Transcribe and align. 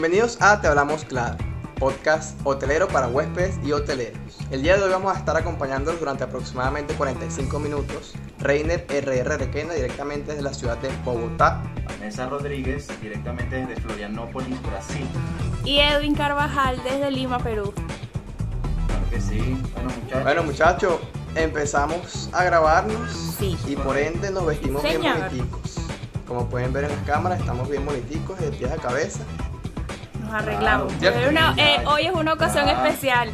Bienvenidos 0.00 0.40
a 0.40 0.58
Te 0.62 0.66
Hablamos 0.66 1.04
Claro, 1.04 1.36
podcast 1.78 2.34
hotelero 2.44 2.88
para 2.88 3.08
huéspedes 3.08 3.58
y 3.62 3.72
hoteleros. 3.72 4.18
El 4.50 4.62
día 4.62 4.78
de 4.78 4.84
hoy 4.84 4.90
vamos 4.90 5.14
a 5.14 5.18
estar 5.18 5.36
acompañándolos 5.36 6.00
durante 6.00 6.24
aproximadamente 6.24 6.94
45 6.94 7.58
minutos. 7.58 8.14
Reiner 8.38 8.86
RR 8.88 9.36
Requena, 9.36 9.74
directamente 9.74 10.30
desde 10.30 10.42
la 10.42 10.54
ciudad 10.54 10.78
de 10.78 10.88
Bogotá. 11.04 11.62
Vanessa 11.86 12.26
Rodríguez, 12.30 12.88
directamente 13.02 13.56
desde 13.56 13.76
Florianópolis, 13.82 14.62
Brasil. 14.62 15.06
Y 15.66 15.80
Edwin 15.80 16.14
Carvajal 16.14 16.82
desde 16.82 17.10
Lima, 17.10 17.38
Perú. 17.38 17.74
Claro 18.86 19.10
que 19.10 19.20
sí. 19.20 19.58
Bueno, 19.74 19.90
muchachos. 20.00 20.24
Bueno, 20.24 20.42
muchachos, 20.44 20.94
empezamos 21.34 22.30
a 22.32 22.42
grabarnos 22.44 23.34
Sí. 23.38 23.54
y 23.66 23.76
por 23.76 23.98
ende 23.98 24.30
nos 24.30 24.46
vestimos 24.46 24.82
bien 24.82 25.02
boniticos. 25.02 25.76
Como 26.26 26.48
pueden 26.48 26.72
ver 26.72 26.84
en 26.84 26.92
las 26.92 27.06
cámaras, 27.06 27.38
estamos 27.40 27.68
bien 27.68 27.84
boniticos, 27.84 28.40
de 28.40 28.50
pies 28.50 28.72
a 28.72 28.76
cabeza. 28.76 29.20
Nos 30.30 30.42
arreglamos. 30.42 30.92
Claro. 30.94 31.16
Hoy 31.16 31.22
es 31.24 31.30
una- 31.30 31.54
eh, 31.56 31.82
hoy 31.86 32.06
es 32.06 32.12
una 32.12 32.32
ocasión 32.34 32.64
Claro. 32.64 32.84
especial. 32.86 33.30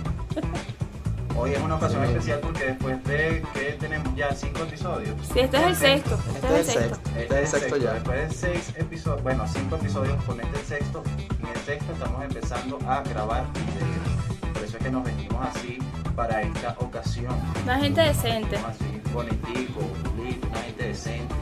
Hoy 1.38 1.53
es 1.53 1.61
una 1.61 1.75
ocasión 1.75 2.03
Sí. 2.06 2.12
especial 2.12 2.38
porque 2.41 2.64
después 2.64 3.05
de 3.05 3.44
que 3.53 3.61
tenemos 3.78 4.16
ya 4.16 4.33
cinco 4.34 4.61
episodios. 4.62 5.14
Sí, 5.30 5.41
este 5.41 5.56
es 5.58 5.62
el 5.62 5.69
Entonces, 5.69 5.78
sexto. 5.78 6.14
Este, 6.14 6.36
Este 6.38 6.47
es 6.47 6.53
es 6.55 6.56
el 6.56 6.66
sexto. 6.66 6.97
sexto. 6.97 7.11
Este 7.11 7.20
Este 7.20 7.42
es 7.42 7.53
el 7.55 7.61
sexto 7.61 7.77
ya. 7.77 7.92
Después 7.92 8.28
de 8.28 8.34
seis 8.34 8.72
episodios, 8.78 9.22
bueno, 9.22 9.44
cinco 9.47 9.77
episodios 9.77 10.25
con 10.25 10.41
este 10.41 10.58
el 10.58 10.64
sexto. 10.64 11.03
En 11.41 11.47
el 11.48 11.58
sexto 11.66 11.92
estamos 11.92 12.25
empezando 12.25 12.78
a 12.88 13.03
grabar 13.03 13.44
videos. 13.53 14.55
Por 14.55 14.64
eso 14.64 14.77
es 14.78 14.83
que 14.83 14.91
nos 14.91 15.05
vestimos 15.05 15.47
así 15.55 15.78
para 16.16 16.41
esta 16.41 16.75
ocasión. 16.78 17.34
Una 17.62 17.78
gente 17.78 18.00
decente. 18.00 18.56
Así, 18.56 19.03
bonitico, 19.12 19.81
bonito, 20.16 20.48
una 20.48 20.58
gente 20.60 20.83
decente. 20.88 21.34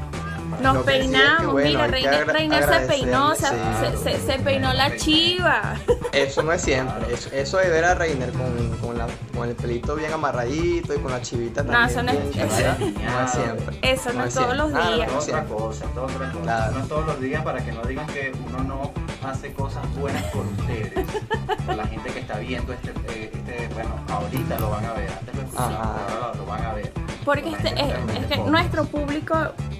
Nos 0.60 0.74
Lo 0.74 0.80
es 0.80 0.86
peinamos. 0.86 1.52
bueno, 1.52 1.68
Mira, 1.68 1.86
Reiner 1.88 2.64
se 2.64 2.80
peinó, 2.86 3.34
se, 3.34 3.46
agradecerle, 3.46 3.98
se- 3.98 4.18
sí. 4.18 4.20
se- 4.26 4.32
se 4.32 4.38
peinó 4.40 4.72
la 4.72 4.96
chiva. 4.96 5.74
Eso 6.12 6.42
no 6.42 6.52
es 6.52 6.62
siempre. 6.62 7.12
Eso, 7.12 7.28
eso 7.32 7.56
de 7.58 7.68
ver 7.70 7.84
a 7.84 7.94
Reiner 7.94 8.30
con, 8.32 8.68
con, 8.80 8.96
la- 8.98 9.06
con 9.34 9.48
el 9.48 9.54
pelito 9.56 9.96
bien 9.96 10.12
amarradito 10.12 10.94
y 10.94 10.98
con 10.98 11.10
la 11.10 11.20
chivita 11.20 11.62
No, 11.62 11.72
también. 11.72 11.90
eso 11.90 12.02
no 12.02 12.12
es- 12.12 12.34
bien 12.34 12.46
eso- 12.46 12.78
no 12.78 13.24
es 13.24 13.30
siempre. 13.32 13.78
Eso 13.82 14.12
no 14.12 14.24
es 14.24 14.34
todos 14.34 14.46
siempre. 14.46 14.56
los 14.56 14.74
Ah, 14.74 14.84
no, 14.90 14.96
días. 14.96 15.12
no 15.12 15.18
otra 15.18 15.44
cosa, 15.44 15.84
otra 15.86 16.32
cosa. 16.32 16.42
Claro. 16.42 16.72
No 16.78 16.86
todos 16.86 17.06
los 17.06 17.20
días 17.20 17.42
para 17.42 17.64
que 17.64 17.72
no 17.72 17.82
digan 17.82 18.06
que 18.06 18.32
uno 18.48 18.58
no 18.64 18.92
hace 19.28 19.52
cosas 19.52 19.82
buenas 19.96 20.22
por 20.24 20.46
ustedes. 20.46 20.92
por 21.66 21.74
la 21.76 21.86
gente 21.86 22.10
que 22.10 22.20
está 22.20 22.38
viendo 22.38 22.72
este, 22.72 22.90
eh, 23.08 23.30
este, 23.34 23.68
bueno, 23.74 23.96
ahorita 24.08 24.58
lo 24.60 24.70
van 24.70 24.84
a 24.84 24.92
ver, 24.92 25.10
antes 25.10 25.34
lo 25.52 25.58
ahora 25.60 26.32
lo 26.36 26.46
van 26.46 26.64
a 26.64 26.74
ver. 26.74 26.92
Porque 27.24 27.50
este, 27.50 27.68
gente 27.70 28.18
es, 28.20 28.26
que 28.26 28.36
nuestro 28.38 28.84
público 28.84 29.34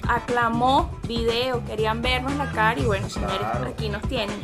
aclamó 0.09 0.91
video, 1.07 1.63
querían 1.65 2.01
vernos 2.03 2.35
la 2.37 2.51
cara 2.53 2.81
y 2.81 2.85
bueno, 2.85 3.09
señores, 3.09 3.39
Claro. 3.39 3.67
aquí 3.69 3.89
nos 3.89 4.03
tienen. 4.03 4.37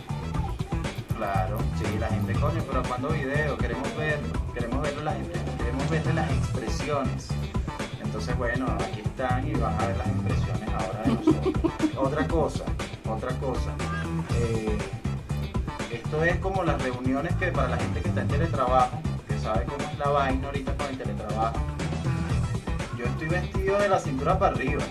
Claro, 1.16 1.58
sí, 1.78 1.98
la 1.98 2.08
gente, 2.08 2.32
coño, 2.34 2.62
pero 2.68 2.82
cuando 2.82 3.08
video, 3.10 3.56
queremos 3.58 3.88
verlo, 3.96 4.28
queremos 4.54 4.82
verlo 4.82 5.02
la 5.02 5.12
gente, 5.12 5.38
queremos 5.58 5.90
verle 5.90 6.14
las 6.14 6.30
expresiones. 6.30 7.28
Entonces, 8.02 8.36
bueno, 8.38 8.66
aquí 8.80 9.00
están 9.00 9.46
y 9.46 9.52
van 9.52 9.74
a 9.80 9.86
ver 9.86 9.96
las 9.98 10.08
expresiones 10.08 10.68
ahora 10.74 11.02
de 11.04 11.12
nosotros. 11.14 11.72
otra 11.98 12.26
cosa, 12.28 12.64
otra 13.08 13.30
cosa. 13.36 13.70
eh, 14.36 14.78
esto 15.90 16.24
es 16.24 16.36
como 16.36 16.62
las 16.64 16.80
reuniones 16.82 17.34
que 17.36 17.48
para 17.52 17.68
la 17.68 17.76
gente 17.76 18.00
que 18.00 18.08
está 18.08 18.22
en 18.22 18.28
teletrabajo, 18.28 18.98
que 19.28 19.38
sabe 19.38 19.64
cómo 19.64 19.88
es 19.90 19.98
la 19.98 20.08
vaina 20.08 20.46
ahorita 20.46 20.74
con 20.76 20.86
el 20.88 20.98
teletrabajo. 20.98 21.58
Yo 23.00 23.06
estoy 23.06 23.28
vestido 23.28 23.78
de 23.78 23.88
la 23.88 23.98
cintura 23.98 24.38
para 24.38 24.54
arriba. 24.54 24.82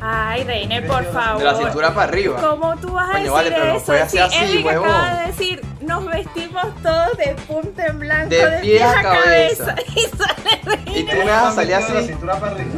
Ay, 0.00 0.44
Reiner, 0.44 0.86
por 0.86 1.04
favor. 1.12 1.38
De 1.38 1.44
la 1.44 1.54
cintura 1.56 1.92
para 1.92 2.08
arriba. 2.08 2.40
¿Cómo 2.40 2.76
tú 2.76 2.92
vas 2.92 3.08
a 3.08 3.12
Coño, 3.12 3.18
decir 3.18 3.32
vale, 3.32 3.50
pero 3.50 3.64
no 3.64 3.76
eso? 3.76 3.86
puede 3.86 3.98
ser 4.08 4.10
Sí, 4.10 4.18
así, 4.18 4.36
Edwin 4.52 4.66
huevón. 4.66 4.88
acaba 4.88 5.14
de 5.20 5.26
decir, 5.26 5.64
nos 5.80 6.06
vestimos 6.06 6.64
todos 6.82 7.16
de 7.18 7.34
punta 7.48 7.86
en 7.86 7.98
blanco, 7.98 8.28
De 8.30 8.36
de, 8.36 8.58
pies 8.60 8.62
pies 8.62 8.82
a 8.82 8.98
a 8.98 9.02
cabeza. 9.02 9.64
cabeza. 9.74 9.74
Y 9.96 10.00
sale 10.02 10.60
Y 10.86 10.92
Reiner. 10.92 11.16
tú 11.18 11.24
me 11.24 11.30
vas 11.32 11.42
a 11.42 11.52
salir 11.52 11.72
¿Están 11.72 11.80
vestidos 11.80 11.88
de 11.88 11.94
la 11.94 11.98
así. 11.98 12.06
cintura 12.08 12.36
para 12.40 12.52
arriba? 12.52 12.70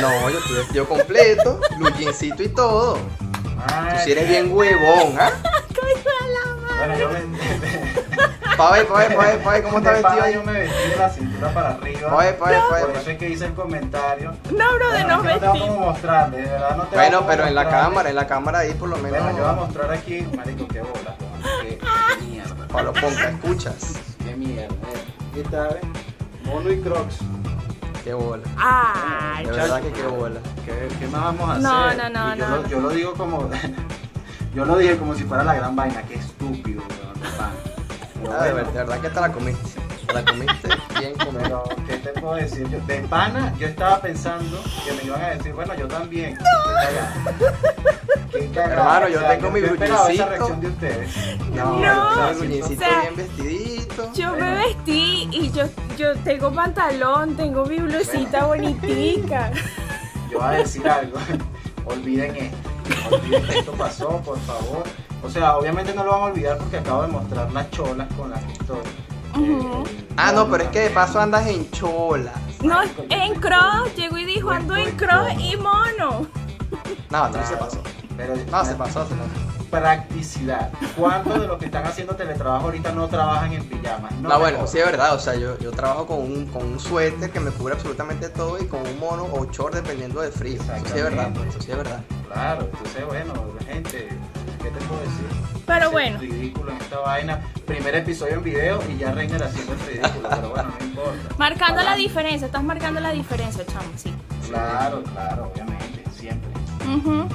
No, 0.00 0.30
yo 0.30 0.38
estoy 0.38 0.56
vestido 0.56 0.88
completo, 0.88 1.60
lujincito 1.78 2.42
y 2.42 2.48
todo. 2.48 2.94
Tú 2.94 3.00
Ay, 3.66 3.98
si 4.04 4.12
eres 4.12 4.28
bien 4.28 4.52
huevón, 4.52 5.16
¿ah? 5.18 5.30
Coño 5.74 5.94
de 5.94 6.32
la 6.34 6.54
madre. 6.76 6.76
Bueno, 6.78 6.98
yo 6.98 7.08
me... 7.10 8.09
Pa' 8.56 8.72
ver, 8.72 8.86
pa' 8.86 8.98
ver, 8.98 9.14
pa' 9.16 9.22
ver, 9.26 9.42
pa' 9.42 9.50
ver 9.52 9.62
cómo 9.62 9.78
está 9.78 9.92
vestido 9.92 10.28
yo 10.30 10.42
me 10.44 10.52
vestí 10.52 10.88
de 10.90 10.96
la 10.96 11.08
cintura 11.08 11.54
para 11.54 11.68
arriba. 11.70 12.10
Pa' 12.10 12.16
ver, 12.18 12.38
pa' 12.38 12.48
ver, 12.50 12.60
pa' 12.60 12.68
Por 12.78 12.86
ver. 12.88 12.96
eso 12.96 13.10
es 13.10 13.18
que 13.18 13.28
hice 13.30 13.44
el 13.46 13.54
comentario. 13.54 14.32
No, 14.50 14.74
bro, 14.74 14.90
de 14.90 14.98
es 14.98 15.04
que 15.04 15.10
no 15.10 15.22
tengo 15.22 15.22
vestimos. 15.40 15.58
cómo 15.60 15.80
mostrarle, 15.86 16.36
de 16.38 16.42
verdad 16.50 16.76
no 16.76 16.82
tengo 16.84 16.96
Bueno, 17.02 17.24
pero 17.26 17.46
en 17.46 17.54
la 17.54 17.68
cámara, 17.68 18.10
en 18.10 18.16
la 18.16 18.26
cámara 18.26 18.58
ahí 18.58 18.72
por 18.74 18.88
lo 18.90 18.96
menos. 18.98 19.22
Bueno, 19.22 19.38
yo 19.38 19.44
voy 19.44 19.52
a 19.52 19.54
mostrar 19.56 19.90
aquí, 19.92 20.28
marico, 20.36 20.68
qué 20.68 20.80
bola. 20.80 21.16
Qué, 21.62 21.78
qué 21.78 22.24
mierda. 22.26 22.66
Pablo 22.68 22.92
Ponca, 22.92 23.28
escuchas. 23.30 23.94
Qué 24.24 24.36
mierda. 24.36 24.74
eh. 24.74 25.14
¿Qué 25.34 25.42
tal? 25.44 25.70
eh? 25.76 25.80
Mono 26.44 26.70
y 26.70 26.80
Crocs. 26.80 27.18
Qué 28.04 28.12
bola. 28.14 28.42
Ay, 28.58 29.44
De 29.46 29.52
verdad 29.52 29.80
que 29.82 29.92
qué 29.92 30.02
bola. 30.06 30.40
¿Qué, 30.66 30.88
qué 30.98 31.06
más 31.06 31.22
vamos 31.22 31.48
a 31.48 31.52
hacer? 31.52 31.62
No, 31.62 31.94
no, 31.94 32.10
no, 32.10 32.34
yo, 32.36 32.48
no, 32.48 32.56
Lo, 32.56 32.62
no. 32.62 32.68
yo 32.68 32.80
lo 32.80 32.88
digo 32.90 33.14
como. 33.14 33.48
yo 34.54 34.64
lo 34.64 34.76
dije 34.76 34.96
como 34.98 35.14
si 35.14 35.24
fuera 35.24 35.44
la 35.44 35.54
gran 35.54 35.74
vaina. 35.76 36.02
Qué 36.02 36.14
estúpido, 36.16 36.82
weón, 36.82 37.20
Ah, 38.28 38.44
de 38.44 38.52
bueno. 38.52 38.54
ver- 38.54 38.66
de 38.66 38.78
verdad 38.78 39.00
que 39.00 39.08
te 39.10 39.20
la 39.20 39.32
comiste. 39.32 39.80
Te 40.06 40.12
la 40.14 40.24
comiste 40.24 40.68
bien 40.98 41.14
comida. 41.14 41.42
Pero, 41.42 41.62
¿qué 41.86 41.96
te 41.98 42.20
puedo 42.20 42.34
decir? 42.34 42.68
Yo, 42.68 42.80
de 42.86 43.00
pana, 43.02 43.52
yo 43.58 43.66
estaba 43.68 44.00
pensando 44.00 44.58
que 44.84 44.92
me 44.94 45.04
iban 45.04 45.22
a 45.22 45.28
decir, 45.30 45.52
bueno, 45.52 45.74
yo 45.74 45.86
también. 45.88 46.36
Qué 48.32 48.48
cagada. 48.54 48.72
Hermano, 48.72 49.08
yo 49.08 49.20
tengo 49.28 49.50
mi 49.50 49.60
esa 49.60 49.68
bruñecito. 49.72 50.26
reacción 50.26 50.60
de 50.60 50.66
ustedes. 50.68 51.10
No, 51.54 51.78
No, 51.78 52.08
o 52.08 52.14
sea, 52.68 53.00
bien 53.00 53.16
vestidito. 53.16 54.12
Yo 54.14 54.32
me 54.32 54.38
Bueno. 54.38 54.56
vestí 54.66 55.28
y 55.32 55.50
yo, 55.52 55.64
yo 55.96 56.16
tengo 56.18 56.52
pantalón, 56.52 57.36
tengo 57.36 57.64
mi 57.66 57.78
blusita 57.78 58.44
bonitica. 58.46 59.50
Yo 60.30 60.38
voy 60.38 60.48
a 60.48 60.58
decir 60.58 60.88
algo. 60.88 61.18
Olviden 61.86 62.36
esto. 62.36 62.56
Olviden 63.14 63.46
que 63.46 63.58
esto 63.58 63.72
pasó, 63.72 64.08
por 64.24 64.38
favor. 64.40 64.84
O 65.22 65.28
sea, 65.30 65.56
obviamente 65.56 65.94
no 65.94 66.04
lo 66.04 66.12
van 66.12 66.20
a 66.20 66.24
olvidar 66.24 66.58
porque 66.58 66.78
acabo 66.78 67.02
de 67.02 67.08
mostrar 67.08 67.52
las 67.52 67.70
cholas 67.70 68.08
con 68.16 68.30
las 68.30 68.42
que 68.44 68.52
estoy. 68.52 68.78
Eh, 69.38 69.84
Ah, 70.16 70.32
no, 70.32 70.48
pero 70.50 70.64
es 70.64 70.70
que 70.70 70.80
de 70.80 70.90
paso 70.90 71.20
andas 71.20 71.46
en 71.46 71.70
chola. 71.70 72.32
No, 72.62 72.80
en 73.08 73.34
cross, 73.36 73.94
llegó 73.96 74.18
y 74.18 74.24
dijo, 74.24 74.50
ando 74.50 74.76
en 74.76 74.90
cross 74.96 75.32
y 75.38 75.56
mono. 75.56 76.26
No, 77.10 77.28
no 77.28 77.46
se 77.46 77.56
pasó. 77.56 77.80
Pero, 78.16 78.34
No, 78.50 78.64
se 78.64 78.74
pasó, 78.74 79.06
se 79.06 79.14
pasó. 79.14 79.50
Practicidad. 79.70 80.70
¿Cuántos 80.96 81.40
de 81.40 81.46
los 81.46 81.58
que 81.58 81.66
están 81.66 81.86
haciendo 81.86 82.14
teletrabajo 82.16 82.66
ahorita 82.66 82.92
no 82.92 83.08
trabajan 83.08 83.52
en 83.52 83.64
pijamas? 83.68 84.12
No, 84.20 84.38
bueno, 84.38 84.66
sí 84.66 84.78
es 84.78 84.84
verdad, 84.84 85.14
o 85.14 85.18
sea, 85.18 85.36
yo, 85.36 85.56
yo 85.58 85.70
trabajo 85.70 86.06
con 86.06 86.18
un, 86.18 86.46
con 86.46 86.64
un 86.66 86.80
suéter 86.80 87.30
que 87.30 87.40
me 87.40 87.50
cubre 87.52 87.74
absolutamente 87.74 88.28
todo 88.28 88.60
y 88.60 88.66
con 88.66 88.80
un 88.86 88.98
mono 88.98 89.26
o 89.32 89.46
short 89.46 89.74
dependiendo 89.74 90.20
del 90.20 90.32
frío. 90.32 90.60
Eso 90.60 90.72
sí 90.86 90.98
es 90.98 91.04
verdad, 91.04 91.30
eso 91.48 91.60
sí 91.62 91.70
es 91.70 91.76
verdad. 91.76 92.00
Claro, 92.32 92.68
entonces, 92.70 93.06
bueno, 93.06 93.32
la 93.60 93.64
gente, 93.72 94.08
¿qué 94.62 94.70
te 94.70 94.80
puedo 94.86 95.00
decir? 95.00 95.26
Pero 95.66 95.80
Ser 95.82 95.90
bueno. 95.92 96.18
ridículo 96.18 96.72
en 96.72 96.78
esta 96.78 96.98
vaina. 96.98 97.40
Primer 97.66 97.94
episodio 97.94 98.34
en 98.34 98.42
video 98.42 98.80
y 98.90 98.98
ya 98.98 99.12
Reiner 99.12 99.42
haciendo 99.42 99.72
el 99.74 99.80
ridículo, 99.80 100.28
pero 100.28 100.50
bueno, 100.50 100.74
no 100.78 100.84
importa. 100.86 101.34
Marcando 101.38 101.82
la 101.82 101.94
diferencia, 101.96 102.46
estás 102.46 102.64
marcando 102.64 103.00
la 103.00 103.10
diferencia, 103.12 103.64
chamo, 103.66 103.88
sí. 103.96 104.12
Claro, 104.48 105.02
claro, 105.04 105.52
obviamente, 105.52 106.02
siempre. 106.16 106.50
Ujú. 106.96 107.28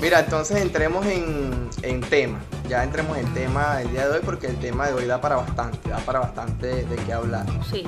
Mira, 0.00 0.20
entonces 0.20 0.60
entremos 0.62 1.04
en, 1.06 1.68
en 1.82 2.00
tema. 2.00 2.40
Ya 2.68 2.82
entremos 2.82 3.16
en 3.18 3.32
tema 3.34 3.82
el 3.82 3.90
día 3.92 4.08
de 4.08 4.16
hoy 4.16 4.22
porque 4.24 4.46
el 4.46 4.56
tema 4.56 4.86
de 4.86 4.94
hoy 4.94 5.06
da 5.06 5.20
para 5.20 5.36
bastante, 5.36 5.90
da 5.90 5.98
para 5.98 6.20
bastante 6.20 6.84
de 6.84 6.96
qué 6.96 7.12
hablar. 7.12 7.44
Sí. 7.70 7.84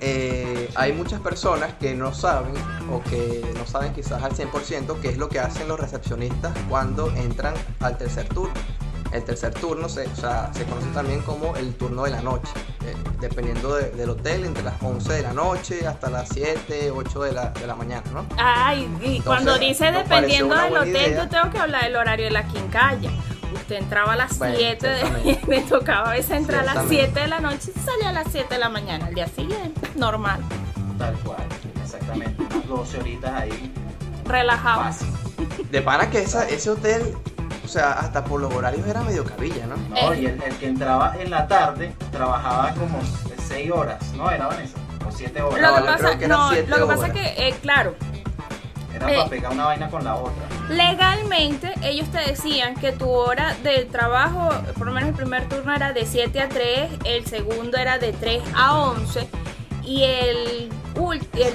Eh, 0.00 0.70
hay 0.76 0.92
muchas 0.92 1.20
personas 1.20 1.74
que 1.74 1.94
no 1.94 2.14
saben 2.14 2.54
o 2.90 3.02
que 3.02 3.42
no 3.58 3.66
saben 3.66 3.92
quizás 3.92 4.22
al 4.22 4.32
100% 4.32 4.98
qué 5.00 5.08
es 5.10 5.18
lo 5.18 5.28
que 5.28 5.40
hacen 5.40 5.68
los 5.68 5.78
recepcionistas 5.78 6.52
cuando 6.68 7.10
entran 7.16 7.54
al 7.80 7.98
tercer 7.98 8.28
turno. 8.28 8.54
El 9.12 9.24
tercer 9.24 9.52
turno 9.52 9.88
se, 9.88 10.06
o 10.06 10.14
sea, 10.16 10.50
se 10.54 10.62
conoce 10.64 10.86
también 10.94 11.20
como 11.22 11.56
el 11.56 11.74
turno 11.74 12.04
de 12.04 12.12
la 12.12 12.22
noche, 12.22 12.52
eh, 12.86 12.94
dependiendo 13.20 13.74
de- 13.74 13.90
del 13.90 14.08
hotel, 14.10 14.44
entre 14.44 14.62
las 14.62 14.80
11 14.80 15.12
de 15.14 15.22
la 15.22 15.32
noche 15.32 15.84
hasta 15.84 16.08
las 16.10 16.28
7, 16.32 16.92
8 16.92 17.22
de 17.24 17.32
la, 17.32 17.50
de 17.50 17.66
la 17.66 17.74
mañana, 17.74 18.04
¿no? 18.14 18.24
Ay, 18.38 18.88
y 19.02 19.20
cuando 19.20 19.58
dice 19.58 19.90
dependiendo 19.90 20.54
del 20.54 20.76
hotel, 20.76 20.88
idea. 20.90 21.24
yo 21.24 21.28
tengo 21.28 21.50
que 21.50 21.58
hablar 21.58 21.82
del 21.82 21.96
horario 21.96 22.26
de 22.26 22.30
la 22.30 22.44
quincalla. 22.46 23.10
Usted 23.54 23.76
entraba 23.76 24.12
a 24.12 24.16
las 24.16 24.38
Bueno, 24.38 24.54
7, 24.58 24.86
de, 24.88 24.96
ciertamente. 25.00 25.40
me 25.48 25.60
tocaba 25.62 26.10
a 26.10 26.12
veces 26.12 26.30
entrar 26.32 26.60
a 26.60 26.74
las 26.74 26.86
Ciertamente. 26.88 27.06
7 27.14 27.20
de 27.20 27.26
la 27.28 27.40
noche 27.40 27.72
y 27.74 27.78
salía 27.80 28.08
a 28.10 28.12
las 28.12 28.26
7 28.30 28.54
de 28.54 28.60
la 28.60 28.68
mañana. 28.68 29.06
Al 29.06 29.14
día 29.14 29.28
siguiente, 29.28 29.80
normal, 29.96 30.40
Tal 30.98 31.14
cual, 31.24 31.42
exactamente. 31.82 32.42
Unas 32.42 32.66
12 32.68 32.98
horitas 32.98 33.32
ahí, 33.32 33.72
relajado. 34.26 34.82
fácil. 34.82 35.08
De 35.70 35.80
pana 35.82 36.10
que 36.10 36.20
esa, 36.22 36.46
ese 36.48 36.70
hotel, 36.70 37.14
o 37.64 37.68
sea, 37.68 37.92
hasta 37.92 38.22
por 38.24 38.40
los 38.40 38.52
horarios 38.52 38.86
era 38.86 39.00
medio 39.02 39.24
cabilla, 39.24 39.66
¿no? 39.66 39.76
No, 39.76 40.12
Eh. 40.12 40.20
y 40.22 40.26
el, 40.26 40.42
el 40.42 40.56
que 40.56 40.66
entraba 40.66 41.14
en 41.18 41.30
la 41.30 41.46
tarde 41.48 41.94
trabajaba 42.12 42.74
como 42.74 42.98
6 43.48 43.70
horas, 43.70 44.02
¿no? 44.14 44.30
Era 44.30 44.46
Vanessa, 44.48 44.76
o 45.08 45.10
7 45.10 45.40
horas. 45.42 45.60
No, 45.60 45.70
Lo 45.70 45.76
que 45.86 45.92
pasa, 45.92 46.18
que 46.18 46.28
no, 46.28 46.52
lo 46.52 46.76
que 46.76 46.86
pasa 46.86 47.06
es 47.06 47.12
que, 47.12 47.48
eh, 47.48 47.54
claro, 47.62 47.94
Era 48.94 49.10
Eh. 49.10 49.16
para 49.16 49.28
pegar 49.30 49.52
una 49.52 49.66
vaina 49.66 49.88
con 49.90 50.04
la 50.04 50.14
otra. 50.16 50.42
Legalmente, 50.68 51.72
ellos 51.82 52.08
te 52.10 52.18
decían 52.18 52.74
que 52.74 52.92
tu 52.92 53.08
hora 53.08 53.54
del 53.62 53.88
trabajo, 53.88 54.50
por 54.76 54.86
lo 54.86 54.92
menos 54.92 55.08
el 55.10 55.14
primer 55.16 55.48
turno 55.48 55.74
era 55.74 55.92
de 55.92 56.06
7 56.06 56.40
a 56.40 56.48
3, 56.48 56.90
el 57.04 57.26
segundo 57.26 57.76
era 57.76 57.98
de 57.98 58.12
3 58.12 58.42
a 58.54 58.76
11 58.78 59.28
y 59.84 60.02
el, 60.04 60.70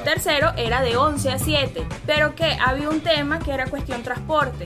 tercero 0.03 0.51
era 0.57 0.81
de 0.81 0.97
11 0.97 1.31
a 1.31 1.39
7. 1.39 1.85
Pero 2.05 2.35
que 2.35 2.57
había 2.65 2.89
un 2.89 3.01
tema 3.01 3.39
que 3.39 3.51
era 3.53 3.65
cuestión 3.67 4.03
transporte. 4.03 4.65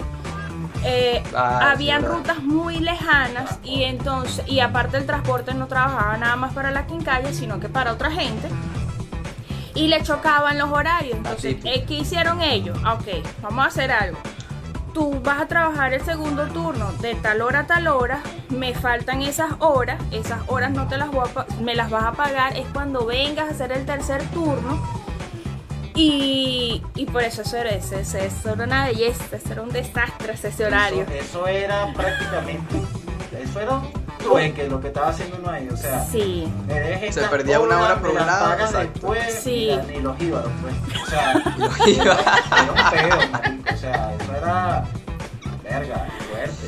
Eh, 0.86 1.22
Ah, 1.36 1.72
habían 1.72 2.06
rutas 2.06 2.42
muy 2.42 2.80
lejanas 2.80 3.60
y 3.64 3.84
entonces 3.84 4.48
y 4.48 4.62
aparte 4.62 4.96
el 4.98 5.06
transporte 5.06 5.54
no 5.54 5.68
trabajaba 5.68 6.16
nada 6.18 6.38
más 6.38 6.54
para 6.54 6.72
la 6.72 6.88
quincalla 6.88 7.34
sino 7.34 7.60
que 7.60 7.68
para 7.68 7.92
otra 7.92 8.10
gente 8.12 8.48
y 9.80 9.88
le 9.88 10.04
chocaban 10.04 10.58
los 10.58 10.70
horarios 10.72 11.18
entonces 11.18 11.54
Atípico. 11.56 11.68
eh, 11.76 11.86
¿qué 11.88 11.94
hicieron 11.96 12.42
ellos? 12.42 12.78
Ah, 12.84 12.94
ok 12.96 13.08
vamos 13.42 13.66
a 13.66 13.68
hacer 13.68 13.92
algo 13.92 14.18
tú 14.94 15.22
vas 15.24 15.40
a 15.42 15.48
trabajar 15.48 15.94
el 15.94 16.02
segundo 16.04 16.48
turno 16.48 16.92
de 16.94 17.14
tal 17.16 17.42
hora 17.42 17.60
a 17.62 17.68
tal 17.68 17.88
hora 17.88 18.22
me 18.50 18.74
faltan 18.74 19.22
esas 19.22 19.52
horas 19.60 20.02
esas 20.12 20.40
horas 20.48 20.72
no 20.72 20.88
te 20.88 20.98
las 20.98 21.12
voy 21.12 21.28
a 21.36 21.62
me 21.62 21.76
las 21.76 21.90
vas 21.92 22.04
a 22.06 22.12
pagar 22.14 22.58
es 22.58 22.66
cuando 22.74 23.06
vengas 23.06 23.48
a 23.48 23.52
hacer 23.52 23.72
el 23.72 23.86
tercer 23.86 24.24
turno 24.32 24.82
y, 25.96 26.82
y 26.96 27.06
por 27.08 27.24
eso 27.24 27.42
eso 27.42 27.58
era, 27.58 27.72
eso, 27.72 27.96
eso- 27.98 28.18
era 28.54 28.64
una 28.64 28.86
belleza, 28.86 29.36
eso 29.36 29.52
era 29.52 29.62
un 29.62 29.70
desastre 29.70 30.34
ese, 30.34 30.48
ese 30.48 30.66
horario. 30.66 31.02
Eso, 31.04 31.14
eso 31.14 31.48
era 31.48 31.92
prácticamente. 31.94 32.76
Eso 33.42 33.60
era 33.60 33.82
un 34.20 34.26
trueque 34.32 34.68
lo 34.68 34.80
que 34.82 34.88
estaba 34.88 35.10
haciendo 35.10 35.38
uno 35.38 35.50
ahí. 35.50 35.68
O 35.72 35.78
sea, 35.78 36.06
Sí. 36.06 36.52
Se 37.12 37.22
perdía 37.24 37.60
una 37.60 37.76
hora 37.78 37.86
horas, 37.86 37.98
por 38.00 38.04
me 38.08 38.10
un 38.12 38.16
las 38.18 38.26
lado, 38.28 38.46
pagas 38.50 38.70
exacto. 38.72 38.92
después 38.94 39.34
Sí. 39.44 39.50
y, 39.52 39.76
la- 39.76 39.94
y 39.94 40.02
los 40.02 40.22
íbaros, 40.22 40.52
pues. 40.62 40.76
O 41.04 41.10
sea, 41.10 41.34
Los 41.58 41.88
iba. 41.88 42.04
era 42.14 42.72
un 42.72 42.90
pedo, 42.92 43.30
marico. 43.32 43.74
O 43.74 43.78
sea, 43.78 44.16
eso 44.20 44.36
era. 44.36 44.84
Verga, 45.64 46.08
fuerte. 46.32 46.68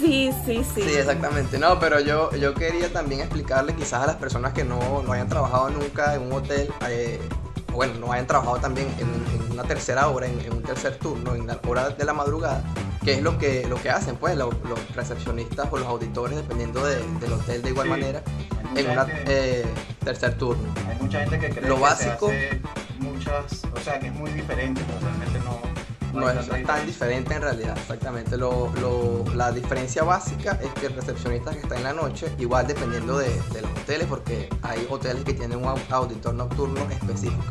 Sí, 0.00 0.30
sí, 0.46 0.64
sí. 0.74 0.82
Sí, 0.82 0.94
exactamente. 0.96 1.58
No, 1.58 1.78
pero 1.78 2.00
yo, 2.00 2.30
yo 2.36 2.54
quería 2.54 2.90
también 2.92 3.20
explicarle 3.20 3.74
quizás 3.74 4.02
a 4.02 4.06
las 4.06 4.16
personas 4.16 4.52
que 4.54 4.64
no, 4.64 5.02
no 5.04 5.12
hayan 5.12 5.28
trabajado 5.28 5.68
nunca 5.70 6.14
en 6.14 6.22
un 6.22 6.32
hotel, 6.32 6.72
eh, 6.88 7.20
bueno, 7.72 7.94
no 8.00 8.12
hayan 8.12 8.26
trabajado 8.26 8.56
también 8.58 8.88
en, 8.98 9.08
en 9.44 9.52
una 9.52 9.62
tercera 9.64 10.08
hora, 10.08 10.26
en, 10.26 10.40
en 10.40 10.52
un 10.54 10.62
tercer 10.62 10.96
turno, 10.96 11.34
en 11.34 11.46
la 11.46 11.58
hora 11.68 11.90
de 11.90 12.04
la 12.04 12.14
madrugada, 12.14 12.62
qué 13.04 13.14
es 13.14 13.22
lo 13.22 13.38
que, 13.38 13.66
lo 13.68 13.76
que 13.76 13.90
hacen, 13.90 14.16
pues, 14.16 14.36
los, 14.36 14.54
los 14.68 14.94
recepcionistas 14.94 15.68
o 15.70 15.78
los 15.78 15.86
auditores, 15.88 16.36
dependiendo 16.36 16.84
de- 16.84 16.96
del 17.20 17.32
hotel 17.32 17.62
de 17.62 17.70
igual 17.70 17.86
Sí. 17.86 17.90
manera, 17.90 18.22
en 18.76 18.90
un 18.90 19.06
gente- 19.06 19.64
tercer 20.04 20.36
turno. 20.38 20.62
Hay 20.88 20.96
mucha 21.00 21.20
gente 21.20 21.38
que 21.38 21.50
cree 21.50 21.68
Lo 21.68 21.76
que 21.76 21.80
básico- 21.82 22.28
se 22.28 22.46
hace 22.48 22.60
muchas, 22.98 23.62
o 23.74 23.80
sea, 23.80 23.98
que 23.98 24.08
es 24.08 24.14
muy 24.14 24.30
diferente, 24.32 24.82
pero 24.86 25.00
realmente 25.00 25.38
no. 25.40 25.58
No 26.12 26.28
es 26.28 26.66
tan 26.66 26.84
diferente 26.86 27.34
en 27.34 27.42
realidad, 27.42 27.78
exactamente. 27.78 28.36
Lo, 28.36 28.72
lo- 28.80 29.24
la 29.36 29.52
diferencia 29.52 30.02
básica 30.02 30.58
es 30.60 30.68
que 30.80 30.86
el 30.86 30.94
recepcionista 30.94 31.52
que 31.52 31.60
está 31.60 31.76
en 31.76 31.84
la 31.84 31.92
noche, 31.92 32.26
igual 32.38 32.66
dependiendo 32.66 33.16
de, 33.16 33.28
de 33.52 33.62
los 33.62 33.70
hoteles, 33.70 34.08
porque 34.08 34.48
hay 34.62 34.84
hoteles 34.90 35.22
que 35.22 35.34
tienen 35.34 35.58
un 35.58 35.66
au- 35.66 35.78
auditor 35.90 36.34
nocturno 36.34 36.80
específico. 36.90 37.44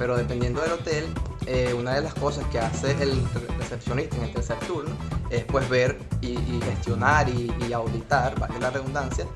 Pero 0.00 0.16
dependiendo 0.16 0.62
del 0.62 0.72
hotel, 0.72 1.04
eh, 1.46 1.74
una 1.78 1.92
de 1.94 2.00
las 2.00 2.14
cosas 2.14 2.42
que 2.50 2.58
hace 2.58 2.92
el 3.02 3.22
re- 3.34 3.54
recepcionista 3.58 4.16
en 4.16 4.22
el 4.24 4.32
tercer 4.32 4.56
turno 4.60 4.90
es 5.28 5.44
pues 5.44 5.68
ver 5.68 5.98
y, 6.22 6.28
y 6.28 6.60
gestionar 6.64 7.28
y, 7.28 7.52
y 7.68 7.72
auditar, 7.74 8.34
vale 8.40 8.58
la 8.58 8.70
redundancia, 8.70 9.26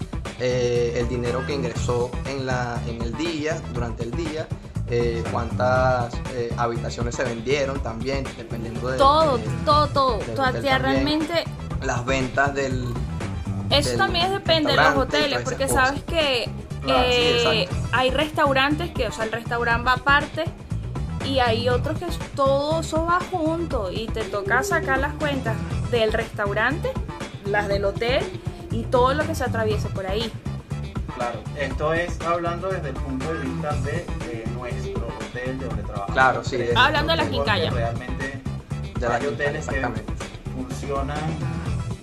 eh, 0.40 0.94
el 0.96 1.06
dinero 1.06 1.44
que 1.46 1.52
ingresó 1.54 2.10
en, 2.26 2.46
la, 2.46 2.80
en 2.88 3.02
el 3.02 3.14
día, 3.14 3.60
durante 3.74 4.04
el 4.04 4.10
día, 4.12 4.48
eh, 4.88 5.22
cuántas 5.30 6.14
eh, 6.32 6.50
habitaciones 6.56 7.14
se 7.14 7.24
vendieron 7.24 7.78
también, 7.82 8.24
dependiendo 8.38 8.88
de 8.88 8.96
Todo, 8.96 9.36
de- 9.36 9.44
todo, 9.66 9.86
todo. 9.88 10.16
O 10.18 10.62
sea, 10.62 10.78
realmente 10.78 11.44
las 11.82 12.06
ventas 12.06 12.54
del... 12.54 12.86
eso 13.68 13.90
del 13.90 13.98
también 13.98 14.32
depende 14.32 14.70
de 14.72 14.76
los 14.78 14.96
hoteles, 14.96 15.42
porque 15.44 15.68
sabes 15.68 16.02
que 16.04 16.48
Claro, 16.84 17.08
sí, 17.10 17.16
eh, 17.16 17.68
hay 17.92 18.10
restaurantes 18.10 18.90
que, 18.90 19.08
o 19.08 19.12
sea, 19.12 19.24
el 19.24 19.32
restaurante 19.32 19.86
va 19.86 19.92
aparte 19.94 20.44
y 21.24 21.38
hay 21.38 21.68
otros 21.68 21.98
que 21.98 22.06
todo 22.36 22.80
eso 22.80 23.06
va 23.06 23.18
junto 23.30 23.90
y 23.90 24.06
te 24.06 24.24
toca 24.24 24.62
sacar 24.62 24.98
las 24.98 25.14
cuentas 25.14 25.56
del 25.90 26.12
restaurante, 26.12 26.92
las 27.46 27.68
del 27.68 27.84
hotel 27.84 28.22
y 28.70 28.82
todo 28.82 29.14
lo 29.14 29.26
que 29.26 29.34
se 29.34 29.44
atraviesa 29.44 29.88
por 29.88 30.06
ahí. 30.06 30.30
Claro, 31.16 31.40
esto 31.58 31.94
es 31.94 32.20
hablando 32.22 32.68
desde 32.68 32.88
el 32.88 32.94
punto 32.96 33.32
de 33.32 33.40
vista 33.40 33.72
de, 33.82 33.92
de 34.26 34.44
nuestro 34.54 35.06
hotel, 35.06 35.58
de 35.58 35.66
donde 35.66 35.82
trabajamos. 35.84 36.12
Claro, 36.12 36.44
sí, 36.44 36.58
Hablando 36.74 37.12
de 37.12 37.16
la 37.18 37.30
quincalla. 37.30 37.70
Realmente 37.70 38.40
De 38.98 39.06
hay 39.06 39.26
hoteles 39.26 39.66
que 39.66 39.82
funcionan 40.52 41.18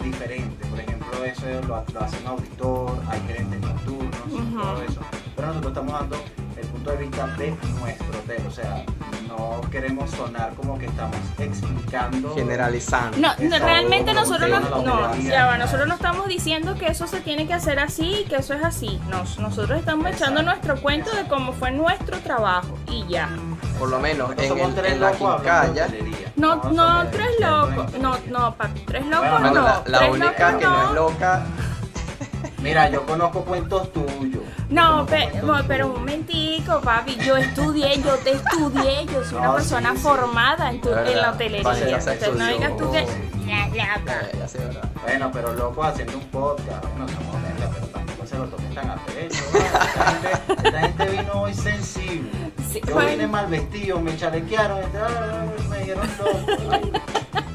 diferente. 0.01 0.65
Por 0.65 0.79
ejemplo, 0.79 1.25
eso 1.25 1.45
lo, 1.67 1.83
lo 1.93 1.99
hace 2.01 2.17
un 2.21 2.27
auditor, 2.27 2.97
hay 3.09 3.19
gerentes 3.27 3.59
nocturnos, 3.59 4.10
Ujú. 4.33 4.61
todo 4.61 4.81
eso. 4.83 5.01
Pero 5.35 5.47
nosotros 5.47 5.71
estamos 5.73 5.93
dando 5.93 6.15
el 6.57 6.67
punto 6.67 6.91
de 6.91 6.97
vista 6.97 7.27
de 7.37 7.55
nuestro 7.79 8.19
hotel. 8.19 8.43
O 8.47 8.51
sea, 8.51 8.83
no 9.27 9.61
queremos 9.71 10.09
sonar 10.11 10.53
como 10.55 10.77
que 10.77 10.85
estamos 10.85 11.15
explicando. 11.39 12.33
Generalizando. 12.35 13.17
No, 13.17 13.29
realmente 13.59 14.13
nosotros 14.13 14.49
no, 14.49 14.83
no, 14.83 15.15
ya 15.17 15.45
va, 15.45 15.57
nosotros 15.57 15.87
no 15.87 15.95
estamos 15.95 16.27
diciendo 16.27 16.75
que 16.75 16.87
eso 16.87 17.07
se 17.07 17.21
tiene 17.21 17.47
que 17.47 17.53
hacer 17.53 17.79
así 17.79 18.21
y 18.21 18.25
que 18.25 18.35
eso 18.37 18.53
es 18.53 18.63
así. 18.63 18.99
Nos, 19.09 19.39
nosotros 19.39 19.79
estamos 19.79 20.07
echando 20.07 20.43
nuestro 20.43 20.79
cuento 20.81 21.11
de 21.15 21.23
cómo 21.27 21.53
fue 21.53 21.71
nuestro 21.71 22.19
trabajo 22.19 22.77
y 22.87 23.05
ya. 23.07 23.29
Por 23.79 23.89
lo 23.89 23.99
menos 23.99 24.31
en, 24.37 24.57
el- 24.59 24.75
tres 24.75 24.93
en 24.93 25.01
la 25.01 25.11
quincalla. 25.13 25.87
No, 26.35 26.55
no, 26.71 27.07
tres 27.07 27.29
locos. 27.39 27.93
No, 27.99 28.17
no, 28.29 28.55
papi, 28.55 28.79
tres 28.81 29.05
locos 29.07 29.29
Bueno, 29.29 29.51
no. 29.51 29.63
La, 29.63 29.81
la 29.85 29.97
tres 29.99 30.11
única 30.11 30.51
locos 30.51 30.59
que 30.59 30.65
no 30.65 30.83
es 30.87 30.91
loca, 30.91 31.43
Mira, 32.61 32.89
yo 32.89 33.05
conozco 33.05 33.41
cuentos 33.43 33.91
tuyos. 33.91 34.43
No, 34.69 35.05
pero 35.67 35.87
un 35.87 35.93
momentico, 35.99 36.79
papi. 36.81 37.15
Yo 37.17 37.35
estudié, 37.37 38.01
yo 38.01 38.15
te 38.17 38.31
estudié, 38.33 39.05
yo 39.07 39.23
soy 39.25 39.37
una 39.37 39.47
No, 39.47 39.53
persona 39.55 39.91
sí, 39.91 39.97
sí. 39.97 40.03
formada 40.03 40.69
en, 40.69 40.81
tu- 40.81 40.89
la 40.89 41.31
hotelería. 41.31 41.71
Entonces 41.97 42.35
no 42.37 42.47
digas 42.47 42.77
tú 42.77 42.91
que. 42.91 42.99
Eh. 42.99 43.07
Bueno, 45.03 45.29
pero 45.33 45.53
loco 45.53 45.83
haciendo 45.83 46.17
un 46.17 46.23
podcast. 46.25 46.85
Bueno, 46.95 47.07
somos 47.09 47.41
verga, 47.43 47.69
pero 47.73 47.87
tampoco 47.87 48.25
se 48.25 48.37
lo 48.37 48.45
tomen 48.45 48.73
tan 48.73 48.89
a 48.91 48.95
pecho. 49.05 49.43
Esta 49.53 50.05
gente, 50.05 50.53
esta 50.63 50.79
gente 50.79 51.05
vino 51.05 51.41
hoy 51.41 51.53
sensible. 51.53 52.29
Yo 52.87 52.93
bueno. 52.93 53.09
vine 53.09 53.27
mal 53.27 53.47
vestido, 53.47 53.99
me 53.99 54.15
chalequearon, 54.15 54.79
ah, 54.95 55.43
me 55.69 55.79
dijeron 55.79 56.07
loco. 56.17 56.91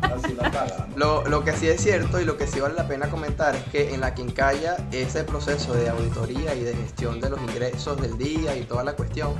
Lo, 0.97 1.25
lo 1.27 1.45
que 1.45 1.53
sí 1.53 1.69
es 1.69 1.81
cierto 1.83 2.21
y 2.21 2.25
lo 2.25 2.37
que 2.37 2.47
sí 2.47 2.61
vale 2.61 2.75
la 2.75 2.87
pena 2.89 3.09
comentar 3.11 3.55
es 3.55 3.63
que 3.65 3.95
en 3.95 4.01
la 4.01 4.15
quincalla 4.15 4.77
ese 4.93 5.25
proceso 5.25 5.75
de 5.75 5.89
auditoría 5.89 6.55
y 6.55 6.63
de 6.63 6.75
gestión 6.75 7.21
de 7.21 7.31
los 7.31 7.41
ingresos 7.41 8.01
del 8.01 8.17
día 8.19 8.57
y 8.57 8.63
toda 8.63 8.85
la 8.85 8.95
cuestión 8.95 9.35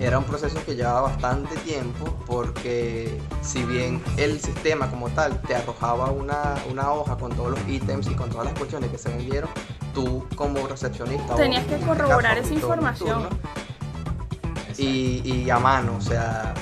era 0.00 0.18
un 0.18 0.24
proceso 0.24 0.58
que 0.64 0.74
llevaba 0.74 1.02
bastante 1.02 1.54
tiempo 1.58 2.16
porque 2.26 3.20
si 3.42 3.62
bien 3.64 4.02
el 4.16 4.40
sistema 4.40 4.90
como 4.90 5.08
tal 5.10 5.40
te 5.42 5.54
arrojaba 5.54 6.10
una, 6.10 6.54
una 6.70 6.92
hoja 6.92 7.16
con 7.16 7.32
todos 7.34 7.50
los 7.50 7.60
ítems 7.68 8.08
y 8.08 8.14
con 8.14 8.28
todas 8.30 8.46
las 8.46 8.54
cuestiones 8.58 8.90
que 8.90 8.98
se 8.98 9.10
vendieron, 9.10 9.50
tú 9.94 10.26
como 10.34 10.66
recepcionista 10.66 11.34
o, 11.34 11.36
Tenías 11.36 11.64
que 11.66 11.74
este 11.74 11.86
corroborar 11.86 12.36
caso, 12.36 12.46
esa 12.46 12.54
información. 12.54 13.28
y, 14.78 15.22
y 15.24 15.50
a 15.50 15.58
mano, 15.58 15.96
o 15.96 16.00
sea, 16.00 16.52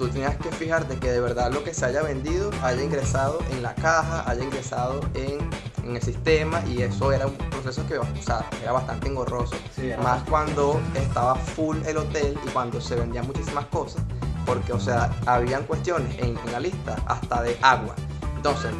tú 0.00 0.08
tenías 0.08 0.34
que 0.38 0.50
fijarte 0.50 0.96
que 0.96 1.12
de 1.12 1.20
verdad 1.20 1.52
lo 1.52 1.62
que 1.62 1.74
se 1.74 1.84
haya 1.84 2.00
vendido 2.00 2.50
haya 2.62 2.82
ingresado 2.82 3.38
en 3.50 3.62
la 3.62 3.74
caja, 3.74 4.24
haya 4.26 4.42
ingresado 4.42 5.02
en, 5.12 5.38
en 5.84 5.94
el 5.94 6.00
sistema 6.00 6.62
y 6.66 6.80
eso 6.80 7.12
era 7.12 7.26
un 7.26 7.34
proceso 7.34 7.86
que 7.86 7.98
o 7.98 8.04
sea, 8.22 8.48
era 8.62 8.72
bastante 8.72 9.08
engorroso. 9.08 9.54
Sí, 9.76 9.90
era 9.90 10.02
Más 10.02 10.22
cuando 10.22 10.80
estaba 10.94 11.34
full 11.34 11.76
el 11.84 11.98
hotel 11.98 12.34
y 12.46 12.48
cuando 12.48 12.80
se 12.80 12.94
vendían 12.94 13.26
muchísimas 13.26 13.66
cosas, 13.66 14.02
porque 14.46 14.72
o 14.72 14.80
sea, 14.80 15.14
habían 15.26 15.64
cuestiones 15.64 16.18
en, 16.18 16.38
en 16.38 16.52
la 16.52 16.60
lista 16.60 16.96
hasta 17.06 17.42
de 17.42 17.58
agua. 17.60 17.94
Entonces, 18.36 18.72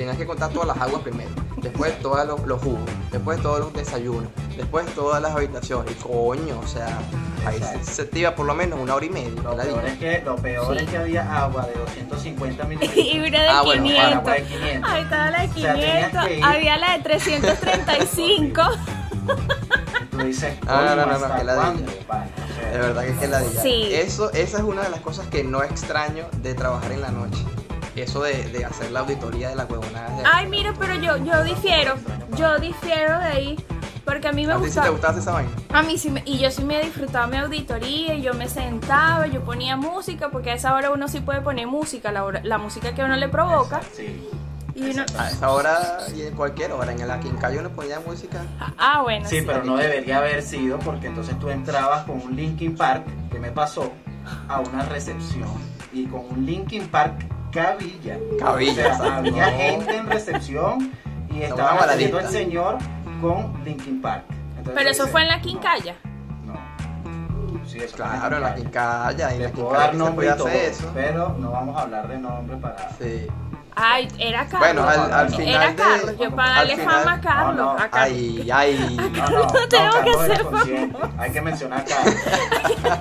tenías 0.00 0.16
que 0.16 0.24
contar 0.26 0.48
todas 0.50 0.66
las 0.66 0.78
aguas 0.80 1.02
primero, 1.02 1.28
después 1.58 1.98
todos 2.00 2.26
los, 2.26 2.40
los 2.46 2.62
jugos, 2.62 2.80
después 3.12 3.40
todos 3.42 3.60
los 3.60 3.72
desayunos, 3.74 4.30
después 4.56 4.86
todas 4.94 5.20
las 5.20 5.32
habitaciones. 5.36 5.92
Y 5.92 6.02
coño, 6.02 6.58
o 6.58 6.66
sea, 6.66 6.98
ahí 7.44 7.58
se, 7.58 7.64
Exacto. 7.64 7.84
se 7.92 8.04
te 8.06 8.18
iba 8.20 8.34
por 8.34 8.46
lo 8.46 8.54
menos 8.54 8.78
una 8.80 8.94
hora 8.94 9.04
y 9.04 9.10
media. 9.10 9.42
Lo 9.42 9.54
la 9.54 9.62
peor, 9.64 9.84
es 9.84 9.98
que, 9.98 10.22
lo 10.24 10.36
peor 10.36 10.74
Sí. 10.78 10.84
es 10.84 10.90
que 10.90 10.96
había 10.96 11.42
agua 11.44 11.66
de 11.66 11.74
250 11.74 12.64
Y 12.64 12.66
mililitros. 12.68 13.28
una 13.28 13.42
de 13.42 13.48
Ah, 13.50 13.62
bueno, 13.62 13.82
para, 13.84 13.92
500. 13.92 14.16
agua 14.16 14.32
de 14.32 14.42
500. 14.44 14.90
Ahí 14.90 15.02
estaba 15.02 15.30
la 15.30 15.40
de 15.42 15.48
O 15.48 15.52
sea, 15.54 15.74
tenías 15.74 15.92
500, 16.10 16.24
que 16.26 16.38
ir- 16.40 16.44
había 16.44 16.76
la 16.78 16.92
de 16.96 17.02
335. 17.02 18.62
Tú 20.10 20.18
dices, 20.18 20.54
No, 20.64 20.72
no, 20.82 20.96
no, 20.96 20.96
no, 20.96 21.02
"Coño, 21.04 21.06
no, 21.06 21.12
¿hasta 21.26 21.36
que 21.38 21.44
ladilla". 21.44 21.62
cuándo? 21.62 21.92
Vale, 22.08 22.30
o 22.30 22.54
sea, 22.60 22.70
De 22.72 22.78
verdad 22.78 23.02
que 23.04 23.10
es 23.10 23.18
que 23.18 23.28
la 23.28 23.40
diga. 23.40 23.62
Sí. 23.62 23.88
Eso, 23.92 24.32
esa 24.32 24.56
es 24.58 24.64
una 24.64 24.82
de 24.82 24.88
las 24.90 25.00
cosas 25.00 25.26
que 25.26 25.44
no 25.44 25.62
extraño 25.62 26.24
de 26.42 26.54
trabajar 26.54 26.92
en 26.92 27.02
la 27.02 27.10
noche. 27.10 27.44
Eso 28.02 28.22
de, 28.22 28.44
de 28.50 28.64
hacer 28.64 28.90
la 28.92 29.00
auditoría 29.00 29.48
de 29.50 29.56
las 29.56 29.68
huevonadas. 29.70 30.16
de- 30.18 30.22
Ay, 30.30 30.46
mira, 30.48 30.72
pero 30.78 30.94
yo, 30.96 31.16
yo 31.18 31.42
difiero, 31.44 31.94
yo 32.36 32.58
difiero 32.58 33.18
de 33.18 33.24
ahí, 33.26 33.64
Porque 34.04 34.26
a 34.28 34.32
mí 34.32 34.44
me 34.44 34.54
¿A 34.54 34.56
ti 34.56 34.62
sí 34.62 34.66
gustaba. 34.68 34.86
te 34.86 34.90
gustaba 34.92 35.18
esa 35.18 35.32
vaina? 35.32 35.50
A 35.72 35.82
mí 35.82 35.96
sí, 35.96 36.10
me- 36.10 36.22
y 36.26 36.38
yo 36.38 36.50
sí 36.50 36.64
me 36.64 36.80
disfrutaba 36.82 37.26
mi 37.28 37.36
auditoría 37.36 38.14
y 38.14 38.22
yo 38.22 38.34
me 38.34 38.48
sentaba, 38.48 39.26
yo 39.28 39.42
ponía 39.42 39.76
música, 39.76 40.30
porque 40.30 40.50
a 40.50 40.54
esa 40.54 40.74
hora 40.74 40.90
uno 40.90 41.06
sí 41.06 41.20
puede 41.20 41.42
poner 41.42 41.66
música, 41.68 42.10
la, 42.10 42.24
hora- 42.24 42.40
la 42.42 42.58
música 42.58 42.92
que 42.92 43.02
a 43.02 43.04
uno 43.04 43.14
le 43.16 43.28
provoca. 43.28 43.80
Sí. 43.94 44.28
Y 44.74 44.90
uno, 44.90 45.04
A 45.16 45.30
esa 45.30 45.50
hora 45.50 45.98
y 46.16 46.22
en 46.22 46.34
cualquier 46.34 46.72
hora, 46.72 46.90
en 46.90 47.06
la 47.06 47.20
quincayo 47.20 47.60
uno 47.60 47.70
ponía 47.70 48.00
música. 48.00 48.42
ah, 48.78 49.02
bueno. 49.02 49.28
Sí, 49.28 49.42
pero 49.46 49.62
no 49.64 49.76
debería 49.76 50.16
haber 50.18 50.42
sido 50.42 50.78
porque 50.80 51.06
entonces 51.06 51.38
tú 51.38 51.48
entrabas 51.50 52.04
con 52.04 52.20
un 52.20 52.34
Linkin 52.34 52.74
Park 52.76 53.04
que 53.30 53.38
me 53.38 53.52
pasó 53.52 53.92
a 54.48 54.58
una 54.60 54.82
recepción 54.86 55.48
y 55.92 56.06
con 56.06 56.20
un 56.30 56.46
Linkin 56.46 56.88
Park 56.88 57.14
cabilla. 57.50 58.16
Cabilla, 58.38 58.72
O 58.72 58.74
sea, 58.74 58.86
exacto. 58.88 59.12
había 59.14 59.50
No. 59.50 59.56
gente 59.56 59.96
en 59.96 60.06
recepción 60.10 60.92
y 61.30 61.42
atendiendo 61.44 61.66
al 61.68 61.78
baladita. 61.78 62.28
señor 62.28 62.78
con 63.20 63.64
Linkin 63.64 64.00
Park. 64.00 64.24
Entonces, 64.56 64.74
Pero 64.74 64.90
eso 64.90 65.02
dice, 65.04 65.12
fue 65.12 65.22
en 65.22 65.28
la 65.28 65.40
quincalla. 65.40 65.94
No. 66.44 67.66
Sí, 67.66 67.78
eso 67.78 67.96
Claro, 67.96 68.36
en 68.36 68.42
la 68.42 68.54
quincaya, 68.54 69.30
y 69.32 69.36
en 69.36 69.42
la 69.42 69.50
que 69.52 69.60
y 69.60 70.10
podía 70.14 70.36
todo, 70.36 70.48
hacer 70.48 70.64
eso. 70.70 70.90
pero 70.94 71.36
no 71.38 71.50
vamos 71.52 71.76
a 71.76 71.82
hablar 71.82 72.08
de 72.08 72.18
nombre 72.18 72.56
para... 72.56 72.90
Sí. 72.98 73.26
Ay, 73.76 74.08
era 74.18 74.44
Carlos. 74.46 74.60
Bueno, 74.60 74.88
al, 74.88 75.12
al 75.12 75.28
final 75.30 75.48
era 75.48 75.68
de... 75.68 75.74
Carlos, 75.76 76.14
yo 76.18 76.34
para 76.36 76.50
darle 76.50 76.72
al 76.74 76.80
final- 76.80 76.94
fama 77.04 77.12
a 77.14 77.20
Carlos. 77.20 77.56
No, 77.56 77.64
no. 77.64 77.70
a 77.70 77.88
Carlos. 77.88 77.92
Ay, 77.92 78.50
ay. 78.52 78.96
No, 79.12 79.28
no, 79.30 79.38
no, 79.38 79.46
tengo 79.46 79.68
que 79.68 80.10
Carlos 80.10 80.24
era 80.24 80.64
ser. 80.64 80.90
Hay 81.18 81.30
que 81.32 81.40
mencionar 81.40 81.80
a 81.80 81.84
Carlos. 81.84 82.14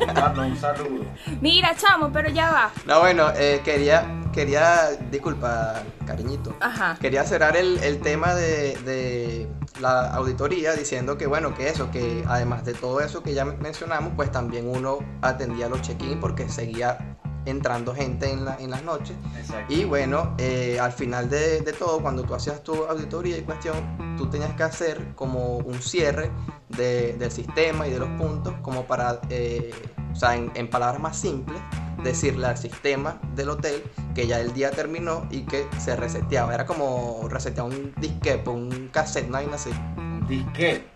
Carlos, 0.15 0.45
un 0.47 0.57
saludo. 0.57 1.05
Mira, 1.41 1.75
chamo, 1.75 2.09
pero 2.13 2.29
ya 2.29 2.51
va. 2.51 2.69
No, 2.85 2.99
bueno, 2.99 3.31
eh, 3.35 3.61
quería, 3.65 4.03
quería, 4.33 4.89
disculpa, 5.11 5.83
cariñito. 6.05 6.55
Ajá. 6.59 6.97
Quería 6.99 7.23
cerrar 7.23 7.55
el, 7.57 7.77
el 7.79 7.99
tema 7.99 8.35
de, 8.35 8.75
de 8.85 9.47
la 9.81 10.11
auditoría 10.13 10.73
diciendo 10.73 11.17
que, 11.17 11.27
bueno, 11.27 11.53
que 11.55 11.69
eso, 11.69 11.91
que 11.91 12.23
además 12.27 12.65
de 12.65 12.73
todo 12.73 12.99
eso 13.01 13.23
que 13.23 13.33
ya 13.33 13.45
mencionamos, 13.45 14.13
pues 14.15 14.31
también 14.31 14.67
uno 14.67 14.99
atendía 15.21 15.69
los 15.69 15.81
check-in 15.81 16.19
porque 16.19 16.49
seguía 16.49 17.15
entrando 17.45 17.95
gente 17.95 18.29
en, 18.29 18.43
la- 18.45 18.57
en 18.59 18.69
las 18.69 18.83
noches. 18.83 19.15
Exacto. 19.37 19.73
Y 19.73 19.85
bueno, 19.85 20.35
eh, 20.37 20.77
al 20.79 20.91
final 20.91 21.29
de, 21.29 21.61
de 21.61 21.73
todo, 21.73 22.01
cuando 22.01 22.23
tú 22.23 22.35
hacías 22.35 22.61
tu 22.63 22.73
auditoría 22.85 23.37
y 23.37 23.41
cuestión, 23.41 24.15
tú 24.17 24.29
tenías 24.29 24.53
que 24.53 24.63
hacer 24.63 25.13
como 25.15 25.57
un 25.57 25.81
cierre 25.81 26.29
de- 26.67 27.13
del 27.13 27.31
sistema 27.31 27.87
y 27.87 27.91
de 27.91 27.99
los 27.99 28.09
puntos, 28.09 28.53
como 28.61 28.85
para, 28.85 29.21
eh, 29.29 29.71
o 30.11 30.15
sea, 30.15 30.35
en, 30.35 30.51
en 30.55 30.69
palabras 30.69 31.01
más 31.01 31.17
simples, 31.17 31.61
decirle 32.03 32.47
al 32.47 32.57
sistema 32.57 33.19
del 33.35 33.49
hotel 33.49 33.83
que 34.15 34.25
ya 34.27 34.39
el 34.39 34.53
día 34.53 34.71
terminó 34.71 35.27
y 35.29 35.41
que 35.41 35.67
se 35.79 35.95
reseteaba. 35.95 36.53
Era 36.53 36.65
como 36.65 37.27
resetear 37.29 37.65
un 37.67 37.93
disquete, 37.97 38.49
un 38.49 38.89
cassette, 38.93 39.27
no 39.29 39.37
hay 39.37 39.45
nada 39.45 39.57
así. 39.57 39.69
Un 39.97 40.25
disquete. 40.27 40.87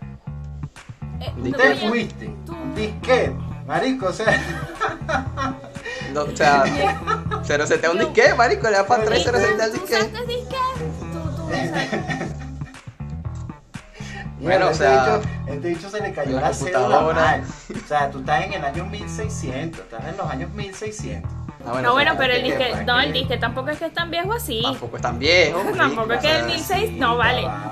Eh, 1.20 1.32
no 1.36 1.88
fuiste. 1.88 2.34
tú- 2.46 2.52
Un 2.54 2.74
disquete. 2.74 3.34
Marico, 3.66 4.06
o 4.08 4.12
sea, 4.12 4.26
No, 6.12 6.22
o 6.24 6.36
sea, 6.36 6.64
se 7.44 7.56
resetea 7.56 7.90
un 7.90 7.98
disquete, 7.98 8.34
marico, 8.34 8.68
le 8.68 8.76
da 8.76 8.86
para 8.86 9.02
atrás 9.02 9.20
y 9.20 9.24
se 9.24 9.32
resetea 9.32 9.64
el 9.66 9.72
¿Tú 9.72 9.80
disquete. 9.80 10.04
usaste 10.04 10.26
disquete? 10.26 10.84
Tú, 11.12 11.36
tú 11.36 11.48
Bueno, 14.44 14.66
o 14.66 14.70
este 14.70 14.84
sea, 14.84 15.16
bicho- 15.18 15.28
este 15.46 15.68
bicho 15.68 15.90
se 15.90 16.00
le 16.00 16.12
cayó 16.12 16.36
la 16.36 16.40
la 16.42 16.54
cédula 16.54 17.00
mal. 17.00 17.42
O 17.84 17.88
sea, 17.88 18.10
tú 18.10 18.20
estás 18.20 18.44
en 18.44 18.52
el 18.54 18.64
año 18.64 18.84
1600, 18.86 19.80
estás 19.80 20.04
en 20.08 20.16
los 20.16 20.30
años 20.30 20.50
1600. 20.52 21.30
Ah, 21.66 21.80
No, 21.82 21.92
bueno, 21.94 22.12
pero 22.18 22.34
el 22.34 22.42
que- 22.42 22.48
disque, 22.56 22.84
no, 22.84 23.00
el 23.00 23.12
disque 23.12 23.38
tampoco 23.38 23.70
es 23.70 23.78
que 23.78 23.86
es 23.86 23.94
tan 23.94 24.10
viejo 24.10 24.32
así. 24.34 24.60
Tampoco 24.62 24.96
es 24.96 25.02
tan 25.02 25.18
viejo. 25.18 25.60
Tampoco 25.76 26.12
es 26.12 26.20
que 26.20 26.30
el 26.30 26.36
o 26.36 26.38
sea, 26.40 26.46
1600 26.46 26.88
Sí, 26.90 26.96
no 27.00 27.16
vale. 27.16 27.42
papá. 27.42 27.70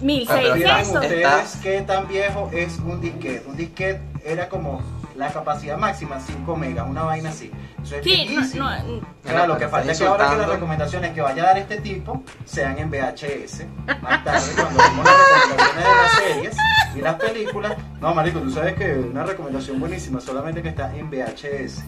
pero 0.00 0.54
Díganme 0.54 0.54
1600. 0.54 1.04
Está- 1.04 1.36
ustedes 1.36 1.56
qué 1.62 1.80
tan 1.82 2.08
viejo 2.08 2.50
es 2.52 2.78
un 2.78 3.00
disquete. 3.02 3.44
Un 3.46 3.56
disquete 3.56 4.00
era 4.24 4.48
como 4.48 4.80
la 5.20 5.30
capacidad 5.32 5.76
máxima 5.78 6.18
5 6.18 6.56
megas, 6.56 6.88
una 6.88 7.02
vaina 7.04 7.28
así. 7.30 7.50
Eso 7.82 7.96
es 7.96 8.02
Sí, 8.04 8.24
no, 8.24 8.30
viejísimo. 8.30 8.64
no, 8.70 8.96
O 8.98 9.28
sea, 9.28 9.46
lo 9.46 9.58
que 9.58 9.68
falta 9.68 9.92
es 9.92 9.98
que 9.98 10.06
ahora 10.06 10.30
que 10.30 10.36
las 10.38 10.48
recomendaciones 10.48 11.12
que 11.12 11.20
vaya 11.20 11.42
a 11.42 11.46
dar 11.46 11.58
este 11.58 11.76
tipo 11.80 12.22
sean 12.44 12.78
en 12.78 12.90
VHS. 12.90 13.64
Más 14.02 14.24
tarde, 14.24 14.52
cuando 14.56 14.82
vemos 14.82 15.04
las 15.04 15.16
recomendaciones 15.42 15.84
de 15.84 16.02
las 16.02 16.12
series 16.12 16.56
y 16.96 17.00
las 17.00 17.14
películas. 17.16 17.76
No, 18.00 18.14
marico, 18.14 18.40
tú 18.40 18.50
sabes 18.50 18.74
que 18.74 18.92
una 18.94 19.24
recomendación 19.24 19.78
buenísima, 19.78 20.20
solamente 20.20 20.62
que 20.62 20.70
está 20.70 20.94
en 20.96 21.10
VHS. 21.10 21.82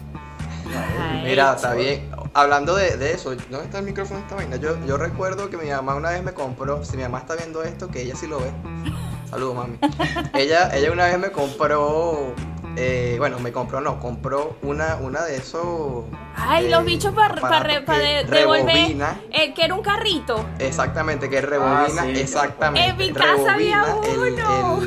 Ay, 0.99 1.23
Mira, 1.25 1.53
está 1.53 1.73
bien. 1.73 2.09
Hablando 2.33 2.75
de, 2.75 2.95
de 2.97 3.13
eso, 3.13 3.31
¿dónde 3.35 3.65
está 3.65 3.79
el 3.79 3.85
micrófono 3.85 4.19
de 4.19 4.23
esta 4.25 4.35
vaina? 4.35 4.55
Yo, 4.55 4.77
yo 4.85 4.97
recuerdo 4.97 5.49
que 5.49 5.57
mi 5.57 5.69
mamá 5.69 5.95
una 5.95 6.11
vez 6.11 6.23
me 6.23 6.33
compró, 6.33 6.83
si 6.85 6.95
mi 6.97 7.03
mamá 7.03 7.19
está 7.19 7.35
viendo 7.35 7.63
esto, 7.63 7.89
que 7.89 8.01
ella 8.01 8.15
sí 8.15 8.27
lo 8.27 8.39
ve. 8.39 8.51
Saludos, 9.29 9.55
mami. 9.55 9.77
Ella, 10.33 10.69
ella 10.75 10.91
una 10.91 11.05
vez 11.07 11.19
me 11.19 11.31
compró, 11.31 12.33
eh, 12.75 13.15
bueno, 13.19 13.39
me 13.39 13.51
compró, 13.51 13.81
no, 13.81 13.99
compró 13.99 14.57
una, 14.63 14.95
una 14.95 15.23
de 15.25 15.37
esos. 15.37 16.05
Ay, 16.35 16.65
eh, 16.65 16.69
los 16.69 16.83
bichos 16.85 17.13
para 17.13 17.35
aparatos 17.35 17.95
que 17.95 18.25
devolver. 18.39 18.75
eh, 19.31 19.53
que 19.53 19.63
era 19.65 19.75
un 19.75 19.81
carrito. 19.83 20.45
Exactamente, 20.59 21.29
que 21.29 21.41
rebobina, 21.41 22.01
Ah, 22.01 22.05
sí, 22.13 22.19
exactamente. 22.19 22.89
En 22.89 22.97
mi 22.97 23.11
casa 23.13 23.53
había 23.53 23.83
uno. 23.95 24.25
El, 24.25 24.37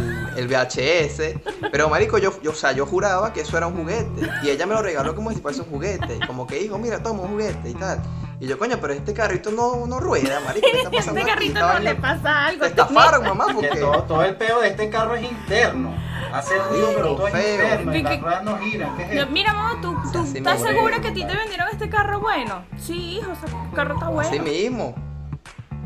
el- 0.01 0.17
el 0.37 0.49
VHS. 0.49 1.41
Pero 1.73 1.89
marico, 1.89 2.19
yo, 2.19 2.31
yo, 2.43 2.51
o 2.51 2.55
sea, 2.55 2.73
yo 2.73 2.85
juraba 2.85 3.33
que 3.33 3.41
eso 3.41 3.57
era 3.57 3.67
un 3.69 3.75
juguete. 3.77 4.29
Y 4.43 4.51
ella 4.51 4.67
me 4.67 4.75
lo 4.75 4.83
regaló 4.83 5.15
como 5.15 5.31
si 5.31 5.41
fuese 5.41 5.63
un 5.63 5.69
juguete. 5.69 6.19
Como 6.27 6.47
que 6.47 6.57
dijo, 6.59 6.77
mira, 6.79 7.03
toma 7.03 7.23
un 7.23 7.31
juguete 7.31 7.71
y 7.71 7.75
tal. 7.75 8.03
Y 8.39 8.47
yo, 8.47 8.59
coño, 8.59 8.77
pero 8.81 8.93
este 8.93 9.15
carrito 9.15 9.51
no, 9.51 9.87
no 9.87 9.99
rueda, 9.99 10.41
marico. 10.41 10.67
¿Qué 10.71 10.77
está 10.79 10.91
pasando 10.97 11.21
Este 11.21 11.31
carrito 11.33 11.61
no 11.61 11.79
le 11.79 11.95
pasa 11.95 12.47
algo. 12.47 12.61
Te 12.63 12.67
estafaron, 12.69 13.25
mamá, 13.27 13.47
Que 13.47 13.55
porque. 13.55 13.69
todo, 13.81 14.03
todo 14.03 14.25
el 14.25 14.37
peo 14.37 14.61
de 14.61 14.69
este 14.69 14.91
carro 14.91 15.15
es 15.17 15.25
interno. 15.31 15.95
Hace 16.33 16.59
ruido, 16.59 16.89
pero 16.95 17.15
todo 17.17 17.29
es 17.29 17.33
feo. 17.33 17.55
interno. 17.55 17.97
Y 17.97 18.03
las 18.03 18.13
¿Qué- 18.17 18.21
ruedas 18.23 18.45
no 18.45 18.59
giran. 18.59 18.97
¿Qué 18.97 19.03
es 19.05 19.11
Yo, 19.15 19.21
esto? 19.23 19.33
Mira, 19.33 19.53
mamá, 19.55 19.81
¿tú, 19.81 19.97
tú 20.13 20.25
estás 20.35 20.61
segura 20.61 21.01
que 21.01 21.09
a 21.09 21.13
ti 21.15 21.25
te 21.25 21.35
vendieron 21.35 21.69
este 21.73 21.89
carro 21.89 22.21
bueno? 22.21 22.63
Sí, 22.79 23.19
hijo, 23.19 23.33
ese 23.33 23.47
carro 23.75 23.95
está 23.95 24.09
bueno. 24.09 24.29
Así 24.29 24.39
mismo. 24.41 24.95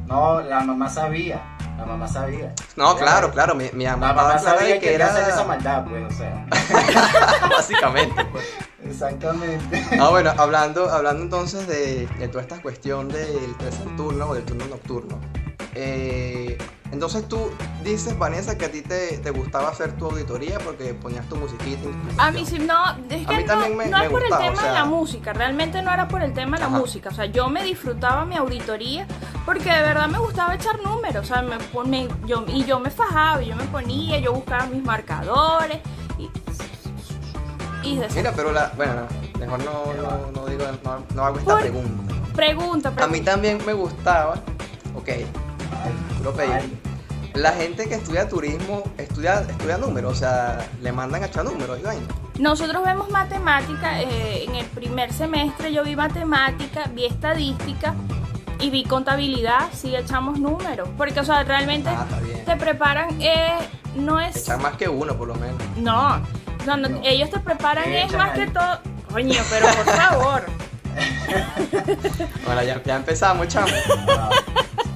No, 0.06 0.40
la 0.40 0.60
mamá 0.60 0.88
sabía. 0.88 1.40
La 1.80 1.86
mamá 1.86 2.06
sabía. 2.06 2.54
No, 2.76 2.94
claro, 2.96 3.30
claro. 3.30 3.54
Mi, 3.54 3.70
mi 3.72 3.84
La 3.84 3.96
mamá 3.96 4.38
sabía 4.38 4.78
que 4.78 4.94
era. 4.94 5.06
hacer 5.06 5.28
esa 5.30 5.44
maldad, 5.44 5.84
pues, 5.88 6.12
o 6.12 6.16
sea. 6.16 6.46
Básicamente, 7.50 8.22
pues. 8.26 8.44
Exactamente. 8.84 9.82
Ah, 9.98 10.10
bueno, 10.10 10.32
hablando, 10.36 10.90
hablando 10.90 11.22
entonces 11.22 11.66
de, 11.66 12.06
de 12.18 12.28
toda 12.28 12.42
esta 12.42 12.60
cuestión 12.60 13.08
del 13.08 13.56
tercer 13.58 13.86
turno 13.96 14.28
o 14.28 14.34
del 14.34 14.44
turno 14.44 14.66
nocturno. 14.66 15.18
Eh, 15.74 16.58
entonces 16.92 17.28
tú 17.28 17.50
dices, 17.84 18.18
Vanessa, 18.18 18.58
que 18.58 18.64
a 18.64 18.70
ti 18.72 18.82
te, 18.82 19.18
te 19.18 19.30
gustaba 19.30 19.68
hacer 19.68 19.92
tu 19.96 20.06
auditoría 20.06 20.58
porque 20.58 20.92
ponías 20.94 21.24
tu 21.28 21.36
musiquita. 21.36 21.82
tu 21.82 21.90
A 22.20 22.30
mí 22.32 22.44
sí, 22.44 22.58
no, 22.58 22.74
es 23.08 23.26
A 23.26 23.30
que 23.30 23.36
mí 23.36 23.42
no, 23.42 23.46
también 23.46 23.76
me- 23.76 23.86
no 23.86 23.98
me 23.98 24.04
es 24.06 24.10
por 24.10 24.20
gustaba, 24.22 24.44
el 24.46 24.50
o 24.50 24.54
tema 24.56 24.68
de 24.68 24.74
la 24.74 24.84
música, 24.84 25.32
realmente 25.32 25.82
no 25.82 25.92
era 25.92 26.08
por 26.08 26.22
el 26.22 26.32
tema 26.34 26.56
de 26.56 26.62
la 26.62 26.66
Ajá. 26.68 26.78
música, 26.78 27.10
o 27.10 27.14
sea, 27.14 27.26
yo 27.26 27.48
me 27.48 27.62
disfrutaba 27.62 28.24
mi 28.24 28.36
auditoría 28.36 29.06
porque 29.46 29.70
de 29.70 29.82
verdad 29.82 30.08
me 30.08 30.18
gustaba 30.18 30.54
echar 30.56 30.80
números, 30.82 31.24
o 31.30 31.34
sea, 31.34 31.42
me, 31.42 31.56
me- 31.86 32.08
yo, 32.26 32.44
y 32.48 32.64
yo 32.64 32.80
me 32.80 32.90
fajaba, 32.90 33.40
yo 33.42 33.54
me 33.54 33.64
ponía, 33.64 34.18
yo 34.18 34.32
buscaba 34.32 34.66
mis 34.66 34.82
marcadores 34.82 35.78
y, 36.18 36.28
y 37.88 37.96
de 37.98 38.08
Mira, 38.10 38.32
pero 38.34 38.52
la. 38.52 38.72
Bueno, 38.76 38.92
no, 39.34 39.38
mejor 39.38 39.64
no, 39.64 39.84
no, 39.94 40.32
no 40.32 40.46
digo, 40.46 40.64
no, 40.84 41.04
no 41.14 41.24
hago 41.24 41.38
esta 41.38 41.52
Por- 41.52 41.60
pregunta. 41.62 42.14
pregunta, 42.34 42.88
A 42.88 42.90
mí 42.92 42.96
pregunta. 42.96 43.30
también 43.32 43.58
me 43.64 43.72
gustaba. 43.72 44.34
Ok, 44.96 45.08
Puro 46.20 46.32
pedir. 46.36 46.52
Ay, 46.52 46.78
la 47.34 47.52
gente 47.52 47.88
que 47.88 47.94
estudia 47.94 48.28
turismo 48.28 48.82
estudia, 48.98 49.42
estudia 49.48 49.78
números, 49.78 50.12
o 50.12 50.14
sea, 50.16 50.68
le 50.82 50.92
mandan 50.92 51.22
a 51.22 51.26
echar 51.26 51.44
números 51.44 51.78
y 51.78 51.82
vaina. 51.82 52.06
Nosotros 52.38 52.82
vemos 52.84 53.08
matemática, 53.10 54.00
eh, 54.02 54.44
en 54.48 54.54
el 54.56 54.66
primer 54.66 55.12
semestre 55.12 55.72
yo 55.72 55.84
vi 55.84 55.94
matemática, 55.96 56.90
vi 56.92 57.06
estadística 57.06 57.94
y 58.58 58.70
vi 58.70 58.84
contabilidad, 58.84 59.68
sí 59.72 59.94
echamos 59.94 60.38
números, 60.40 60.88
porque 60.98 61.20
o 61.20 61.24
sea, 61.24 61.42
realmente 61.44 61.88
Ah, 61.90 62.04
te 62.44 62.56
preparan, 62.56 63.08
eh, 63.20 63.58
no 63.94 64.20
es... 64.20 64.36
Echar 64.36 64.60
más 64.60 64.74
que 64.76 64.88
uno, 64.88 65.16
por 65.16 65.28
lo 65.28 65.34
menos. 65.36 65.56
No, 65.76 66.18
no, 66.66 66.76
no, 66.76 66.88
No. 66.88 67.00
ellos 67.04 67.30
te 67.30 67.38
preparan 67.38 67.84
¿Qué 67.84 68.00
es 68.00 68.04
echan 68.06 68.18
más 68.18 68.30
ahí? 68.38 68.40
que 68.40 68.50
todo... 68.50 68.80
Coño, 69.12 69.40
pero 69.50 69.66
por 69.68 69.84
favor. 69.96 70.42
Bueno, 72.44 72.62
ya, 72.64 72.82
ya 72.82 72.96
empezamos, 72.96 73.48
chamo. 73.48 73.66
no, 74.06 74.28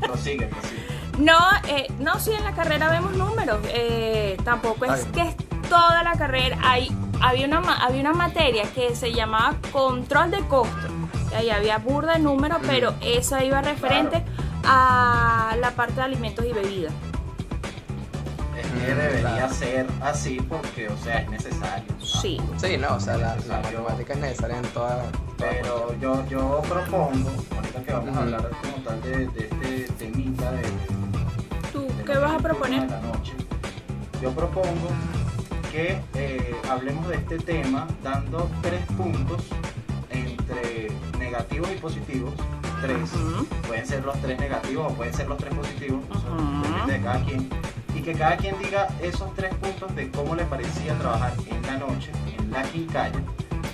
prosigue, 0.07 0.47
prosigue. 0.47 0.84
No, 1.19 1.39
eh, 1.69 1.87
no, 2.01 2.19
sí, 2.19 2.33
en 2.33 2.45
la 2.45 2.53
carrera 2.53 2.91
vemos 2.91 3.13
números. 3.17 3.59
eh, 3.69 4.37
tampoco 4.45 4.85
es 4.87 5.05
que 5.07 5.23
es 5.23 5.37
toda 5.69 6.03
la 6.03 6.13
carrera. 6.13 6.59
Hay, 6.63 6.91
había, 7.21 7.47
una, 7.47 7.61
había 7.85 8.01
una 8.01 8.13
materia 8.13 8.65
que 8.75 8.95
se 8.97 9.13
llamaba 9.13 9.57
control 9.73 10.31
de 10.31 10.41
costo. 10.49 10.89
Y 11.31 11.35
ahí 11.35 11.51
había 11.51 11.79
burda 11.79 12.13
de 12.15 12.19
números, 12.21 12.59
pero 12.67 12.95
eso 13.01 13.41
iba 13.43 13.61
referente 13.63 14.23
a 14.65 15.57
la 15.61 15.71
parte 15.73 15.95
de 15.95 16.03
alimentos 16.03 16.45
y 16.45 16.53
bebidas. 16.53 16.93
Es 18.57 18.67
que 18.69 18.95
debería 18.95 19.49
ser 19.49 19.87
así 20.01 20.41
porque, 20.49 20.89
o 20.89 20.97
sea, 20.99 21.19
es 21.23 21.31
necesario. 21.31 21.93
Sí. 22.01 22.41
Sí, 22.57 22.77
no, 22.77 22.95
o 22.95 23.01
sea, 23.01 23.17
la, 23.17 23.37
la 23.49 23.61
matemática 23.61 24.13
es 24.13 24.19
necesaria 24.21 24.59
en 24.59 24.67
toda. 24.69 25.03
toda 25.03 25.11
Pero 25.39 25.95
yo, 26.01 26.25
yo 26.29 26.63
propongo, 26.69 27.31
ahorita 27.57 27.83
que 27.85 27.93
vamos 27.93 28.17
a 28.17 28.21
hablar 28.21 28.51
como 28.63 28.77
tal 28.85 29.03
de, 29.03 29.27
de 29.27 29.45
este 29.47 29.93
temita 29.99 30.05
de, 30.05 30.24
¿Tú 31.73 31.83
de 31.97 32.05
qué 32.05 32.15
los 32.15 32.23
vas 32.23 32.33
a 32.35 32.39
proponer? 32.39 32.91
la 32.91 33.01
noche, 33.01 33.33
yo 34.21 34.31
propongo 34.33 34.89
que 35.73 36.01
eh, 36.15 36.55
hablemos 36.71 37.09
de 37.09 37.17
este 37.17 37.39
tema 37.39 37.87
dando 38.03 38.49
tres 38.63 38.85
puntos 38.97 39.43
entre 40.11 40.91
negativos 41.19 41.69
y 41.73 41.77
positivos. 41.79 42.33
Tres. 42.81 43.11
Pueden 43.67 43.87
ser 43.87 44.05
los 44.05 44.21
tres 44.21 44.39
negativos 44.39 44.93
o 44.93 44.95
pueden 44.95 45.15
ser 45.15 45.27
los 45.27 45.39
tres 45.39 45.55
positivos. 45.55 46.05
Ujú. 46.11 46.63
Depende 46.63 46.93
de 46.93 47.01
cada 47.01 47.25
quien. 47.25 47.49
Y 47.95 48.01
que 48.03 48.13
cada 48.13 48.37
quien 48.37 48.59
diga 48.59 48.89
esos 49.01 49.33
tres 49.35 49.55
puntos 49.55 49.95
de 49.95 50.11
cómo 50.11 50.35
le 50.35 50.45
parecía 50.45 50.97
trabajar 50.99 51.33
en 51.47 51.63
la 51.63 51.79
noche, 51.79 52.11
en 52.39 52.51
la 52.51 52.63
quincalla. 52.65 53.21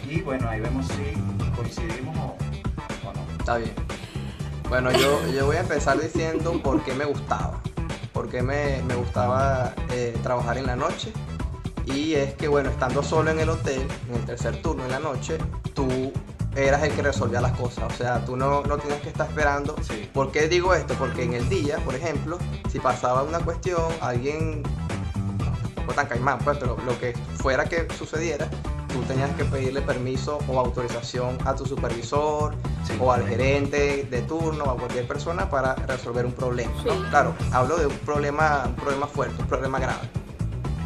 Y 0.08 0.20
bueno, 0.22 0.48
ahí 0.48 0.60
vemos 0.60 0.86
si 0.86 1.50
coincidimos 1.56 2.16
o, 2.16 2.36
o 3.08 3.12
no. 3.12 3.38
Está 3.38 3.56
bien. 3.56 3.72
Bueno, 4.70 4.92
yo, 4.92 5.20
yo 5.32 5.46
voy 5.46 5.56
a 5.56 5.62
empezar 5.62 6.00
diciendo 6.00 6.52
por 6.62 6.84
qué 6.84 6.94
me 6.94 7.04
gustaba. 7.04 7.60
Por 8.12 8.28
qué 8.28 8.40
me, 8.40 8.80
me 8.84 8.94
gustaba 8.94 9.74
eh, 9.90 10.16
trabajar 10.22 10.58
en 10.58 10.66
la 10.66 10.76
noche. 10.76 11.12
Y 11.86 12.14
es 12.14 12.34
que, 12.34 12.46
bueno, 12.46 12.70
estando 12.70 13.02
solo 13.02 13.32
en 13.32 13.40
el 13.40 13.48
hotel, 13.48 13.84
en 14.08 14.14
el 14.14 14.24
tercer 14.24 14.62
turno 14.62 14.84
en 14.84 14.92
la 14.92 15.00
noche, 15.00 15.38
tú 15.74 16.12
eras 16.54 16.84
el 16.84 16.92
que 16.92 17.02
resolvía 17.02 17.40
las 17.40 17.58
cosas. 17.58 17.92
O 17.92 17.96
sea, 17.96 18.24
tú 18.24 18.36
no, 18.36 18.62
no 18.62 18.78
tienes 18.78 19.00
que 19.00 19.08
estar 19.08 19.28
esperando. 19.28 19.74
Sí. 19.82 20.08
¿Por 20.14 20.30
qué 20.30 20.46
digo 20.46 20.72
esto? 20.72 20.94
Porque 20.94 21.24
en 21.24 21.32
el 21.32 21.48
día, 21.48 21.78
por 21.78 21.96
ejemplo, 21.96 22.38
si 22.70 22.78
pasaba 22.78 23.24
una 23.24 23.40
cuestión, 23.40 23.82
alguien, 24.00 24.62
tampoco 25.74 25.94
tan 25.94 26.06
caimán, 26.06 26.38
pues, 26.44 26.58
pero 26.58 26.76
lo 26.86 26.96
que 26.96 27.14
fuera 27.38 27.64
que 27.64 27.88
sucediera, 27.98 28.48
tú 28.92 29.00
tenías 29.02 29.30
que 29.36 29.44
pedirle 29.44 29.82
permiso 29.82 30.38
o 30.48 30.58
autorización 30.60 31.38
a 31.44 31.54
tu 31.54 31.64
supervisor 31.66 32.54
Sí, 32.84 32.94
o 33.00 33.12
al 33.12 33.26
gerente 33.26 34.06
de 34.10 34.22
turno 34.22 34.64
o 34.64 34.70
a 34.70 34.76
cualquier 34.76 35.06
persona 35.06 35.48
para 35.50 35.74
resolver 35.74 36.24
un 36.24 36.32
problema. 36.32 36.72
Claro, 37.10 37.34
hablo 37.52 37.76
de 37.76 37.86
un 37.86 37.96
problema, 37.98 38.64
un 38.66 38.74
problema 38.74 39.06
fuerte, 39.06 39.42
un 39.42 39.48
problema 39.48 39.78
grave. 39.78 40.08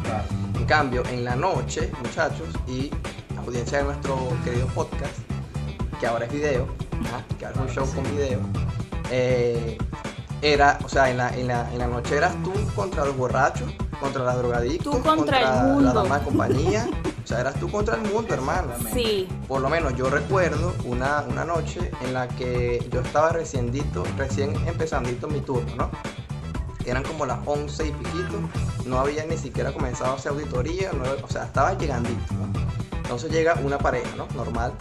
Claro. 0.03 0.23
En 0.55 0.65
cambio, 0.65 1.03
en 1.09 1.23
la 1.23 1.35
noche, 1.35 1.91
muchachos, 2.03 2.49
y 2.67 2.91
audiencia 3.37 3.77
de 3.79 3.85
nuestro 3.85 4.17
querido 4.43 4.67
podcast, 4.67 5.13
que 5.99 6.07
ahora 6.07 6.25
es 6.25 6.31
video, 6.33 6.67
que 7.39 7.45
ahora 7.45 7.61
es 7.63 7.69
un 7.69 7.73
show 7.75 7.87
con 7.95 8.03
video, 8.15 8.39
eh, 9.09 9.77
era, 10.41 10.77
o 10.83 10.89
sea, 10.89 11.09
en 11.09 11.17
la, 11.17 11.29
en, 11.35 11.47
la, 11.47 11.71
en 11.71 11.79
la 11.79 11.87
noche 11.87 12.17
eras 12.17 12.33
tú 12.43 12.51
contra 12.75 13.05
los 13.05 13.15
borrachos, 13.15 13.71
contra 13.99 14.23
las 14.23 14.37
drogadictos, 14.37 14.95
Tú 14.95 15.01
contra 15.01 15.39
el 15.39 15.63
mundo. 15.67 15.81
la 15.81 15.93
dama 15.93 16.19
de 16.19 16.25
compañía, 16.25 16.87
o 17.25 17.27
sea, 17.27 17.39
eras 17.41 17.55
tú 17.59 17.69
contra 17.69 17.95
el 17.95 18.01
mundo, 18.01 18.33
hermano. 18.33 18.71
Sí. 18.93 19.27
Por 19.47 19.59
lo 19.61 19.67
menos 19.69 19.95
yo 19.97 20.09
recuerdo 20.11 20.73
una, 20.85 21.23
una 21.27 21.43
noche 21.43 21.91
en 22.01 22.13
la 22.13 22.27
que 22.27 22.87
yo 22.91 23.01
estaba 23.01 23.31
reciendito, 23.31 24.03
recién 24.15 24.55
empezandito 24.67 25.27
mi 25.27 25.39
turno, 25.41 25.75
¿no? 25.75 25.89
Eran 26.85 27.01
como 27.03 27.25
las 27.25 27.39
11 27.47 27.87
y 27.87 27.91
piquito, 27.91 28.39
no 28.85 28.99
había 28.99 29.25
ni 29.25 29.37
siquiera 29.37 29.71
comenzado 29.73 30.11
a 30.11 30.15
hacer 30.17 30.31
auditoría, 30.33 30.91
no- 30.93 31.03
o 31.25 31.27
sea, 31.27 31.45
estaba 31.45 31.73
llegandito, 31.75 32.33
¿no? 32.35 32.59
Entonces 32.97 33.31
llega 33.31 33.55
una 33.55 33.79
pareja, 33.79 34.09
¿no? 34.15 34.27
Normal. 34.35 34.71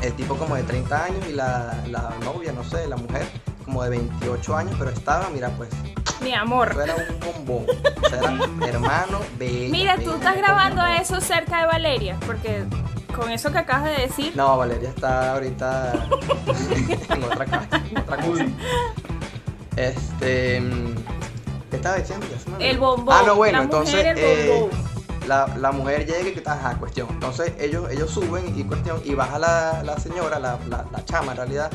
El 0.00 0.12
tipo 0.14 0.36
como 0.36 0.54
de 0.56 0.62
30 0.62 1.04
años 1.04 1.26
y 1.28 1.32
la, 1.32 1.82
la 1.88 2.14
novia, 2.24 2.52
no 2.52 2.62
sé, 2.64 2.86
la 2.86 2.96
mujer, 2.96 3.26
como 3.64 3.82
de 3.82 3.90
28 3.90 4.56
años, 4.56 4.74
pero 4.78 4.90
estaba, 4.90 5.28
mira, 5.30 5.48
pues, 5.56 5.70
Mi 6.22 6.34
amor. 6.34 6.70
eso 6.70 6.82
era 6.82 6.94
un 6.96 7.20
bombón. 7.20 7.66
O 8.04 8.08
sea, 8.08 8.18
era 8.18 8.66
hermano, 8.68 9.20
bella. 9.38 9.70
Mira, 9.70 9.96
tú 9.96 10.12
estás 10.12 10.36
grabando 10.36 10.82
bombón. 10.82 11.00
eso 11.00 11.20
cerca 11.20 11.60
de 11.60 11.66
Valeria, 11.66 12.16
porque 12.26 12.64
con 13.16 13.30
eso 13.30 13.50
que 13.52 13.58
acabas 13.58 13.84
de 13.84 14.02
decir, 14.06 14.32
No, 14.36 14.56
Valeria 14.56 14.88
está 14.88 15.32
ahorita 15.34 15.92
en 17.10 17.24
otra 17.24 17.44
casa, 17.44 17.82
en 17.90 17.98
otra 17.98 18.16
cosa. 18.18 18.44
Este. 19.76 20.62
¿Qué 21.70 21.76
estaba 21.76 21.96
diciendo? 21.96 22.26
Ya 22.30 22.38
se 22.38 22.50
me 22.50 22.56
olvidó. 22.56 22.70
el 22.70 22.78
bombón. 22.78 23.14
Ah, 23.18 23.22
no, 23.26 23.34
bueno, 23.36 23.58
la 23.58 23.64
entonces. 23.64 23.94
mujer, 23.94 24.18
el 24.18 24.24
eh, 24.24 24.70
la, 25.26 25.46
la 25.56 25.72
mujer 25.72 26.06
llega 26.06 26.28
y 26.28 26.32
que 26.34 26.42
ajá, 26.48 26.76
cuestión. 26.78 27.08
Entonces 27.10 27.52
ellos, 27.58 27.90
ellos 27.90 28.10
suben 28.10 28.58
y 28.58 28.64
cuestión. 28.64 29.00
Y 29.04 29.14
baja 29.14 29.38
la, 29.38 29.82
la 29.82 29.96
señora, 29.98 30.38
la, 30.38 30.58
la, 30.68 30.84
la 30.90 31.04
chama 31.04 31.32
en 31.32 31.38
realidad, 31.38 31.70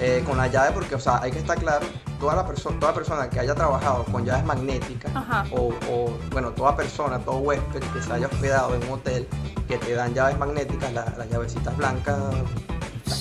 eh, 0.00 0.22
con 0.26 0.36
la 0.36 0.48
llave, 0.48 0.72
porque, 0.72 0.94
o 0.96 1.00
sea, 1.00 1.20
hay 1.22 1.30
que 1.30 1.38
estar 1.38 1.58
claro. 1.58 1.86
Toda, 2.22 2.36
la 2.36 2.46
perso- 2.46 2.70
toda 2.78 2.94
persona 2.94 3.28
que 3.28 3.40
haya 3.40 3.52
trabajado 3.52 4.04
con 4.04 4.24
llaves 4.24 4.44
magnéticas, 4.44 5.10
o, 5.50 5.70
o, 5.90 6.16
bueno, 6.30 6.50
toda 6.52 6.76
persona, 6.76 7.18
todo 7.18 7.38
huésped 7.38 7.80
que 7.92 8.00
se 8.00 8.12
haya 8.12 8.28
hospedado 8.28 8.76
en 8.76 8.82
un 8.84 8.90
hotel 8.90 9.26
que 9.66 9.76
te 9.76 9.92
dan 9.94 10.14
llaves 10.14 10.38
magnéticas, 10.38 10.92
la- 10.92 11.12
las 11.18 11.28
llavecitas 11.28 11.76
blancas, 11.76 12.16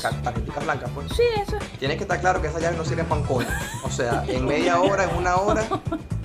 las 0.04 0.22
tarjeticas 0.24 0.64
blancas, 0.64 0.90
pues. 0.94 1.08
Sí, 1.16 1.24
eso 1.42 1.58
es. 1.58 1.80
Tienes 1.80 1.98
que 1.98 2.04
estar 2.04 2.20
claro 2.20 2.42
que 2.42 2.48
esas 2.48 2.62
llaves 2.62 2.78
no 2.78 2.86
sirven 2.86 3.06
para 3.06 3.22
un 3.22 3.28
coño. 3.28 3.48
O 3.84 3.90
sea, 3.90 4.24
en 4.28 4.46
media 4.46 4.80
hora, 4.80 5.04
en 5.06 5.16
una 5.16 5.36
hora, 5.36 5.64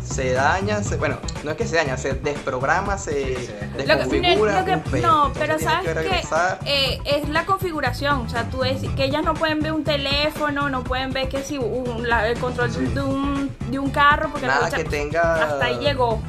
se 0.02 0.32
daña, 0.32 0.82
se, 0.84 0.96
bueno, 0.96 1.16
no 1.44 1.50
es 1.50 1.56
que 1.56 1.66
se 1.66 1.76
daña, 1.76 1.96
se 1.96 2.12
desprograma, 2.14 2.96
se 2.98 3.36
Sí, 3.36 3.46
se 3.46 3.52
Lo 3.70 3.76
que- 3.76 3.84
desconfigura. 3.96 4.60
lo 4.60 4.64
que- 4.64 5.00
no, 5.00 5.26
Entonces 5.26 5.32
pero 5.38 5.58
sabes 5.58 5.94
que 5.98 6.26
eh, 6.66 7.00
es 7.04 7.28
la 7.28 7.44
configuración, 7.44 8.20
o 8.20 8.28
sea, 8.28 8.44
tú 8.48 8.62
es 8.64 8.82
que 8.94 9.04
ellas 9.04 9.24
no 9.24 9.34
pueden 9.34 9.60
ver 9.60 9.72
un 9.72 9.82
teléfono, 9.84 10.70
no 10.70 10.84
pueden 10.84 11.12
ver 11.12 11.28
que 11.28 11.42
si 11.42 11.58
un, 11.58 12.08
la- 12.08 12.28
el 12.28 12.38
control 12.38 12.72
Sí. 12.72 12.84
de, 12.86 13.00
un, 13.00 13.50
de 13.68 13.78
un 13.78 13.90
carro, 13.90 14.30
porque 14.30 14.46
Nada 14.46 14.66
o 14.66 14.70
sea, 14.70 14.78
que 14.78 14.84
tenga 14.84 15.34
hasta 15.44 15.64
ahí 15.64 15.78
llegó. 15.78 16.20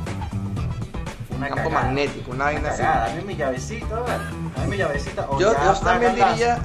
una 1.38 1.50
campo 1.50 1.70
cagada. 1.70 1.86
magnético, 1.86 2.32
una 2.32 2.46
vaina 2.46 2.70
así. 2.72 2.82
Dame 2.82 3.22
mi 3.22 3.36
llavecita. 3.36 3.96
Dame 4.56 4.68
mi 4.70 4.78
llavecita. 4.78 5.28
O 5.30 5.40
Yo, 5.40 5.54
ya 5.54 5.66
yo 5.66 5.74
también 5.82 6.16
diría, 6.16 6.60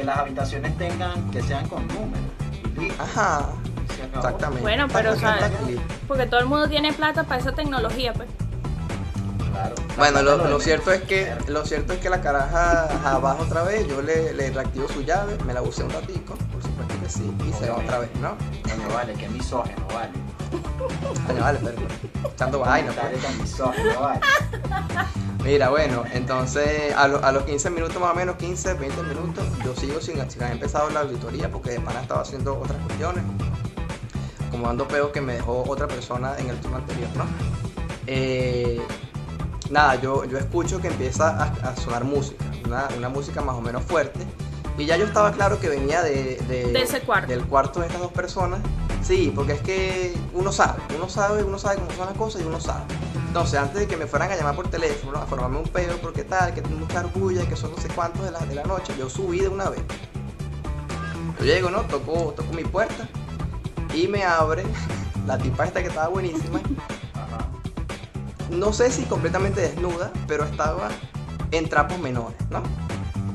que 0.00 0.06
las 0.06 0.18
habitaciones 0.18 0.76
tengan, 0.78 1.30
que 1.30 1.42
sean 1.42 1.68
con 1.68 1.86
números. 1.88 2.24
Ajá, 2.98 3.50
exactamente. 4.16 4.62
Bueno, 4.62 4.86
pero, 4.90 5.12
o 5.12 5.16
sea. 5.16 5.50
Porque 6.08 6.26
todo 6.26 6.40
el 6.40 6.46
mundo 6.46 6.68
tiene 6.68 6.92
plata 6.92 7.24
para 7.24 7.40
esa 7.40 7.52
tecnología, 7.52 8.14
pues. 8.14 8.28
Claro. 9.52 9.74
Bueno, 9.98 10.22
lo, 10.22 10.60
cierto 10.60 10.90
es 10.90 11.02
que 11.02 11.34
lo 11.48 11.66
cierto 11.66 11.92
es 11.92 11.98
que 11.98 12.08
la 12.08 12.22
caraja 12.22 12.84
abajo 13.10 13.42
otra 13.42 13.62
vez, 13.62 13.86
yo 13.88 14.00
le, 14.00 14.32
le 14.32 14.50
reactivo 14.50 14.88
su 14.88 15.02
llave, 15.02 15.36
me 15.44 15.52
la 15.52 15.60
usé 15.60 15.82
un 15.82 15.90
ratico, 15.90 16.34
por 16.50 16.62
supuesto 16.62 16.94
que 17.02 17.08
sí, 17.10 17.30
y 17.46 17.52
se 17.52 17.68
va 17.68 17.76
otra 17.76 17.98
vez, 17.98 18.10
¿no? 18.22 18.36
Coño, 18.62 18.94
vale, 18.94 19.12
que 19.14 19.28
misógeno, 19.28 19.86
vale. 19.92 20.12
Vale, 21.40 21.58
pero 21.62 21.76
echando 22.32 22.58
vaina, 22.60 22.92
pues. 22.92 23.22
Mira, 25.44 25.70
bueno, 25.70 26.04
entonces 26.12 26.92
a, 26.94 27.08
lo- 27.08 27.24
a 27.24 27.32
los 27.32 27.44
15 27.44 27.70
minutos 27.70 27.98
más 28.00 28.12
o 28.12 28.14
menos, 28.14 28.36
15, 28.36 28.74
20 28.74 29.02
minutos, 29.04 29.44
yo 29.64 29.74
sigo 29.74 30.00
sin, 30.00 30.16
sin 30.30 30.42
haber 30.42 30.54
empezado 30.54 30.90
la 30.90 31.00
auditoría 31.00 31.50
porque 31.50 31.70
de 31.70 31.80
pana 31.80 32.02
estaba 32.02 32.20
haciendo 32.22 32.58
otras 32.58 32.78
cuestiones, 32.84 33.24
como 34.50 34.66
dando 34.66 34.86
peos 34.86 35.10
que 35.12 35.20
me 35.22 35.34
dejó 35.34 35.64
otra 35.66 35.88
persona 35.88 36.34
en 36.38 36.50
el 36.50 36.56
turno 36.60 36.76
anterior, 36.78 37.08
¿no? 37.16 37.24
Eh, 38.06 38.80
nada, 39.70 39.94
yo, 39.96 40.24
yo 40.24 40.36
escucho 40.36 40.80
que 40.80 40.88
empieza 40.88 41.28
a, 41.30 41.44
a 41.70 41.76
sonar 41.76 42.04
música, 42.04 42.44
una, 42.66 42.88
una 42.98 43.08
música 43.08 43.40
más 43.40 43.54
o 43.56 43.60
menos 43.62 43.82
fuerte, 43.84 44.20
y 44.80 44.86
ya 44.86 44.96
yo 44.96 45.04
estaba 45.06 45.32
claro 45.32 45.60
que 45.60 45.68
venía 45.68 46.02
de, 46.02 46.36
de- 46.48 46.72
De 46.72 46.82
ese 46.82 47.00
cuarto. 47.00 47.28
del 47.28 47.44
cuarto 47.46 47.80
de 47.80 47.86
estas 47.86 48.00
dos 48.00 48.12
personas. 48.12 48.60
Sí, 49.02 49.32
porque 49.34 49.52
es 49.54 49.60
que 49.60 50.14
uno 50.34 50.52
sabe, 50.52 50.80
uno 50.96 51.08
sabe, 51.08 51.42
uno 51.42 51.58
sabe 51.58 51.76
cómo 51.76 51.90
son 51.92 52.06
las 52.06 52.16
cosas 52.16 52.42
y 52.42 52.44
uno 52.44 52.60
sabe. 52.60 52.84
Entonces, 53.28 53.58
antes 53.58 53.80
de 53.80 53.86
que 53.86 53.96
me 53.96 54.06
fueran 54.06 54.30
a 54.30 54.36
llamar 54.36 54.54
por 54.54 54.68
teléfono, 54.68 55.18
a 55.18 55.26
formarme 55.26 55.58
un 55.58 55.68
pedo, 55.68 55.96
porque 56.02 56.24
tal, 56.24 56.52
que 56.54 56.62
tengo 56.62 56.76
mucha 56.78 57.00
orgullo, 57.00 57.46
que 57.48 57.56
son 57.56 57.70
no 57.72 57.78
sé 57.78 57.88
cuántos 57.88 58.24
de 58.24 58.30
la, 58.30 58.40
de 58.40 58.54
la 58.54 58.64
noche, 58.64 58.92
yo 58.98 59.08
subí 59.08 59.40
de 59.40 59.48
una 59.48 59.70
vez. 59.70 59.82
Yo 61.38 61.44
llego, 61.46 61.70
¿no? 61.70 61.82
Toco, 61.82 62.34
toco 62.36 62.52
mi 62.52 62.64
puerta 62.64 63.08
y 63.94 64.06
me 64.08 64.24
abre 64.24 64.64
la 65.26 65.38
tipa 65.38 65.64
esta 65.64 65.80
que 65.82 65.88
estaba 65.88 66.08
buenísima. 66.08 66.58
Ajá. 67.14 67.48
No 68.50 68.72
sé 68.72 68.90
si 68.90 69.04
completamente 69.04 69.60
desnuda, 69.60 70.12
pero 70.26 70.44
estaba 70.44 70.88
en 71.52 71.68
trapos 71.68 71.98
menores, 71.98 72.36
¿no? 72.50 72.62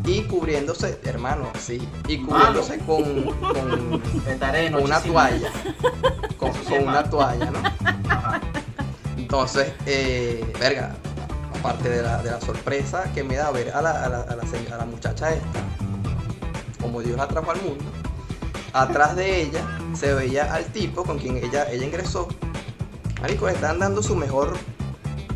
Y 0.06 0.22
cubriéndose, 0.24 1.00
hermano, 1.04 1.52
sí, 1.60 1.88
y 2.08 2.20
cubriéndose 2.20 2.78
con, 2.80 3.04
una 4.84 5.00
toalla. 5.02 5.52
Con, 6.38 6.52
una 6.84 7.04
toalla, 7.10 7.52
¿no? 7.52 7.60
Entonces, 9.18 9.74
eh, 9.88 10.54
verga, 10.60 10.96
aparte 11.58 11.90
de 11.90 12.04
la, 12.04 12.22
de 12.22 12.30
la 12.30 12.40
sorpresa 12.40 13.12
que 13.14 13.24
me 13.24 13.36
da 13.36 13.50
ver 13.50 13.72
a 13.72 13.82
la, 13.82 14.06
a, 14.06 14.10
la, 14.10 14.22
a 14.22 14.36
la 14.36 14.44
a 14.44 14.78
la 14.78 14.86
muchacha 14.86 15.34
esta, 15.34 15.60
como 16.80 17.02
Dios 17.02 17.18
la 17.18 17.28
trajo 17.28 17.50
al 17.50 17.62
mundo, 17.64 17.84
atrás 18.74 19.16
de 19.16 19.42
ella 19.42 19.66
se 19.96 20.14
veía 20.14 20.54
al 20.54 20.66
tipo 20.66 21.04
con 21.04 21.18
quien 21.18 21.38
ella, 21.38 21.68
ella 21.72 21.86
ingresó. 21.86 22.28
Marico, 23.22 23.48
le 23.48 23.54
están 23.54 23.80
dando 23.80 24.04
su 24.04 24.16
mejor 24.16 24.56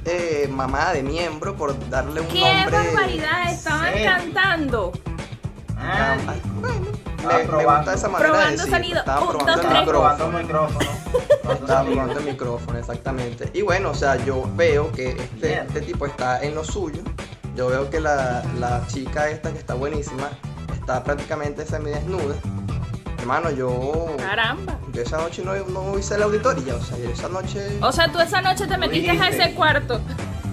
eh, 0.06 0.48
mamada 0.52 0.94
de 0.94 1.04
miembro 1.04 1.56
por 1.56 1.78
darle 1.90 2.22
un 2.22 2.28
¡Qué 2.28 2.40
nombre. 2.42 2.78
barbaridad! 2.78 3.52
Estaban 3.52 3.94
Sí. 3.94 4.04
cantando. 4.04 4.92
Ah, 5.78 6.18
Ay, 6.28 6.42
Bueno, 6.60 6.80
me, 7.28 7.34
me 7.38 7.46
probando. 7.46 7.76
gusta 7.78 7.94
esa 7.94 8.10
manera 8.10 8.30
Probando 8.32 8.50
de 8.52 8.58
decir. 8.58 8.74
sonido. 8.74 9.00
Un, 9.00 9.06
probando 9.06 9.46
dos, 9.46 9.56
el 9.56 9.62
tres. 9.70 9.80
micrófono. 9.80 10.16
probando 10.18 10.38
el 10.40 10.44
micrófono. 10.46 10.80
Probando 11.42 11.54
Estaba 11.66 11.80
sonido. 11.80 11.96
probando 11.96 12.20
el 12.20 12.26
micrófono, 12.26 12.80
exactamente. 12.80 13.50
Y 13.54 13.62
bueno, 13.62 13.90
o 13.92 13.96
sea, 13.96 14.16
yo 14.26 14.50
veo 14.56 14.92
que 14.92 15.10
este, 15.12 15.54
este 15.62 15.82
tipo 15.82 16.06
está 16.06 16.42
en 16.44 16.56
lo 16.56 16.64
suyo. 16.64 17.02
Yo 17.56 17.68
veo 17.68 17.90
que 17.90 18.00
la, 18.00 18.44
la 18.58 18.86
chica 18.88 19.30
esta 19.30 19.52
que 19.52 19.58
está 19.60 19.74
buenísima 19.74 20.30
está 20.74 21.04
prácticamente 21.04 21.66
semidesnuda. 21.66 22.36
Hermano, 23.20 23.52
yo. 23.52 24.16
Caramba. 24.18 24.78
Yo 24.94 25.02
esa 25.02 25.18
noche 25.18 25.44
no, 25.44 25.54
no 25.56 25.98
hice 26.00 26.18
la 26.18 26.26
auditoría, 26.26 26.76
o 26.76 26.82
sea, 26.82 26.98
yo 26.98 27.10
esa 27.10 27.30
noche. 27.30 27.78
O 27.82 27.92
sea, 27.92 28.12
tú 28.12 28.20
esa 28.20 28.42
noche 28.42 28.66
te 28.66 28.78
metiste 28.78 29.12
a 29.12 29.30
ese 29.30 29.54
cuarto. 29.54 30.00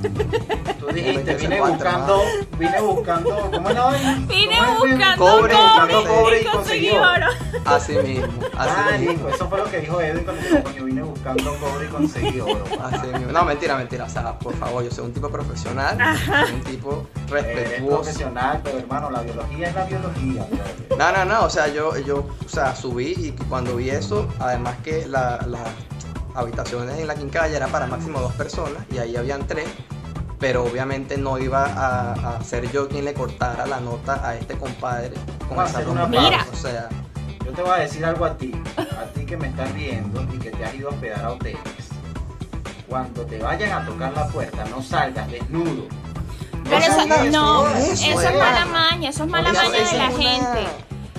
Tú 0.80 0.86
dijiste, 0.92 1.34
vine 1.34 1.60
buscando, 1.60 2.22
vine 2.58 2.80
buscando, 2.80 3.50
¿cómo 3.52 3.68
es 3.68 3.74
la 3.74 3.84
vaina? 3.84 4.24
Vine 4.28 4.56
buscando 4.78 5.24
Cobre, 5.24 5.54
cobre, 5.54 5.54
buscando 5.56 6.04
cobre 6.04 6.40
y 6.40 6.44
conseguí 6.44 6.90
oro. 6.90 7.26
Así 7.64 7.92
mismo, 7.98 8.26
así 8.56 8.70
Ah, 8.76 8.96
mismo. 8.98 9.28
eso 9.28 9.48
fue 9.48 9.58
lo 9.58 9.64
que 9.64 9.80
dijo 9.80 10.00
Edwin 10.00 10.24
cuando 10.24 10.42
dijo, 10.42 10.62
coño, 10.62 10.84
vine 10.84 11.02
buscando 11.02 11.54
cobre 11.58 11.86
y 11.86 11.88
conseguí 11.88 12.40
oro. 12.40 12.64
Así 12.82 13.06
mismo. 13.08 13.32
No, 13.32 13.44
mentira, 13.44 13.76
mentira. 13.76 14.04
O 14.04 14.08
sea, 14.08 14.38
por 14.38 14.54
favor, 14.54 14.84
yo 14.84 14.90
soy 14.90 15.06
un 15.06 15.12
tipo 15.12 15.28
profesional, 15.28 15.98
soy 16.46 16.54
un 16.54 16.60
tipo 16.62 17.06
Eres 17.30 17.30
respetuoso. 17.30 17.96
profesional, 18.02 18.60
pero 18.62 18.78
hermano, 18.78 19.10
la 19.10 19.22
biología 19.22 19.68
es 19.68 19.74
la 19.74 19.84
biología. 19.84 20.46
No, 20.96 21.12
no, 21.12 21.24
no, 21.24 21.44
o 21.44 21.50
sea, 21.50 21.66
yo, 21.68 21.96
yo, 21.98 22.18
o 22.44 22.48
sea, 22.48 22.76
subí 22.76 23.14
y 23.18 23.32
cuando 23.48 23.76
vi 23.76 23.90
eso, 23.90 24.28
además 24.38 24.76
que 24.84 25.06
la- 25.06 25.44
las 25.48 25.60
habitaciones 26.36 26.98
en 26.98 27.06
la 27.06 27.14
quincalla 27.14 27.56
era 27.56 27.66
para 27.68 27.86
máximo 27.86 28.20
dos 28.20 28.32
personas 28.34 28.82
y 28.92 28.98
ahí 28.98 29.16
habían 29.16 29.46
tres, 29.46 29.66
pero 30.38 30.64
obviamente 30.64 31.16
no 31.16 31.38
iba 31.38 31.64
a, 31.64 32.36
a 32.36 32.44
ser 32.44 32.70
yo 32.70 32.88
quien 32.88 33.04
le 33.04 33.14
cortara 33.14 33.66
la 33.66 33.80
nota 33.80 34.20
a 34.26 34.34
este 34.36 34.54
compadre 34.56 35.12
con 35.48 35.54
esa 35.64 35.78
hacer 35.78 35.88
una 35.88 36.06
ropa. 36.06 36.20
Mira. 36.20 36.46
O 36.52 36.56
sea, 36.56 36.88
Yo 37.44 37.52
te 37.52 37.62
voy 37.62 37.70
a 37.70 37.76
decir 37.76 38.04
algo 38.04 38.24
a 38.24 38.36
ti, 38.36 38.52
a 38.76 39.04
ti 39.12 39.24
que 39.24 39.36
me 39.36 39.48
estás 39.48 39.72
viendo 39.74 40.22
y 40.34 40.38
que 40.38 40.50
te 40.50 40.64
has 40.64 40.74
ido 40.74 40.88
a 40.90 40.92
hospedar 40.92 41.24
a 41.24 41.30
hoteles. 41.32 41.60
Cuando 42.88 43.22
te 43.26 43.38
vayan 43.38 43.72
a 43.82 43.86
tocar 43.86 44.12
la 44.12 44.28
puerta, 44.28 44.64
no 44.70 44.82
salgas 44.82 45.28
desnudo. 45.30 45.84
Pero 46.64 46.78
eso, 46.78 47.06
no, 47.30 47.68
eso 47.68 48.20
es 48.20 48.36
mala 48.38 48.66
maña, 48.66 49.10
eso 49.10 49.24
es 49.24 49.30
mala 49.30 49.52
maña 49.52 49.70
de 49.70 49.98
la 49.98 50.08
una- 50.10 50.18
gente. 50.18 50.66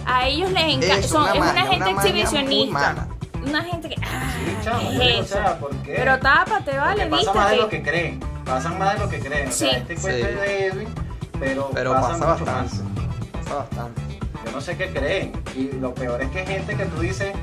A 0.06 0.28
ellos 0.28 0.52
les 0.52 0.64
encanta, 0.64 0.96
una 0.96 1.00
es 1.00 1.12
una 1.12 1.34
maña, 1.36 1.66
gente 1.66 1.76
una 1.78 1.86
maña 1.86 1.94
muy 2.12 2.22
exhibicionista. 2.22 3.08
Una 3.50 3.64
gente 3.64 3.90
que. 3.90 3.96
Ah, 4.04 4.32
Sí, 4.46 4.58
chamo, 4.64 4.80
¿qué 4.80 5.00
digo, 5.00 5.04
es 5.04 5.20
o 5.20 5.26
sea, 5.26 5.60
¿por 5.60 5.72
qué? 5.78 5.94
Pero 5.98 6.20
tápate, 6.20 6.78
vale, 6.78 7.06
Porque 7.08 7.26
pasa 7.26 7.34
más 7.34 7.50
de 7.52 7.58
lo 7.58 7.70
que 7.70 7.82
creen. 7.84 8.20
Pasan 8.46 8.78
más 8.80 8.94
de 8.94 9.00
lo 9.00 9.10
que 9.10 9.20
creen. 9.20 9.48
O 9.50 9.52
sea, 9.52 9.72
este 9.78 9.96
cuento 9.96 10.26
Sí. 10.28 10.34
es 10.34 10.40
de 10.42 10.66
Edwin, 10.68 10.88
pero, 11.40 11.70
pero 11.74 11.94
pasa, 11.94 12.08
pasa 12.10 12.18
mucho 12.34 12.46
bastante. 12.46 12.76
más. 12.84 13.44
Pasa 13.44 13.56
bastante. 13.56 14.02
Yo 14.46 14.52
no 14.52 14.62
sé 14.62 14.78
qué 14.78 14.90
creen. 14.92 15.32
Y 15.56 15.72
lo 15.80 15.94
peor 15.94 16.22
es 16.22 16.30
que 16.30 16.40
hay 16.40 16.48
gente 16.48 16.76
que 16.76 16.86
tú 16.86 17.00
dices, 17.02 17.34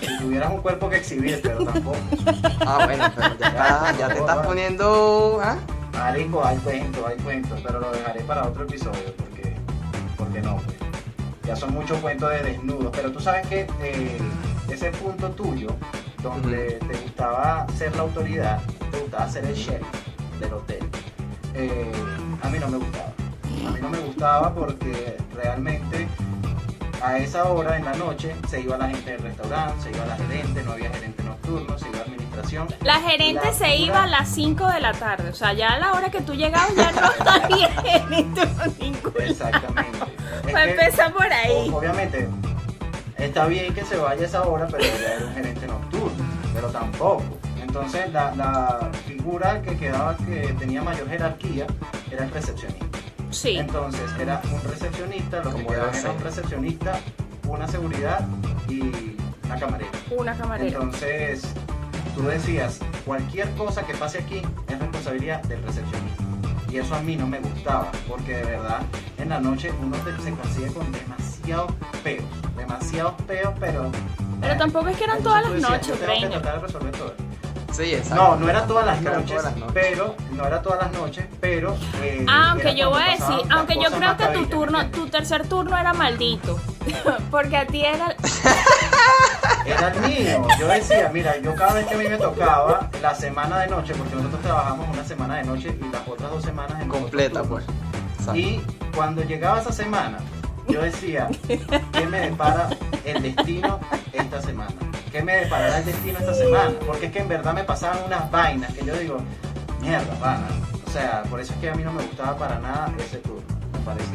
si 0.00 0.18
tuvieras 0.18 0.50
un 0.50 0.60
cuerpo 0.62 0.88
que 0.90 0.96
exhibir, 0.96 1.40
pero 1.42 1.64
tampoco. 1.64 1.96
Ah, 2.66 2.82
bueno, 2.86 3.12
pero 3.14 3.28
ya, 3.38 3.46
está- 3.48 3.94
ya 3.98 4.08
te 4.08 4.18
estás 4.18 4.46
poniendo. 4.46 5.40
¿ah? 5.42 5.56
Marico, 5.92 6.44
hay 6.44 6.56
cuento, 6.58 7.06
hay 7.06 7.16
cuento, 7.18 7.56
pero 7.64 7.78
lo 7.78 7.90
dejaré 7.92 8.20
para 8.22 8.42
otro 8.44 8.64
episodio 8.64 9.14
porque, 9.16 9.54
porque 10.16 10.40
no, 10.40 10.56
pues. 10.56 10.76
Ya 11.44 11.54
son 11.54 11.72
muchos 11.74 11.98
cuentos 11.98 12.30
de 12.30 12.42
desnudos, 12.42 12.90
pero 12.96 13.12
tú 13.12 13.20
sabes 13.20 13.46
que 13.46 13.66
eh, 13.82 14.18
ese 14.68 14.90
punto 14.92 15.30
tuyo, 15.30 15.68
donde 16.22 16.78
te 16.88 16.96
gustaba 16.98 17.66
ser 17.76 17.94
la 17.96 18.02
autoridad, 18.02 18.60
te 18.90 18.98
gustaba 19.00 19.28
ser 19.28 19.44
el 19.44 19.54
sheriff 19.54 19.86
del 20.40 20.52
hotel, 20.54 20.88
eh, 21.54 21.92
a 22.42 22.48
mí 22.48 22.58
no 22.58 22.68
me 22.68 22.78
gustaba. 22.78 23.12
A 23.66 23.70
mí 23.70 23.78
no 23.80 23.88
me 23.88 23.98
gustaba 23.98 24.54
porque 24.54 25.16
realmente 25.34 26.08
a 27.02 27.18
esa 27.18 27.44
hora 27.44 27.76
en 27.76 27.84
la 27.84 27.94
noche 27.94 28.34
se 28.48 28.60
iba 28.60 28.76
la 28.76 28.88
gente 28.88 29.12
del 29.12 29.22
restaurante, 29.22 29.82
se 29.84 29.90
iba 29.90 30.04
la 30.06 30.16
gerente, 30.16 30.62
no 30.62 30.72
había 30.72 30.90
gerente 30.90 31.22
nocturno, 31.22 31.78
se 31.78 31.88
iba 31.88 32.00
administración. 32.00 32.68
La 32.82 33.00
gerente 33.00 33.40
La 33.46 33.52
se 33.52 33.76
iba 33.76 34.02
a 34.02 34.06
las 34.06 34.28
5 34.28 34.68
de 34.68 34.80
la 34.80 34.92
tarde. 34.92 35.28
O 35.30 35.34
sea, 35.34 35.52
ya 35.52 35.74
a 35.74 35.78
la 35.78 35.92
hora 35.92 36.10
que 36.10 36.20
tú 36.22 36.34
llegabas 36.34 36.74
ya 36.74 36.90
no 36.92 37.30
había 37.30 37.68
gerente 37.82 38.42
ningún 38.80 39.02
lado. 39.14 39.30
Exactamente. 39.30 39.98
Es 40.46 40.50
Pues 40.50 40.54
que- 40.64 40.70
empieza 40.70 41.10
por 41.10 41.32
ahí. 41.32 41.70
Obviamente, 41.72 42.28
está 43.24 43.46
bien 43.46 43.74
que 43.74 43.84
se 43.84 43.96
vaya 43.96 44.22
a 44.22 44.26
esa 44.26 44.42
hora, 44.42 44.66
pero 44.66 44.84
ya 44.84 45.14
era 45.14 45.26
un 45.26 45.34
gerente 45.34 45.66
nocturno, 45.66 46.24
pero 46.54 46.68
tampoco. 46.68 47.24
Entonces, 47.60 48.12
la, 48.12 48.34
la 48.34 48.90
figura 49.06 49.60
que 49.62 49.76
quedaba 49.76 50.16
que 50.16 50.54
tenía 50.58 50.82
mayor 50.82 51.08
jerarquía 51.08 51.66
era 52.10 52.24
el 52.24 52.30
recepcionista. 52.30 52.86
Sí. 53.30 53.56
Entonces, 53.56 54.02
era 54.20 54.40
un 54.52 54.70
recepcionista, 54.70 55.38
lo 55.38 55.50
que 55.50 55.56
Como 55.56 55.68
quedaba 55.68 55.90
era 55.92 56.10
un 56.12 56.20
recepcionista, 56.20 57.00
una 57.48 57.66
seguridad 57.66 58.26
y 58.68 59.16
una 59.44 59.58
camarera. 59.58 59.90
Una 60.16 60.36
camarera. 60.36 60.68
Entonces, 60.68 61.42
tú 62.14 62.22
decías, 62.22 62.78
cualquier 63.04 63.50
cosa 63.52 63.84
que 63.84 63.94
pase 63.94 64.18
aquí 64.18 64.42
es 64.68 64.78
responsabilidad 64.78 65.42
del 65.44 65.62
recepcionista. 65.62 66.22
Y 66.70 66.78
eso 66.78 66.94
a 66.94 67.00
mí 67.00 67.16
no 67.16 67.26
me 67.26 67.40
gustaba, 67.40 67.90
porque 68.08 68.36
de 68.36 68.44
verdad 68.44 68.82
en 69.18 69.28
la 69.28 69.40
noche 69.40 69.72
uno 69.80 69.96
se 70.22 70.30
consigue 70.32 70.72
con 70.72 70.90
demasiados 71.44 71.72
peos, 72.02 72.24
demasiados 72.56 73.14
peos, 73.26 73.54
pero... 73.60 73.90
Pero 74.40 74.56
tampoco 74.56 74.88
es 74.88 74.96
que 74.96 75.04
eran 75.04 75.22
todas 75.22 75.42
las 75.48 75.60
noches, 75.60 75.86
yo 75.88 75.94
tratar 75.96 76.60
de 76.60 76.66
resolver 76.66 76.92
todo. 76.92 77.14
Sí, 77.72 77.94
exacto. 77.94 78.22
No, 78.22 78.36
no 78.36 78.48
era 78.48 78.66
todas 78.66 78.86
las 78.86 79.00
eran 79.02 79.14
noches, 79.14 79.30
todas 79.30 79.44
las 79.44 79.56
noches. 79.56 79.72
pero 79.74 80.14
no 80.32 80.46
era 80.46 80.62
todas 80.62 80.80
las 80.82 80.92
noches, 80.92 81.26
pero... 81.40 81.76
eh, 82.02 82.24
Ah, 82.28 82.50
aunque 82.52 82.74
yo 82.76 82.90
voy 82.90 83.02
a 83.02 83.06
decir, 83.10 83.46
aunque 83.50 83.74
yo 83.74 83.90
creo 83.90 84.16
que 84.16 84.26
tu 84.28 84.46
turno, 84.46 84.78
¿me 84.78 84.84
tu 84.86 85.06
tercer 85.08 85.46
turno 85.48 85.76
era 85.76 85.92
maldito. 85.92 86.58
Porque 87.30 87.56
a 87.56 87.66
ti 87.66 87.84
era. 87.84 88.14
Era 89.66 89.88
el 89.88 90.00
mío. 90.00 90.46
Yo 90.60 90.68
decía, 90.68 91.10
mira, 91.12 91.38
yo 91.38 91.54
cada 91.54 91.72
vez 91.72 91.86
que 91.86 91.94
a 91.94 91.96
mí 91.98 92.06
me 92.06 92.18
tocaba 92.18 92.90
la 93.00 93.14
semana 93.14 93.60
de 93.60 93.68
noche, 93.68 93.94
porque 93.94 94.14
nosotros 94.14 94.42
trabajamos 94.42 94.86
una 94.92 95.02
semana 95.04 95.36
de 95.36 95.44
noche 95.44 95.78
y 95.80 95.90
las 95.90 96.06
otras 96.06 96.30
dos 96.30 96.42
semanas 96.44 96.82
en 96.82 96.88
Completa, 96.88 97.42
pues. 97.42 97.64
Exacto. 98.18 98.36
Y 98.38 98.62
cuando 98.94 99.22
llegaba 99.22 99.60
esa 99.60 99.72
semana, 99.72 100.18
yo 100.68 100.82
decía, 100.82 101.28
¿qué 101.46 102.06
me 102.06 102.20
depara 102.20 102.68
el 103.04 103.22
destino 103.22 103.80
esta 104.12 104.40
semana? 104.40 104.74
¿Qué 105.12 105.22
me 105.22 105.36
deparará 105.36 105.78
el 105.78 105.84
destino 105.84 106.18
esta 106.18 106.34
semana? 106.34 106.72
Porque 106.86 107.06
es 107.06 107.12
que 107.12 107.20
en 107.20 107.28
verdad 107.28 107.54
me 107.54 107.64
pasaban 107.64 108.04
unas 108.04 108.30
vainas 108.30 108.72
que 108.72 108.84
yo 108.84 108.96
digo, 108.96 109.18
mierda, 109.80 110.14
pana. 110.14 110.46
O 110.86 110.90
sea, 110.90 111.22
por 111.28 111.40
eso 111.40 111.52
es 111.52 111.58
que 111.60 111.70
a 111.70 111.74
mí 111.74 111.82
no 111.82 111.92
me 111.92 112.02
gustaba 112.02 112.36
para 112.36 112.58
nada 112.58 112.92
ese 112.98 113.18
turno. 113.18 113.42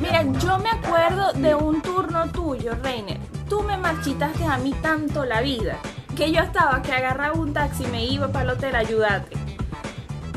Mira, 0.01 0.23
yo 0.23 0.57
me 0.57 0.69
acuerdo 0.69 1.33
de 1.33 1.53
un 1.53 1.81
turno 1.81 2.27
tuyo, 2.31 2.73
Reiner. 2.81 3.19
Tú 3.47 3.61
me 3.61 3.77
marchitaste 3.77 4.43
a 4.45 4.57
mí 4.57 4.73
tanto 4.81 5.25
la 5.25 5.41
vida 5.41 5.77
que 6.15 6.31
yo 6.31 6.41
estaba 6.41 6.81
que 6.81 6.91
agarraba 6.91 7.33
un 7.33 7.53
taxi 7.53 7.83
y 7.83 7.87
me 7.87 8.05
iba 8.05 8.27
para 8.29 8.45
el 8.45 8.57
hotel 8.57 8.75
a 8.75 8.79
ayudarte. 8.79 9.37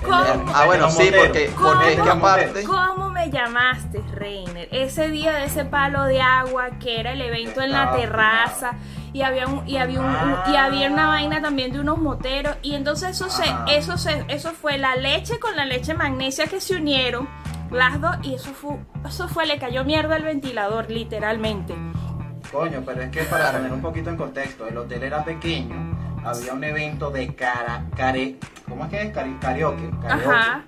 ¿Cómo? 0.02 0.44
Ah, 0.54 0.64
bueno, 0.66 0.90
sí, 0.90 1.10
porque, 1.16 1.50
¿Cómo? 1.54 1.72
porque 1.72 1.92
es 1.94 2.00
que 2.00 2.10
aparte. 2.10 2.64
¿Cómo 2.64 3.10
me 3.24 3.30
llamaste, 3.30 4.02
Reiner? 4.14 4.68
Ese 4.72 5.08
día 5.10 5.32
de 5.32 5.44
ese 5.44 5.64
palo 5.64 6.04
de 6.04 6.20
agua 6.20 6.70
que 6.80 6.98
era 7.00 7.12
el 7.12 7.20
evento 7.20 7.60
en 7.60 7.70
la 7.72 7.92
terraza 7.92 8.72
y 9.12 9.22
había 9.22 9.46
un, 9.46 9.68
y 9.68 9.76
había 9.76 10.00
un, 10.00 10.06
un- 10.06 10.52
y 10.52 10.56
había 10.56 10.90
una 10.90 11.06
vaina 11.06 11.40
también 11.40 11.72
de 11.72 11.80
unos 11.80 11.98
moteros 11.98 12.56
y 12.62 12.74
entonces 12.74 13.10
eso 13.10 13.28
se 13.30 13.44
eso 13.68 13.96
se 13.98 14.24
eso 14.28 14.52
fue 14.52 14.78
la 14.78 14.96
leche 14.96 15.38
con 15.38 15.54
la 15.56 15.64
leche 15.64 15.94
magnesia 15.94 16.46
que 16.46 16.60
se 16.60 16.76
unieron 16.76 17.28
las 17.70 18.00
dos 18.00 18.16
y 18.22 18.34
eso 18.34 18.50
fue 18.52 18.76
eso 19.06 19.28
fue 19.28 19.46
le 19.46 19.58
cayó 19.58 19.84
mierda 19.84 20.16
al 20.16 20.22
ventilador 20.24 20.90
literalmente. 20.90 21.74
Coño, 22.50 22.82
pero 22.84 23.02
es 23.02 23.10
que 23.10 23.22
para 23.24 23.52
poner 23.52 23.72
un 23.72 23.80
poquito 23.80 24.10
en 24.10 24.16
contexto, 24.16 24.66
el 24.66 24.76
hotel 24.76 25.04
era 25.04 25.24
pequeño, 25.24 26.20
había 26.24 26.52
un 26.52 26.62
evento 26.64 27.10
de 27.10 27.34
cara, 27.34 27.84
care, 27.96 28.36
¿cómo 28.68 28.84
es 28.84 28.90
que 28.90 29.02
es? 29.02 29.12
Cari- 29.14 29.38
karaoke, 29.40 29.90
karaoke. 30.02 30.26
Ajá. 30.28 30.62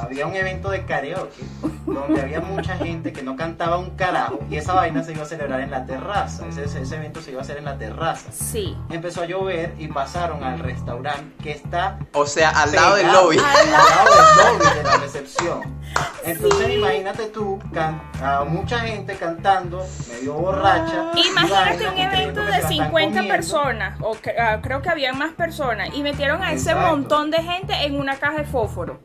Había 0.00 0.26
un 0.26 0.34
evento 0.36 0.70
de 0.70 0.84
karaoke 0.84 1.42
donde 1.86 2.20
había 2.20 2.40
mucha 2.40 2.76
gente 2.76 3.12
que 3.12 3.22
no 3.22 3.36
cantaba 3.36 3.78
un 3.78 3.90
carajo 3.90 4.40
y 4.50 4.56
esa 4.56 4.74
vaina 4.74 5.02
se 5.02 5.12
iba 5.12 5.22
a 5.22 5.26
celebrar 5.26 5.60
en 5.60 5.70
la 5.70 5.86
terraza, 5.86 6.46
ese, 6.46 6.64
ese- 6.64 6.82
ese 6.82 6.96
evento 6.96 7.20
se 7.22 7.30
iba 7.30 7.40
a 7.40 7.42
hacer 7.42 7.56
en 7.58 7.64
la 7.64 7.78
terraza. 7.78 8.30
Sí. 8.32 8.76
Empezó 8.90 9.22
a 9.22 9.26
llover 9.26 9.74
y 9.78 9.88
pasaron 9.88 10.42
al 10.44 10.58
restaurante 10.58 11.34
que 11.42 11.52
está 11.52 11.98
O 12.12 12.26
sea, 12.26 12.50
al 12.50 12.72
lado 12.72 12.96
del 12.96 13.06
lobby. 13.06 13.38
Al 13.38 13.70
lado 13.72 14.10
del 14.14 14.58
lobby 14.60 14.76
de 14.76 14.82
la 14.82 14.96
recepción. 14.98 15.76
Entonces 16.24 16.70
imagínate 16.70 17.26
tú, 17.26 17.58
can- 17.72 18.02
a 18.22 18.44
mucha 18.44 18.80
gente 18.80 19.16
cantando, 19.16 19.84
medio 20.10 20.34
borracha. 20.34 21.10
y 21.14 21.28
Imagínate 21.28 21.84
vaina, 21.86 21.92
un 21.92 21.98
evento 21.98 22.40
de 22.40 22.46
se 22.46 22.50
la 22.50 22.56
están 22.58 22.70
50 22.72 22.90
comiendo. 22.90 23.28
personas, 23.34 23.98
o 24.02 24.12
que- 24.20 24.38
ah, 24.38 24.60
creo 24.62 24.82
que 24.82 24.88
había 24.90 25.12
más 25.12 25.32
personas, 25.32 25.90
y 25.94 26.02
metieron 26.02 26.42
a 26.42 26.52
ese 26.52 26.74
montón 26.74 27.30
de 27.30 27.42
gente 27.42 27.72
en 27.86 27.98
una 27.98 28.16
caja 28.16 28.38
de 28.38 28.44
fósforo. 28.44 29.00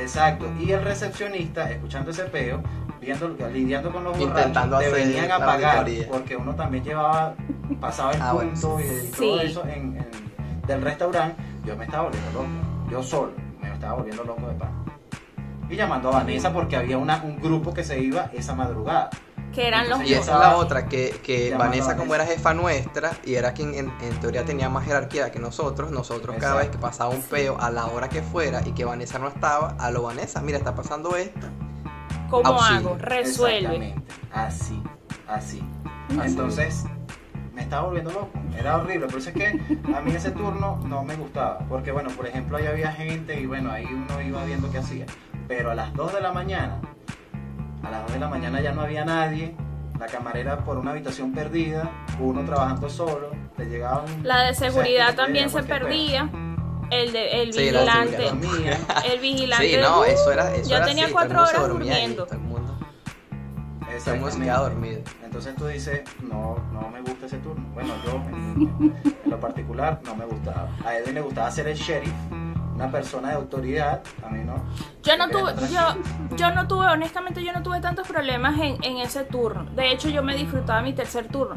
Exacto. 0.00 0.46
Y 0.60 0.70
el 0.72 0.82
recepcionista, 0.82 1.70
escuchando 1.70 2.10
ese 2.10 2.24
peo, 2.24 2.62
viendo, 3.00 3.28
lidiando 3.52 3.90
con 3.92 4.04
los 4.04 4.18
borrachos, 4.18 4.78
te 4.80 4.90
venían 4.90 5.30
a 5.30 5.38
la 5.38 5.46
pagar. 5.46 5.78
auditoría. 5.78 6.08
Porque 6.10 6.36
uno 6.36 6.54
también 6.54 6.84
llevaba, 6.84 7.34
pasaba 7.80 8.12
el 8.12 8.22
Ah, 8.22 8.32
bueno. 8.32 8.50
punto 8.52 8.80
y, 8.80 8.84
Sí. 8.84 9.12
todo 9.18 9.40
eso 9.40 9.62
en, 9.64 9.96
en- 9.96 10.66
del 10.66 10.82
restaurante. 10.82 11.42
Yo 11.64 11.76
me 11.76 11.84
estaba 11.84 12.04
volviendo 12.04 12.30
loco. 12.32 12.48
Yo 12.90 13.02
solo 13.02 13.32
me 13.60 13.72
estaba 13.72 13.94
volviendo 13.94 14.24
loco 14.24 14.46
de 14.48 14.54
pan. 14.54 14.70
Y 15.70 15.76
llamando 15.76 16.08
a 16.08 16.12
Vanessa 16.12 16.52
porque 16.52 16.76
había 16.76 16.96
una, 16.96 17.22
un 17.22 17.40
grupo 17.40 17.74
que 17.74 17.84
se 17.84 18.00
iba 18.00 18.30
esa 18.32 18.54
madrugada. 18.54 19.10
Que 19.54 19.66
eran 19.66 19.88
los 19.88 20.02
Y 20.04 20.14
esa 20.14 20.34
es 20.34 20.38
la 20.40 20.56
otra, 20.56 20.86
que, 20.86 21.18
que 21.22 21.54
Vanessa 21.54 21.96
como 21.96 22.14
era 22.14 22.26
jefa 22.26 22.54
nuestra 22.54 23.12
y 23.24 23.34
era 23.34 23.52
quien 23.52 23.74
en, 23.74 23.92
en 24.00 24.20
teoría 24.20 24.44
tenía 24.44 24.68
más 24.68 24.84
jerarquía 24.84 25.30
que 25.30 25.38
nosotros, 25.38 25.90
nosotros 25.90 26.36
cada 26.38 26.56
vez 26.56 26.68
que 26.68 26.78
pasaba 26.78 27.10
un 27.10 27.22
peo 27.22 27.58
a 27.58 27.70
la 27.70 27.86
hora 27.86 28.08
que 28.08 28.22
fuera 28.22 28.62
y 28.66 28.72
que 28.72 28.84
Vanessa 28.84 29.18
no 29.18 29.28
estaba, 29.28 29.76
a 29.78 29.90
lo 29.90 30.02
Vanessa, 30.02 30.40
mira, 30.42 30.58
está 30.58 30.74
pasando 30.74 31.16
esto. 31.16 31.46
¿Cómo 32.30 32.46
Auxilio. 32.48 32.90
hago? 32.90 32.98
Resuelve. 32.98 33.94
Así, 34.32 34.82
así. 35.26 35.62
Entonces, 36.10 36.84
estaba 37.68 37.86
volviendo 37.86 38.10
loco, 38.10 38.30
era 38.58 38.76
horrible, 38.76 39.06
por 39.06 39.18
eso 39.18 39.30
es 39.30 39.34
que 39.34 39.46
a 39.94 40.00
mí 40.00 40.12
ese 40.14 40.30
turno 40.30 40.80
no 40.86 41.04
me 41.04 41.14
gustaba, 41.16 41.58
porque 41.68 41.92
bueno, 41.92 42.08
por 42.10 42.26
ejemplo, 42.26 42.56
ahí 42.56 42.66
había 42.66 42.92
gente 42.92 43.38
y 43.38 43.46
bueno, 43.46 43.70
ahí 43.70 43.84
uno 43.84 44.22
iba 44.22 44.44
viendo 44.44 44.70
qué 44.70 44.78
hacía, 44.78 45.06
pero 45.46 45.70
a 45.70 45.74
las 45.74 45.92
2 45.94 46.14
de 46.14 46.20
la 46.20 46.32
mañana, 46.32 46.80
a 47.82 47.90
las 47.90 48.02
2 48.04 48.12
de 48.14 48.18
la 48.20 48.28
mañana 48.28 48.60
ya 48.60 48.72
no 48.72 48.82
había 48.82 49.04
nadie, 49.04 49.54
la 49.98 50.06
camarera 50.06 50.58
por 50.64 50.78
una 50.78 50.92
habitación 50.92 51.32
perdida, 51.32 51.90
uno 52.20 52.44
trabajando 52.44 52.88
solo, 52.88 53.30
le 53.56 53.64
llegaban... 53.66 54.04
La 54.22 54.42
de 54.44 54.50
o 54.50 54.54
sea, 54.54 54.70
seguridad 54.70 55.06
que 55.06 55.12
te 55.12 55.16
también 55.18 55.46
se 55.48 55.52
cualquier 55.52 55.78
perdía. 55.80 56.30
El, 56.90 57.12
de, 57.12 57.42
el 57.42 57.52
Sí, 57.52 57.70
la 57.70 57.80
de 57.80 57.84
vigilante. 57.84 58.16
seguridad 58.16 58.78
dormía. 58.78 58.78
El 59.12 59.20
vigilante. 59.20 59.68
Sí, 59.68 59.76
no, 59.80 60.04
eso 60.04 60.32
era. 60.32 60.54
Eso 60.54 60.70
Yo 60.70 60.76
era 60.76 60.86
tenía 60.86 61.04
así, 61.04 61.12
cuatro 61.12 61.38
el 61.38 61.44
horas 61.48 61.60
dormía 61.60 61.94
ahí, 61.94 62.00
durmiendo. 62.00 62.24
todo 62.24 62.34
el 62.34 62.40
mundo, 62.40 62.78
el 63.90 64.42
quedaba 64.42 64.68
dormido. 64.68 65.00
Entonces 65.24 65.54
tú 65.56 65.66
dices, 65.66 66.00
no, 66.22 66.56
no 66.72 66.88
me 66.88 67.00
gusta 67.00 67.26
ese 67.26 67.38
turno. 67.38 67.66
Bueno, 67.74 67.94
yo 68.04 68.12
en, 68.12 68.94
en 69.24 69.30
lo 69.30 69.38
particular 69.40 70.00
no 70.04 70.14
me 70.16 70.24
gustaba. 70.24 70.70
A 70.84 70.94
Edwin 70.96 71.14
le 71.16 71.20
gustaba 71.20 71.50
ser 71.50 71.68
el 71.68 71.76
sheriff, 71.76 72.12
una 72.78 72.92
persona 72.92 73.30
de 73.30 73.34
autoridad, 73.34 74.02
a 74.24 74.28
mí 74.28 74.44
no. 74.44 74.54
Yo 75.02 75.16
no 75.16 75.28
tuve, 75.28 75.52
yo, 75.68 76.36
yo 76.36 76.54
no 76.54 76.68
tuve, 76.68 76.86
honestamente 76.86 77.42
yo 77.42 77.52
no 77.52 77.60
tuve 77.60 77.80
tantos 77.80 78.06
problemas 78.06 78.54
en, 78.60 78.82
en 78.84 78.98
ese 78.98 79.24
turno. 79.24 79.64
De 79.74 79.90
hecho, 79.90 80.08
yo 80.08 80.22
me 80.22 80.36
disfrutaba 80.36 80.80
mi 80.80 80.92
tercer 80.92 81.26
turno. 81.26 81.56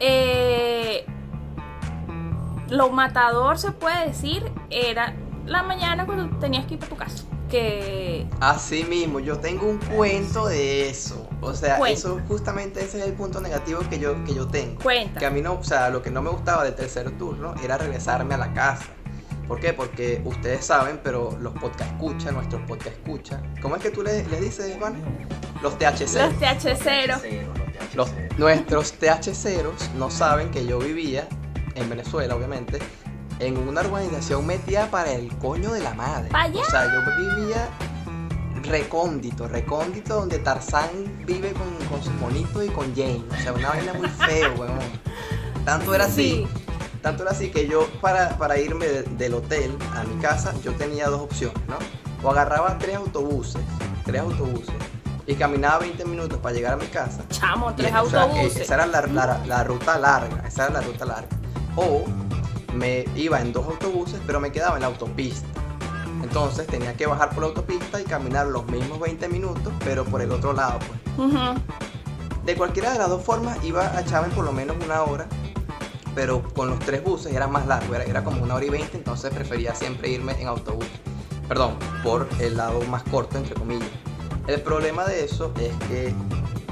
Eh, 0.00 1.04
lo 2.70 2.88
matador 2.88 3.58
se 3.58 3.70
puede 3.72 4.08
decir 4.08 4.50
era 4.70 5.14
la 5.44 5.62
mañana 5.62 6.06
cuando 6.06 6.38
tenías 6.38 6.64
que 6.64 6.74
ir 6.74 6.80
para 6.80 6.90
tu 6.90 6.96
casa. 6.96 7.24
Que 7.50 8.26
Así 8.40 8.82
mismo, 8.84 9.20
yo 9.20 9.38
tengo 9.38 9.68
un 9.68 9.78
cuento 9.78 10.48
de 10.48 10.88
eso. 10.88 11.28
O 11.42 11.52
sea, 11.52 11.76
Cuenta. 11.76 11.98
eso 11.98 12.18
justamente 12.26 12.82
ese 12.82 12.98
es 12.98 13.06
el 13.06 13.12
punto 13.12 13.40
negativo 13.42 13.80
que 13.90 13.98
yo, 13.98 14.24
que 14.24 14.34
yo 14.34 14.48
tengo. 14.48 14.82
cuenta. 14.82 15.20
Que 15.20 15.26
a 15.26 15.30
mí 15.30 15.42
no, 15.42 15.52
o 15.52 15.62
sea, 15.62 15.90
lo 15.90 16.02
que 16.02 16.10
no 16.10 16.22
me 16.22 16.30
gustaba 16.30 16.64
del 16.64 16.74
tercer 16.74 17.10
turno 17.18 17.54
era 17.62 17.76
regresarme 17.76 18.34
a 18.34 18.38
la 18.38 18.52
casa. 18.54 18.86
¿Por 19.48 19.60
qué? 19.60 19.72
Porque 19.72 20.20
ustedes 20.24 20.64
saben, 20.66 21.00
pero 21.02 21.36
los 21.40 21.52
podcast 21.54 21.92
escucha, 21.92 22.32
nuestros 22.32 22.62
podcast 22.62 22.96
escucha. 22.96 23.40
¿Cómo 23.62 23.76
es 23.76 23.82
que 23.82 23.90
tú 23.90 24.02
le- 24.02 24.26
les 24.28 24.40
dices, 24.40 24.76
Juan? 24.78 24.94
Los 25.62 25.78
THC. 25.78 26.14
Los 26.14 26.38
THC. 26.38 27.08
Los, 27.94 28.10
nuestros 28.38 28.92
THCeros 28.94 29.90
no 29.96 30.10
saben 30.10 30.50
que 30.50 30.66
yo 30.66 30.78
vivía 30.78 31.28
en 31.76 31.88
Venezuela, 31.88 32.34
obviamente, 32.34 32.78
en 33.38 33.56
una 33.56 33.82
urbanización 33.82 34.44
metida 34.46 34.90
para 34.90 35.12
el 35.12 35.28
coño 35.38 35.72
de 35.72 35.80
la 35.80 35.94
madre. 35.94 36.28
Allá. 36.32 36.60
O 36.60 36.64
sea, 36.70 36.84
yo 36.92 37.00
vivía 37.36 37.68
recóndito, 38.64 39.46
recóndito, 39.48 40.16
donde 40.16 40.38
Tarzán 40.40 40.88
vive 41.24 41.52
con, 41.52 41.68
con 41.88 42.02
sus 42.02 42.12
monitos 42.14 42.64
y 42.64 42.68
con 42.68 42.94
Jane. 42.96 43.22
O 43.30 43.42
sea, 43.42 43.52
una 43.52 43.68
vaina 43.70 43.92
muy 43.94 44.08
feo, 44.08 44.54
weón. 44.58 44.78
Tanto 45.64 45.94
era 45.94 46.06
así. 46.06 46.46
Sí. 46.46 46.62
Tanto 47.06 47.22
era 47.22 47.30
así 47.30 47.52
que 47.52 47.68
yo 47.68 47.86
para, 48.00 48.30
para 48.36 48.58
irme 48.58 48.84
de- 48.84 49.02
del 49.04 49.34
hotel 49.34 49.78
a 49.94 50.02
mi 50.02 50.20
casa, 50.20 50.52
yo 50.64 50.72
tenía 50.72 51.06
dos 51.06 51.20
opciones, 51.20 51.56
¿no? 51.68 51.76
O 52.26 52.32
agarraba 52.32 52.78
tres 52.80 52.96
autobuses, 52.96 53.62
tres 54.04 54.22
autobuses, 54.22 54.74
y 55.24 55.36
caminaba 55.36 55.78
20 55.78 56.04
minutos 56.04 56.40
para 56.40 56.52
llegar 56.56 56.72
a 56.72 56.76
mi 56.76 56.86
casa. 56.88 57.22
Chamo, 57.28 57.70
Y, 57.70 57.74
tres 57.74 57.92
o 57.94 58.10
sea, 58.10 58.22
autobuses. 58.22 58.56
esa 58.62 58.74
era 58.74 58.86
la, 58.86 59.02
la- 59.02 59.40
la 59.46 59.62
ruta 59.62 59.96
larga, 60.00 60.42
esa 60.48 60.64
era 60.64 60.72
la 60.72 60.80
ruta 60.80 61.04
larga. 61.04 61.28
O 61.76 62.02
me 62.74 63.04
iba 63.14 63.40
en 63.40 63.52
dos 63.52 63.64
autobuses, 63.66 64.20
pero 64.26 64.40
me 64.40 64.50
quedaba 64.50 64.74
en 64.74 64.80
la 64.80 64.88
autopista. 64.88 65.46
Entonces 66.24 66.66
tenía 66.66 66.94
que 66.94 67.06
bajar 67.06 67.30
por 67.30 67.42
la 67.44 67.50
autopista 67.50 68.00
y 68.00 68.04
caminar 68.04 68.48
los 68.48 68.66
mismos 68.66 68.98
20 68.98 69.28
minutos, 69.28 69.72
pero 69.84 70.04
por 70.04 70.22
el 70.22 70.32
otro 70.32 70.52
lado, 70.52 70.80
pues. 70.80 71.28
Ujú. 71.30 71.54
De 72.44 72.56
cualquiera 72.56 72.90
de 72.90 72.98
las 72.98 73.08
dos 73.08 73.22
formas 73.22 73.62
iba 73.62 73.86
a 73.96 74.00
echarme 74.00 74.34
por 74.34 74.44
lo 74.44 74.50
menos 74.50 74.76
una 74.84 75.02
hora, 75.04 75.26
pero 76.16 76.42
con 76.54 76.70
los 76.70 76.78
tres 76.80 77.04
buses 77.04 77.32
era 77.32 77.46
más 77.46 77.66
largo, 77.66 77.94
era, 77.94 78.04
era 78.04 78.24
como 78.24 78.42
una 78.42 78.54
hora 78.54 78.64
y 78.64 78.70
veinte, 78.70 78.96
entonces 78.96 79.32
prefería 79.32 79.74
siempre 79.74 80.08
irme 80.08 80.32
en 80.40 80.48
autobús. 80.48 80.86
Perdón, 81.46 81.76
por 82.02 82.26
el 82.40 82.56
lado 82.56 82.80
más 82.86 83.02
corto, 83.04 83.36
entre 83.36 83.54
comillas. 83.54 83.88
El 84.48 84.62
problema 84.62 85.04
de 85.04 85.24
eso 85.24 85.52
es 85.60 85.72
que 85.88 86.14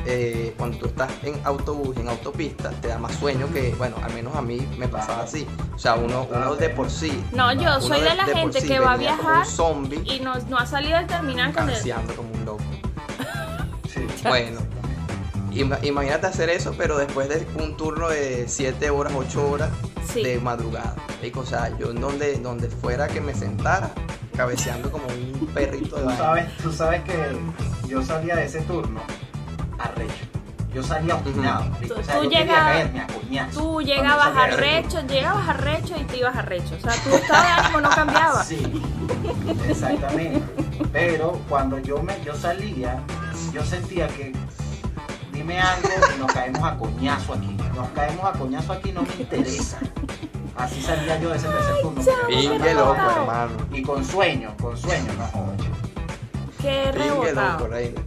eh, 0.07 0.55
cuando 0.57 0.79
tú 0.79 0.87
estás 0.87 1.13
en 1.23 1.39
autobús, 1.45 1.97
en 1.99 2.09
autopista, 2.09 2.71
te 2.71 2.89
da 2.89 2.99
más 2.99 3.15
sueño 3.17 3.47
que, 3.53 3.75
bueno, 3.77 3.97
al 4.03 4.15
menos 4.15 4.35
a 4.35 4.41
mí 4.41 4.67
me 4.79 4.89
pasaba 4.89 5.25
así. 5.25 5.47
O 5.75 5.79
sea, 5.79 5.95
uno, 5.95 6.27
uno 6.31 6.57
de 6.57 6.71
por 6.71 6.91
sí. 6.91 7.23
No, 7.33 7.53
yo 7.53 7.81
soy 7.83 8.01
de 8.01 8.15
la 8.15 8.25
gente 8.25 8.63
sí 8.63 8.67
que 8.67 8.81
va 8.81 8.95
a 8.95 8.97
viajar 8.97 9.41
Un 9.41 9.47
zombie, 9.47 10.03
y 10.05 10.21
no, 10.21 10.35
no 10.49 10.57
ha 10.57 10.65
salido 10.65 10.97
del 10.97 11.07
terminal 11.07 11.53
con 11.53 11.69
como 12.17 12.33
un 12.33 12.45
loco. 12.47 12.65
Sí. 13.93 14.07
Bueno. 14.27 14.74
Ima- 15.55 15.79
Imagínate 15.83 16.27
hacer 16.27 16.49
eso, 16.51 16.75
pero 16.77 16.97
después 16.99 17.29
de 17.29 17.47
un 17.63 17.77
turno 17.77 18.09
de 18.09 18.45
7 18.49 18.91
horas, 18.91 19.13
8 19.17 19.49
horas 19.51 19.71
Sí. 20.13 20.23
de 20.23 20.39
madrugada. 20.41 20.95
Marico, 21.19 21.41
O 21.41 21.47
sea, 21.47 21.77
yo 21.79 21.91
en 21.91 22.01
donde, 22.01 22.37
donde 22.39 22.69
fuera 22.69 23.07
que 23.09 23.21
me 23.21 23.35
sentara, 23.35 23.91
cabeceando 24.37 24.91
como 24.91 25.05
un 25.07 25.47
perrito 25.55 25.97
de 25.97 26.03
Tú 26.03 26.07
baño. 26.09 26.19
sabes, 26.19 26.57
tú 26.59 26.73
sabes 26.73 27.03
que 27.05 27.15
yo 27.89 28.03
salía 28.03 28.37
de 28.37 28.45
ese 28.47 28.61
turno 28.63 29.01
arrecho. 29.79 30.13
Yo 30.75 30.83
salía 30.83 31.15
obstinado. 31.15 31.65
marico. 31.71 31.95
Tú- 31.95 32.01
o 32.01 32.05
sea, 32.05 32.19
tú 32.21 32.29
llegabas-. 32.29 33.53
Tú 33.55 33.81
llegabas 33.81 34.25
salía 34.25 34.43
a 34.43 34.47
del 34.49 34.59
recho, 34.59 35.01
llegabas 35.07 35.49
a 35.49 35.53
recho 35.53 35.95
y 35.97 36.05
te 36.05 36.17
ibas 36.19 36.37
a 36.37 36.43
recho. 36.43 36.75
O 36.77 36.81
sea, 36.81 36.93
tu 37.05 37.11
estado 37.15 37.43
de 37.45 37.49
ánimo 37.49 37.81
no 37.81 37.91
cambiaba. 37.91 38.43
Sí, 38.45 38.83
exactamente. 39.69 40.43
Pero 40.93 41.41
cuando 41.49 41.79
yo 41.79 42.03
me 42.03 42.15
yo 42.25 42.35
salía, 42.35 43.01
yo 43.53 43.65
sentía 43.65 44.09
que 44.09 44.33
dime 45.35 45.61
algo 45.61 45.89
y 46.17 46.19
nos 46.21 46.33
caemos 46.33 46.63
a 46.63 46.77
coñazo 46.77 47.35
aquí. 47.35 47.57
Nos 47.75 47.89
caemos 47.91 48.25
a 48.25 48.33
coñazo 48.33 48.73
aquí, 48.73 48.93
no 48.93 49.03
me 49.03 49.15
interesa. 49.15 49.79
Así 50.57 50.81
salía 50.81 51.19
yo 51.21 51.31
de 51.31 51.37
ese 51.37 51.49
tercer 51.49 51.81
turno. 51.83 52.03
Pingue 52.29 52.75
loco, 52.75 52.95
hermano. 52.95 53.53
Y 53.73 53.83
con 53.83 54.05
sueño, 54.05 54.55
con 54.61 54.77
sueño, 54.77 55.13
no 55.19 55.27
jodas. 55.27 55.61
Qué 56.63 56.91
Pingue 56.93 57.09
loco, 57.09 57.23
rebotado. 57.25 57.67
reina. 57.69 58.01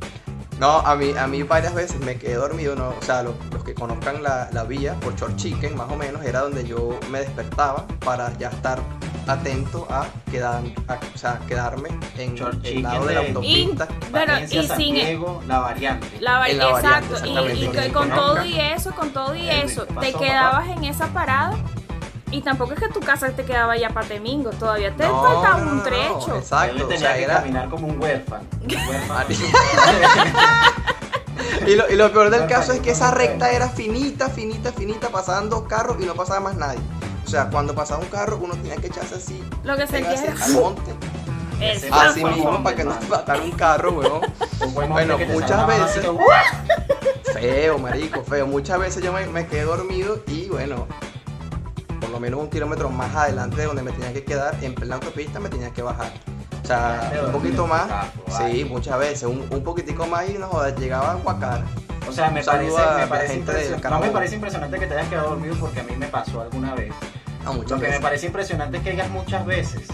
No, 0.59 0.79
a 0.79 0.95
mí, 0.95 1.13
a 1.17 1.27
mí 1.27 1.43
varias 1.43 1.73
veces 1.75 1.99
me 1.99 2.17
quedé 2.17 2.33
dormido, 2.35 2.75
no, 2.75 2.89
o 2.89 3.01
sea, 3.03 3.21
los, 3.21 3.35
los 3.51 3.63
que 3.63 3.75
conozcan 3.75 4.23
la, 4.23 4.49
la 4.51 4.63
vía 4.63 4.95
por 5.01 5.15
Short 5.15 5.35
Chicken, 5.35 5.77
más 5.77 5.91
o 5.91 5.95
menos, 5.95 6.23
era 6.25 6.41
donde 6.41 6.65
yo 6.67 6.99
me 7.11 7.19
despertaba 7.19 7.85
para 8.03 8.35
ya 8.39 8.49
estar 8.49 8.79
atento 9.27 9.85
a, 9.91 10.07
quedar, 10.31 10.63
a- 10.87 10.99
o 11.13 11.17
sea, 11.17 11.39
quedarme 11.47 11.89
en 12.17 12.33
Short 12.33 12.65
el 12.65 12.81
lado 12.81 13.05
de 13.05 13.13
la 13.13 13.19
autopista. 13.19 13.87
Valencia, 14.11 14.61
y 14.63 14.67
San 14.67 14.77
sin- 14.77 14.95
Diego, 14.95 15.43
la 15.47 15.59
variante. 15.59 16.07
La 16.21 16.31
va- 16.33 16.39
variante, 16.39 16.65
exacto, 16.87 17.15
y- 17.25 17.87
y, 17.87 17.91
con 17.91 18.09
todo 18.09 18.45
y 18.45 18.59
eso, 18.59 18.91
con 18.95 19.09
todo 19.11 19.35
y 19.35 19.47
eso, 19.49 19.85
¿qué 19.85 20.11
te 20.11 20.13
quedabas 20.13 20.69
en 20.69 20.83
esa 20.85 21.07
parada 21.07 21.55
y 22.31 22.41
tampoco 22.41 22.73
es 22.73 22.79
que 22.79 22.89
tu 22.89 22.99
casa 22.99 23.29
te 23.31 23.45
quedaba 23.45 23.77
ya 23.77 23.89
para 23.89 24.07
Temingo, 24.07 24.49
todavía 24.51 24.95
te 24.95 25.03
No, 25.07 25.23
faltaba 25.23 25.59
no, 25.59 25.65
no, 25.65 25.71
un 25.73 25.83
trecho. 25.83 26.35
Exacto, 26.35 26.83
o 26.83 26.87
tenía 26.87 26.99
sea, 26.99 27.15
que 27.15 27.23
era... 27.23 27.35
caminar 27.35 27.69
como 27.69 27.87
un 27.87 28.01
huérfano. 28.01 28.43
Un 28.61 28.75
huérfano. 28.89 29.13
Marico. 29.13 29.43
Y 31.65 31.75
lo, 31.75 31.89
y 31.89 31.95
lo 31.95 32.11
peor 32.11 32.29
del 32.29 32.47
caso 32.47 32.73
es 32.73 32.79
que 32.79 32.91
esa 32.91 33.11
recta 33.11 33.51
era 33.51 33.69
finita, 33.69 34.29
finita, 34.29 34.71
finita, 34.71 35.09
pasaban 35.09 35.49
dos 35.49 35.63
carros 35.63 35.97
y 35.99 36.05
no 36.05 36.13
pasaba 36.15 36.39
más 36.39 36.55
nadie. 36.55 36.79
O 37.25 37.29
sea, 37.29 37.49
cuando 37.49 37.75
pasaba 37.75 38.01
un 38.01 38.09
carro, 38.09 38.39
uno 38.41 38.53
tenía 38.55 38.75
que 38.77 38.87
echarse 38.87 39.15
así, 39.15 39.43
Lo 39.63 39.75
que 39.75 39.85
pegarse 39.85 40.27
era 40.27 40.45
al 40.45 40.51
monte, 40.53 40.93
el 41.59 41.93
Así 41.93 42.23
mismo, 42.23 42.63
para 42.63 42.75
que 42.75 42.83
no 42.83 42.93
te 42.93 43.07
matara 43.07 43.41
un 43.41 43.51
carro, 43.51 43.91
weón. 43.91 44.21
Un 44.61 44.73
buen 44.73 44.89
Bueno, 44.89 45.17
muchas 45.29 45.67
veces-. 45.67 46.05
Feo, 47.33 47.77
marico, 47.79 48.23
feo. 48.23 48.47
Muchas 48.47 48.79
veces 48.79 49.03
yo 49.03 49.11
me, 49.11 49.25
me 49.27 49.45
quedé 49.47 49.63
dormido 49.63 50.21
y 50.27 50.47
bueno, 50.49 50.87
por 52.07 52.13
lo 52.13 52.19
menos 52.21 52.39
un 52.39 52.49
kilómetro 52.49 52.89
más 52.89 53.13
adelante 53.13 53.57
de 53.57 53.65
donde 53.65 53.83
me 53.83 53.91
tenía 53.91 54.13
que 54.13 54.23
quedar, 54.23 54.55
en 54.61 54.73
plena 54.73 54.95
autopista 54.95 55.41
me 55.41 55.49
tenía 55.49 55.71
que 55.71 55.81
bajar. 55.81 56.13
O 56.63 56.65
sea, 56.65 57.11
un 57.25 57.33
poquito 57.33 57.67
más. 57.67 57.85
Sí, 58.29 58.63
muchas 58.63 58.97
veces. 58.97 59.23
Un, 59.23 59.45
un 59.49 59.61
poquitico 59.61 60.07
más 60.07 60.29
y 60.29 60.37
no 60.37 60.47
jodas, 60.47 60.79
llegaba 60.79 61.11
a 61.11 61.15
Guacara. 61.15 61.65
O 62.07 62.11
sea, 62.13 62.29
me 62.29 62.41
parece, 62.41 62.71
me 62.71 63.01
la 63.01 63.09
parece 63.09 63.35
impresionante. 63.35 63.89
No 63.89 63.99
me 63.99 64.09
parece 64.09 64.35
impresionante 64.35 64.79
que 64.79 64.87
te 64.87 64.93
hayas 64.93 65.09
quedado 65.09 65.31
dormido 65.31 65.55
porque 65.59 65.81
a 65.81 65.83
mí 65.83 65.97
me 65.97 66.07
pasó 66.07 66.39
alguna 66.39 66.75
vez. 66.75 66.93
No, 67.43 67.53
muchas 67.53 67.71
Lo 67.71 67.75
que 67.75 67.81
me 67.81 67.87
veces. 67.87 68.01
parece 68.01 68.25
impresionante 68.27 68.77
es 68.77 68.83
que 68.83 68.91
digas 68.91 69.09
muchas 69.09 69.45
veces. 69.45 69.87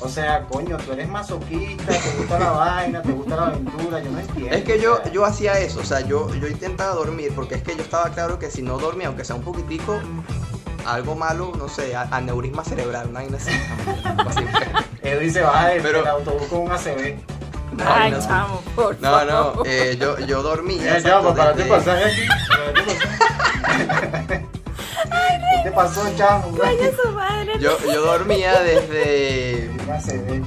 O 0.00 0.08
sea, 0.10 0.42
coño, 0.44 0.76
tú 0.76 0.92
eres 0.92 1.08
masoquista, 1.08 1.86
te 1.86 2.18
gusta 2.18 2.38
la 2.38 2.50
vaina, 2.50 3.00
te 3.00 3.12
gusta 3.12 3.36
la 3.36 3.46
aventura, 3.46 4.00
yo 4.02 4.10
no 4.10 4.20
entiendo. 4.20 4.54
Es 4.54 4.64
que 4.64 4.78
yo, 4.78 5.02
yo 5.12 5.24
hacía 5.24 5.58
eso, 5.58 5.80
o 5.80 5.84
sea, 5.84 6.00
yo, 6.00 6.34
yo 6.34 6.46
intentaba 6.46 6.94
dormir 6.94 7.32
porque 7.34 7.54
es 7.54 7.62
que 7.62 7.74
yo 7.74 7.82
estaba 7.82 8.10
claro 8.10 8.38
que 8.38 8.50
si 8.50 8.60
no 8.60 8.76
dormía, 8.76 9.06
aunque 9.06 9.24
sea 9.24 9.36
un 9.36 9.42
poquitico, 9.42 9.98
algo 10.86 11.14
malo, 11.14 11.52
no 11.56 11.68
sé, 11.68 11.94
aneurisma 11.96 12.64
cerebral, 12.64 13.08
una 13.08 13.20
vaina 13.20 13.36
así. 13.36 13.50
Edwin 15.02 15.32
se 15.32 15.42
baja 15.42 15.68
del, 15.68 15.82
Pero- 15.82 15.98
del 15.98 16.08
autobús 16.08 16.46
con 16.48 16.60
un 16.60 16.72
ACB. 16.72 17.16
Ay, 17.84 18.12
no. 18.12 18.20
chamo, 18.20 18.62
por 18.76 18.94
No, 19.00 19.10
favor. 19.10 19.56
no, 19.56 19.62
eh, 19.66 19.96
yo, 20.00 20.18
yo 20.20 20.42
dormía. 20.42 20.98
Ya, 21.00 21.20
ya, 21.20 21.22
para 21.22 21.52
desde- 21.54 21.68
pasaje 21.68 22.04
aquí. 22.04 22.28
¿Qué 25.64 25.70
pasó, 25.72 26.02
chamo? 26.16 26.48
Coño, 26.56 26.90
su 27.02 27.10
madre. 27.12 27.58
yo, 27.58 27.76
yo 27.92 28.02
dormía 28.04 28.60
desde, 28.60 29.70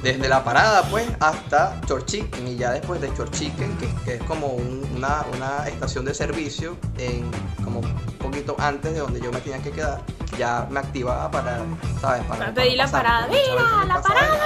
desde 0.02 0.28
la 0.28 0.42
parada, 0.44 0.82
pues, 0.90 1.06
hasta 1.20 1.78
Chorchiquen. 1.86 2.46
Y 2.48 2.56
ya 2.56 2.70
después 2.70 3.00
de 3.00 3.12
Chorchiquen, 3.14 3.76
que, 3.78 3.88
que 4.04 4.14
es 4.14 4.22
como 4.22 4.46
un- 4.46 4.88
una, 4.96 5.24
una 5.36 5.68
estación 5.68 6.04
de 6.04 6.14
servicio 6.14 6.76
en 6.98 7.28
como 7.64 7.80
un 7.80 7.94
poquito 8.18 8.56
antes 8.58 8.94
de 8.94 9.00
donde 9.00 9.20
yo 9.20 9.30
me 9.32 9.40
tenía 9.40 9.60
que 9.62 9.70
quedar, 9.72 10.00
ya 10.38 10.66
me 10.70 10.80
activaba 10.80 11.30
para, 11.30 11.58
¿sabes? 12.00 12.22
Para 12.26 12.54
pedir 12.54 12.76
la 12.76 12.84
pasar, 12.84 13.02
parada. 13.02 13.26
porque 13.26 13.42
muchas 13.42 13.54
¡Mira, 13.56 13.64
veces 13.64 13.78
me 13.80 13.86
la 13.86 13.94
pasaba 13.94 14.14
parada! 14.14 14.40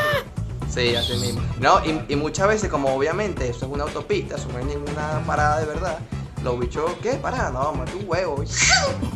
Sí, 0.73 0.97
así 0.97 1.13
mismo. 1.19 1.43
No, 1.61 1.85
y, 1.85 2.05
y 2.09 2.17
muchas 2.17 2.49
veces, 2.49 2.71
como 2.71 2.95
obviamente 2.95 3.47
eso 3.49 3.67
es 3.67 3.73
una 3.73 3.85
autopista, 3.85 4.37
eso 4.37 4.49
no 4.53 4.59
es 4.59 4.65
ninguna 4.65 5.23
parada 5.27 5.61
de 5.61 5.67
verdad, 5.67 5.99
los 6.43 6.59
bichos, 6.59 6.91
¿qué? 7.03 7.13
Parada, 7.15 7.51
no, 7.51 7.73
mete 7.75 7.95
un 7.95 8.05
huevo. 8.09 8.43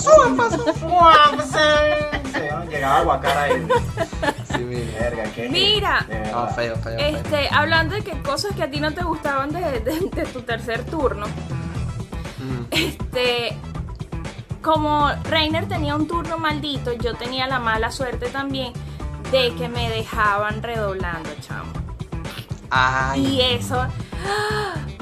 Llegaba 2.70 2.98
a 2.98 3.02
Guacara 3.02 3.42
ahí. 3.44 3.66
Sí 4.52 4.58
mismo. 4.58 4.92
Verga, 4.98 5.24
¿qué 5.34 5.48
Mira. 5.48 5.98
esto? 6.00 6.12
De 6.12 6.18
No, 6.20 6.24
verdad. 6.42 6.54
feo, 6.54 6.76
feo, 6.76 6.98
feo. 6.98 7.16
Este, 7.16 7.48
hablando 7.50 7.94
de 7.94 8.02
que 8.02 8.20
cosas 8.22 8.54
que 8.54 8.62
a 8.62 8.70
ti 8.70 8.80
no 8.80 8.92
te 8.92 9.02
gustaban 9.02 9.50
de, 9.52 9.80
de- 9.80 10.10
de 10.12 10.24
tu 10.26 10.42
tercer 10.42 10.84
turno, 10.84 11.26
Mm. 11.26 12.64
este, 12.70 13.56
como 14.62 15.10
Reiner 15.24 15.68
tenía 15.68 15.94
un 15.94 16.06
turno 16.08 16.38
maldito, 16.38 16.92
yo 16.92 17.14
tenía 17.14 17.46
la 17.46 17.58
mala 17.58 17.90
suerte 17.90 18.28
también 18.30 18.72
de 19.30 19.54
que 19.56 19.68
me 19.68 19.88
dejaban 19.90 20.62
redoblando, 20.62 21.28
chamo. 21.40 21.70
Ay, 22.70 23.26
Y 23.26 23.40
eso, 23.56 23.86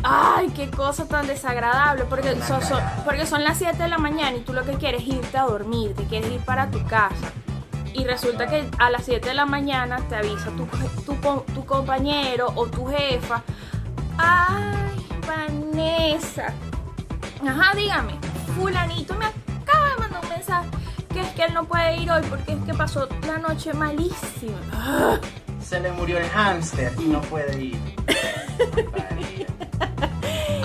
ay, 0.03 0.51
qué 0.55 0.71
cosa 0.71 1.07
tan 1.07 1.27
desagradable, 1.27 2.05
porque 2.05 2.37
son, 2.43 2.61
porque 3.05 3.25
las 3.39 3.59
7 3.59 3.83
de 3.83 3.89
la 3.89 3.99
mañana 3.99 4.37
y 4.37 4.41
tú 4.41 4.53
lo 4.53 4.65
que 4.65 4.73
quieres 4.75 5.03
es 5.03 5.09
irte 5.09 5.39
a 5.39 5.45
dormir, 5.45 5.95
te 5.95 6.05
quieres 6.05 6.31
ir 6.31 6.41
para 6.41 6.71
tu 6.71 6.85
casa. 6.87 7.33
Y 7.95 8.05
resulta 8.05 8.47
que 8.47 8.69
a 8.79 8.91
las 8.91 9.05
7 9.05 9.29
de 9.29 9.35
la 9.35 9.47
mañana 9.47 9.99
te 10.09 10.17
avisa 10.17 10.51
tu, 10.51 10.67
tu, 11.05 11.15
tu 11.55 11.67
compañero 11.67 12.53
o 12.55 12.67
tu 12.67 12.87
jefa, 12.87 13.43
ay, 14.19 15.07
Vanessa, 15.27 16.53
ajá, 17.47 17.75
dígame, 17.75 18.15
fulanito 18.57 19.15
me 19.15 19.27
acaba 19.27 19.91
de 19.91 19.97
mandar 19.97 20.23
un 20.23 20.29
mensaje 20.31 20.69
que 21.13 21.21
es 21.21 21.29
que 21.29 21.45
él 21.45 21.55
no 21.55 21.65
puede 21.65 21.97
ir 21.97 22.11
hoy 22.11 22.23
porque 22.29 22.53
es 22.53 22.63
que 22.65 22.75
pasó 22.75 23.09
la 23.27 23.39
noche 23.39 23.73
malísima. 23.73 24.59
Se 25.63 25.81
le 25.81 25.91
murió 25.93 26.19
el 26.19 26.29
hámster 26.29 26.93
y 26.99 27.05
no 27.05 27.21
puede 27.23 27.61
ir. 27.61 27.79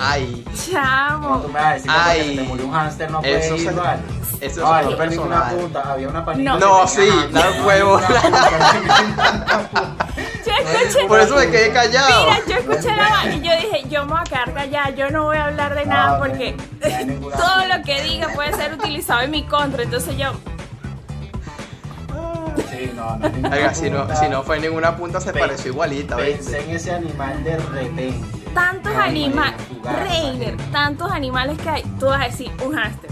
Ay. 0.00 0.44
No, 0.46 0.52
Chamo. 0.72 1.38
tú 1.40 1.48
me 1.48 1.54
vas 1.54 1.64
a 1.64 1.74
decir 1.74 1.90
que 1.90 1.96
Ay. 1.96 2.28
se 2.36 2.42
te 2.42 2.48
murió 2.48 2.66
un 2.66 2.72
hámster 2.72 3.10
no 3.10 3.20
puede 3.20 3.38
Eso 3.46 3.54
ir, 3.56 3.62
se- 3.68 3.72
vale. 3.72 4.02
eso 4.40 4.72
Ay, 4.74 4.86
es 4.90 4.94
perdí 4.96 5.16
una 5.18 5.48
punta, 5.50 5.82
había 5.92 6.08
una 6.08 6.24
panita. 6.24 6.56
No. 6.58 6.82
que 6.82 6.88
sí, 6.88 7.08
da 7.32 7.50
huevo. 7.64 8.00
Escuché, 10.74 11.06
Por 11.08 11.20
eso 11.20 11.36
me 11.36 11.50
quedé 11.50 11.72
callado. 11.72 12.24
Mira, 12.30 12.38
yo 12.46 12.56
escuché 12.56 12.94
la 12.96 13.08
vaina 13.08 13.34
y 13.34 13.40
yo 13.40 13.52
dije, 13.56 13.88
yo 13.88 14.04
me 14.04 14.12
voy 14.12 14.20
a 14.20 14.24
quedar 14.24 14.52
callada, 14.54 14.90
yo 14.90 15.10
no 15.10 15.24
voy 15.24 15.36
a 15.36 15.46
hablar 15.46 15.74
de 15.74 15.84
nada 15.86 16.12
No, 16.12 16.18
porque 16.20 16.56
todo 17.36 17.64
lo 17.66 17.82
que 17.84 18.02
diga 18.02 18.28
puede 18.34 18.52
ser 18.54 18.72
utilizado 18.74 19.20
en 19.22 19.30
mi 19.30 19.44
contra. 19.46 19.82
Entonces 19.82 20.16
yo, 20.16 20.32
Sí, 22.70 22.92
no, 22.94 23.16
no 23.16 23.48
Oiga, 23.50 23.74
si 23.74 23.90
no, 23.90 24.06
si 24.16 24.28
no 24.28 24.42
fue 24.42 24.58
ninguna 24.60 24.96
punta, 24.96 25.20
se 25.20 25.32
Pe- 25.32 25.40
pareció 25.40 25.70
igualita, 25.72 26.16
Pensé 26.16 26.36
¿viste? 26.58 26.64
en 26.64 26.70
ese 26.76 26.92
animal 26.92 27.42
de 27.44 27.56
repente. 27.56 28.14
Tantos 28.54 28.94
animales, 28.94 29.54
Reiner, 29.82 30.56
tantos 30.72 31.10
animales 31.10 31.58
que 31.58 31.68
hay, 31.68 31.82
tú 31.98 32.06
vas 32.06 32.22
a 32.22 32.24
decir 32.24 32.50
un 32.64 32.74
hámster. 32.74 33.10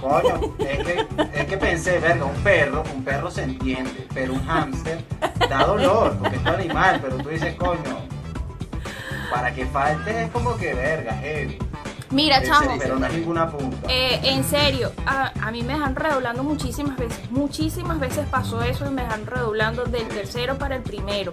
Coño, 0.00 0.40
es 0.58 0.78
que, 0.78 1.06
es 1.34 1.46
que 1.46 1.56
pensé, 1.58 1.98
verga, 1.98 2.24
un 2.24 2.34
perro, 2.42 2.82
un 2.94 3.04
perro 3.04 3.30
se 3.30 3.42
entiende, 3.44 4.08
pero 4.14 4.32
un 4.32 4.44
hámster 4.46 5.04
da 5.48 5.64
dolor, 5.66 6.16
porque 6.18 6.36
es 6.36 6.42
tu 6.42 6.50
animal, 6.50 6.98
pero 7.02 7.16
tú 7.18 7.28
dices, 7.28 7.54
coño, 7.56 8.00
para 9.30 9.52
que 9.54 9.66
falte 9.66 10.24
es 10.24 10.30
como 10.30 10.56
que 10.56 10.74
verga, 10.74 11.12
heavy. 11.14 11.58
Mira, 12.10 12.42
chamo, 12.42 12.76
pero 12.76 12.98
no 12.98 13.06
es 13.06 13.12
ninguna 13.12 13.48
punta. 13.48 13.86
eh, 13.88 14.18
en 14.24 14.42
serio, 14.42 14.90
a, 15.06 15.30
a 15.46 15.52
mí 15.52 15.62
me 15.62 15.74
dejan 15.74 15.94
redoblando 15.94 16.42
muchísimas 16.42 16.96
veces. 16.96 17.30
Muchísimas 17.30 18.00
veces 18.00 18.26
pasó 18.28 18.62
eso 18.62 18.86
y 18.86 18.90
me 18.90 19.02
dejan 19.02 19.26
redoblando 19.26 19.84
del 19.84 20.08
tercero 20.08 20.58
para 20.58 20.74
el 20.74 20.82
primero. 20.82 21.32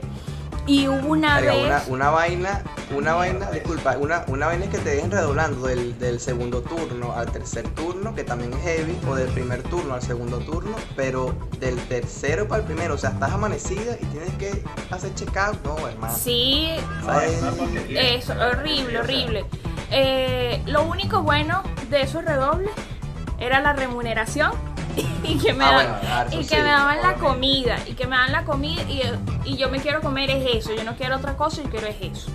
Y 0.68 0.88
hubo 0.88 1.08
una 1.08 1.38
Oiga, 1.38 1.54
una, 1.56 1.76
vez. 1.78 1.88
una 1.88 2.10
vaina, 2.10 2.62
una 2.96 3.14
vaina, 3.14 3.50
disculpa, 3.52 3.98
una, 3.98 4.26
una 4.28 4.48
vaina 4.48 4.66
es 4.66 4.72
que 4.72 4.78
te 4.80 4.90
dejen 4.90 5.10
redoblando 5.12 5.66
del, 5.66 5.98
del 5.98 6.20
segundo 6.20 6.62
turno 6.62 7.14
al 7.14 7.32
tercer 7.32 7.68
turno, 7.70 8.14
que 8.14 8.24
también 8.26 8.54
es 8.54 8.62
heavy, 8.62 8.98
o 9.08 9.16
del 9.16 9.30
primer 9.30 9.64
turno 9.64 9.94
al 9.94 10.02
segundo 10.02 10.40
turno, 10.40 10.76
pero 10.96 11.34
del 11.60 11.78
tercero 11.88 12.48
para 12.48 12.62
el 12.62 12.66
primero, 12.68 12.96
o 12.96 12.98
sea, 12.98 13.12
estás 13.12 13.32
amanecida 13.32 13.96
y 14.02 14.06
tienes 14.08 14.34
que 14.34 14.64
hacer 14.92 15.16
check-out, 15.16 15.58
no, 15.64 15.88
hermano. 15.88 16.14
Sí. 16.16 16.70
Es 17.90 18.30
horrible, 18.30 19.00
horrible. 19.00 19.46
Eh, 19.90 20.62
lo 20.66 20.84
único 20.84 21.24
bueno 21.24 21.64
de 21.90 22.02
esos 22.02 22.26
redobles 22.26 22.72
era 23.40 23.60
la 23.60 23.74
remuneración 23.74 24.52
y 25.24 25.38
que 25.38 25.54
me, 25.54 25.64
Ah, 25.66 25.72
bueno, 25.74 25.96
claro, 26.02 26.30
y 26.32 26.38
que 26.38 26.44
sí, 26.44 26.56
me 26.56 26.70
daban 26.70 27.02
la 27.02 27.14
comida 27.16 27.78
y 27.86 27.94
que 27.94 28.08
me 28.08 28.16
dan 28.16 28.32
la 28.32 28.44
comida 28.46 28.82
y, 28.84 29.02
y 29.46 29.58
yo 29.58 29.70
me 29.70 29.80
quiero 29.80 30.02
comer 30.02 30.30
es 30.32 30.56
eso, 30.56 30.74
yo 30.74 30.84
no 30.84 30.96
quiero 30.96 31.18
otra 31.18 31.36
cosa, 31.38 31.62
yo 31.62 31.70
quiero 31.70 31.88
es 31.88 31.98
eso. 32.02 32.32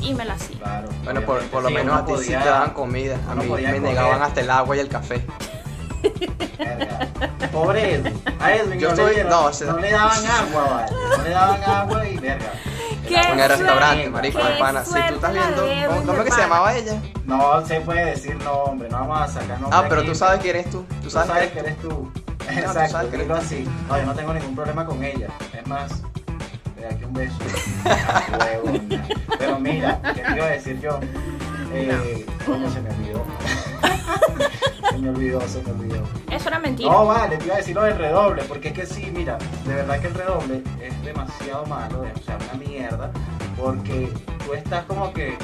Y 0.00 0.14
me 0.14 0.24
la 0.24 0.34
hacía. 0.34 0.58
Claro, 0.58 0.88
Bueno, 1.04 1.20
por, 1.22 1.42
por 1.48 1.62
lo 1.62 1.68
sí, 1.68 1.74
menos 1.74 1.94
a 2.00 2.04
ti 2.06 2.12
sí 2.18 2.28
te 2.28 2.34
daban 2.36 2.70
comida, 2.70 3.18
a 3.28 3.34
mí 3.34 3.42
me 3.44 3.48
coger. 3.48 3.82
negaban 3.82 4.22
hasta 4.22 4.40
el 4.40 4.50
agua 4.50 4.76
y 4.76 4.80
el 4.80 4.88
café. 4.88 5.24
Verga. 6.58 7.08
Pobre 7.52 7.94
Edwin. 7.94 8.22
A 8.40 8.52
Edwin 8.54 8.78
Yo 8.80 8.94
no, 8.94 9.06
le 9.08 9.24
no, 9.24 9.44
o 9.46 9.52
sea- 9.52 9.72
no 9.72 9.78
le 9.78 9.90
daban 9.90 10.26
agua, 10.26 10.64
vale. 10.70 10.92
No 11.18 11.22
le 11.24 11.30
daban 11.30 11.62
agua 11.64 12.08
y 12.08 12.16
verga. 12.16 12.52
¿Qué 13.10 13.16
El 13.16 13.26
agua 13.26 13.32
En 13.32 13.40
el 13.40 13.48
restaurante, 13.48 14.10
marico, 14.10 14.38
de 14.44 14.52
pana. 14.58 14.84
Si 14.84 14.92
tú 14.92 15.14
estás 15.14 15.32
viendo, 15.32 16.06
¿cómo, 16.06 16.12
es 16.18 16.24
que 16.24 16.30
se 16.30 16.40
llamaba 16.40 16.76
ella? 16.76 17.02
No 17.26 17.66
se 17.66 17.80
puede 17.80 18.04
decir 18.04 18.36
nombre, 18.44 18.88
no 18.88 18.98
vamos 19.00 19.20
a 19.20 19.28
sacar 19.28 19.60
nombre. 19.60 19.78
Ah, 19.78 19.84
pero 19.88 20.02
aquí. 20.02 20.10
tú 20.10 20.14
sabes 20.14 20.40
quién 20.40 20.56
eres 20.56 20.70
tú. 20.70 20.84
Tú 20.84 20.94
Tú 21.02 21.10
sabes, 21.10 21.28
sabes, 21.28 21.48
que 21.48 21.54
que 21.54 21.60
eres 21.60 21.78
tú. 21.80 22.12
Exacto, 22.48 23.08
dilo 23.08 23.24
tú. 23.24 23.34
así. 23.34 23.68
No, 23.88 23.98
yo 23.98 24.06
no 24.06 24.14
tengo 24.14 24.32
ningún 24.34 24.54
problema 24.54 24.86
con 24.86 25.02
ella. 25.02 25.28
Es 25.52 25.66
más, 25.66 26.02
da 26.80 26.88
aquí 26.90 27.04
un 27.04 27.12
beso. 27.12 27.36
Pero 29.38 29.58
mira, 29.58 30.00
¿qué 30.14 30.22
te 30.22 30.36
iba 30.36 30.46
a 30.46 30.50
decir 30.50 30.80
yo? 30.80 31.00
Eh, 31.72 32.26
coño, 32.46 32.70
se 32.70 32.80
me 32.80 32.90
olvidó. 32.90 33.24
Me 35.00 35.10
olvidó, 35.10 35.40
se 35.48 35.62
me 35.62 35.70
olvidó. 35.72 36.02
Eso 36.30 36.48
era 36.48 36.58
mentira. 36.58 36.90
No, 36.90 37.06
vale, 37.06 37.36
te 37.36 37.44
iba 37.46 37.54
a 37.54 37.58
decir 37.58 37.74
lo 37.74 37.82
del 37.82 37.96
redoble, 37.98 38.42
porque 38.44 38.68
es 38.68 38.74
que 38.74 38.86
sí, 38.86 39.10
mira, 39.14 39.38
de 39.66 39.74
verdad 39.74 40.00
que 40.00 40.06
el 40.08 40.14
redoble 40.14 40.62
es 40.80 41.02
demasiado 41.04 41.66
malo, 41.66 42.02
o 42.14 42.18
sea, 42.24 42.36
una 42.52 42.64
mierda, 42.64 43.10
porque 43.56 44.08
tú 44.44 44.54
estás 44.54 44.84
como 44.84 45.12
que, 45.12 45.36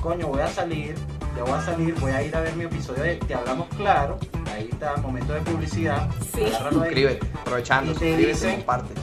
coño, 0.00 0.28
voy 0.28 0.40
a 0.40 0.48
salir, 0.48 0.94
ya 1.36 1.42
voy 1.42 1.52
a 1.52 1.60
salir, 1.62 1.94
voy 2.00 2.12
a 2.12 2.22
ir 2.22 2.34
a 2.36 2.40
ver 2.40 2.54
mi 2.56 2.64
episodio 2.64 3.02
de 3.02 3.16
Te 3.16 3.34
Hablamos 3.34 3.66
Claro, 3.76 4.18
ahí 4.54 4.68
está, 4.72 4.96
momento 4.96 5.32
de 5.34 5.40
publicidad, 5.40 6.08
Sí. 6.34 6.46
Suscríbete, 6.70 7.26
aprovechando, 7.40 7.92
Y 7.92 7.94
te 7.94 8.00
suscríbete, 8.06 8.32
dicen- 8.32 8.56
comparte. 8.56 8.94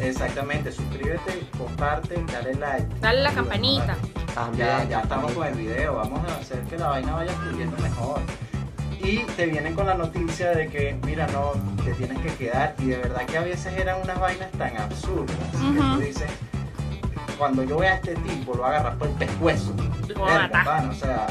Exactamente, 0.00 0.70
suscríbete, 0.70 1.40
comparte, 1.58 2.24
dale 2.32 2.54
like. 2.54 2.86
Dale 3.00 3.20
la 3.22 3.30
bueno, 3.30 3.42
campanita. 3.42 3.96
También, 4.34 4.68
Ya, 4.68 4.84
ya 4.84 5.00
estamos 5.00 5.32
con 5.32 5.46
el 5.46 5.54
video, 5.54 5.96
vamos 5.96 6.20
a 6.30 6.36
hacer 6.36 6.60
que 6.62 6.78
la 6.78 6.88
vaina 6.90 7.14
vaya 7.14 7.32
fluyendo 7.32 7.76
mejor. 7.78 8.20
Y 9.00 9.18
te 9.36 9.46
vienen 9.46 9.74
con 9.74 9.86
la 9.86 9.94
noticia 9.94 10.50
de 10.50 10.68
que, 10.68 10.96
mira, 11.04 11.26
no, 11.28 11.52
te 11.84 11.92
tienes 11.94 12.18
que 12.18 12.34
quedar. 12.34 12.74
Y 12.78 12.86
de 12.86 12.96
verdad 12.96 13.26
que 13.26 13.38
a 13.38 13.42
veces 13.42 13.72
eran 13.76 14.00
unas 14.02 14.18
vainas 14.18 14.50
tan 14.52 14.76
absurdas. 14.76 15.36
que 15.52 15.80
tú 15.80 16.00
dices, 16.00 16.30
cuando 17.38 17.62
yo 17.62 17.78
vea 17.78 17.92
a 17.92 17.94
este 17.96 18.16
tipo, 18.16 18.54
lo 18.54 18.62
voy 18.62 18.66
a 18.66 18.78
agarrar 18.78 18.98
por 18.98 19.08
el 19.08 19.14
pescuezo. 19.14 19.72
Lo 20.08 20.24
Verga, 20.24 20.88
o 20.90 20.94
sea, 20.94 21.26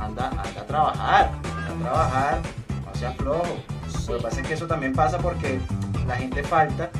anda, 0.00 0.28
anda 0.28 0.42
a 0.42 0.66
trabajar, 0.66 1.30
anda 1.70 1.86
a 1.86 1.90
trabajar, 1.90 2.40
no 2.84 2.94
seas 2.98 3.16
flojo. 3.16 3.56
Lo 4.08 4.16
que 4.16 4.22
pasa 4.22 4.40
es 4.40 4.46
que 4.46 4.54
eso 4.54 4.66
también 4.66 4.92
pasa 4.92 5.18
porque 5.18 5.58
la 6.06 6.16
gente 6.16 6.42
falta 6.42 6.90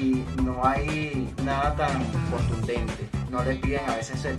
y 0.00 0.24
no 0.42 0.64
hay 0.64 1.32
nada 1.44 1.74
tan 1.74 2.04
contundente. 2.30 3.08
No 3.30 3.42
les 3.44 3.58
piden 3.58 3.80
a 3.88 3.96
veces 3.96 4.24
eh, 4.24 4.36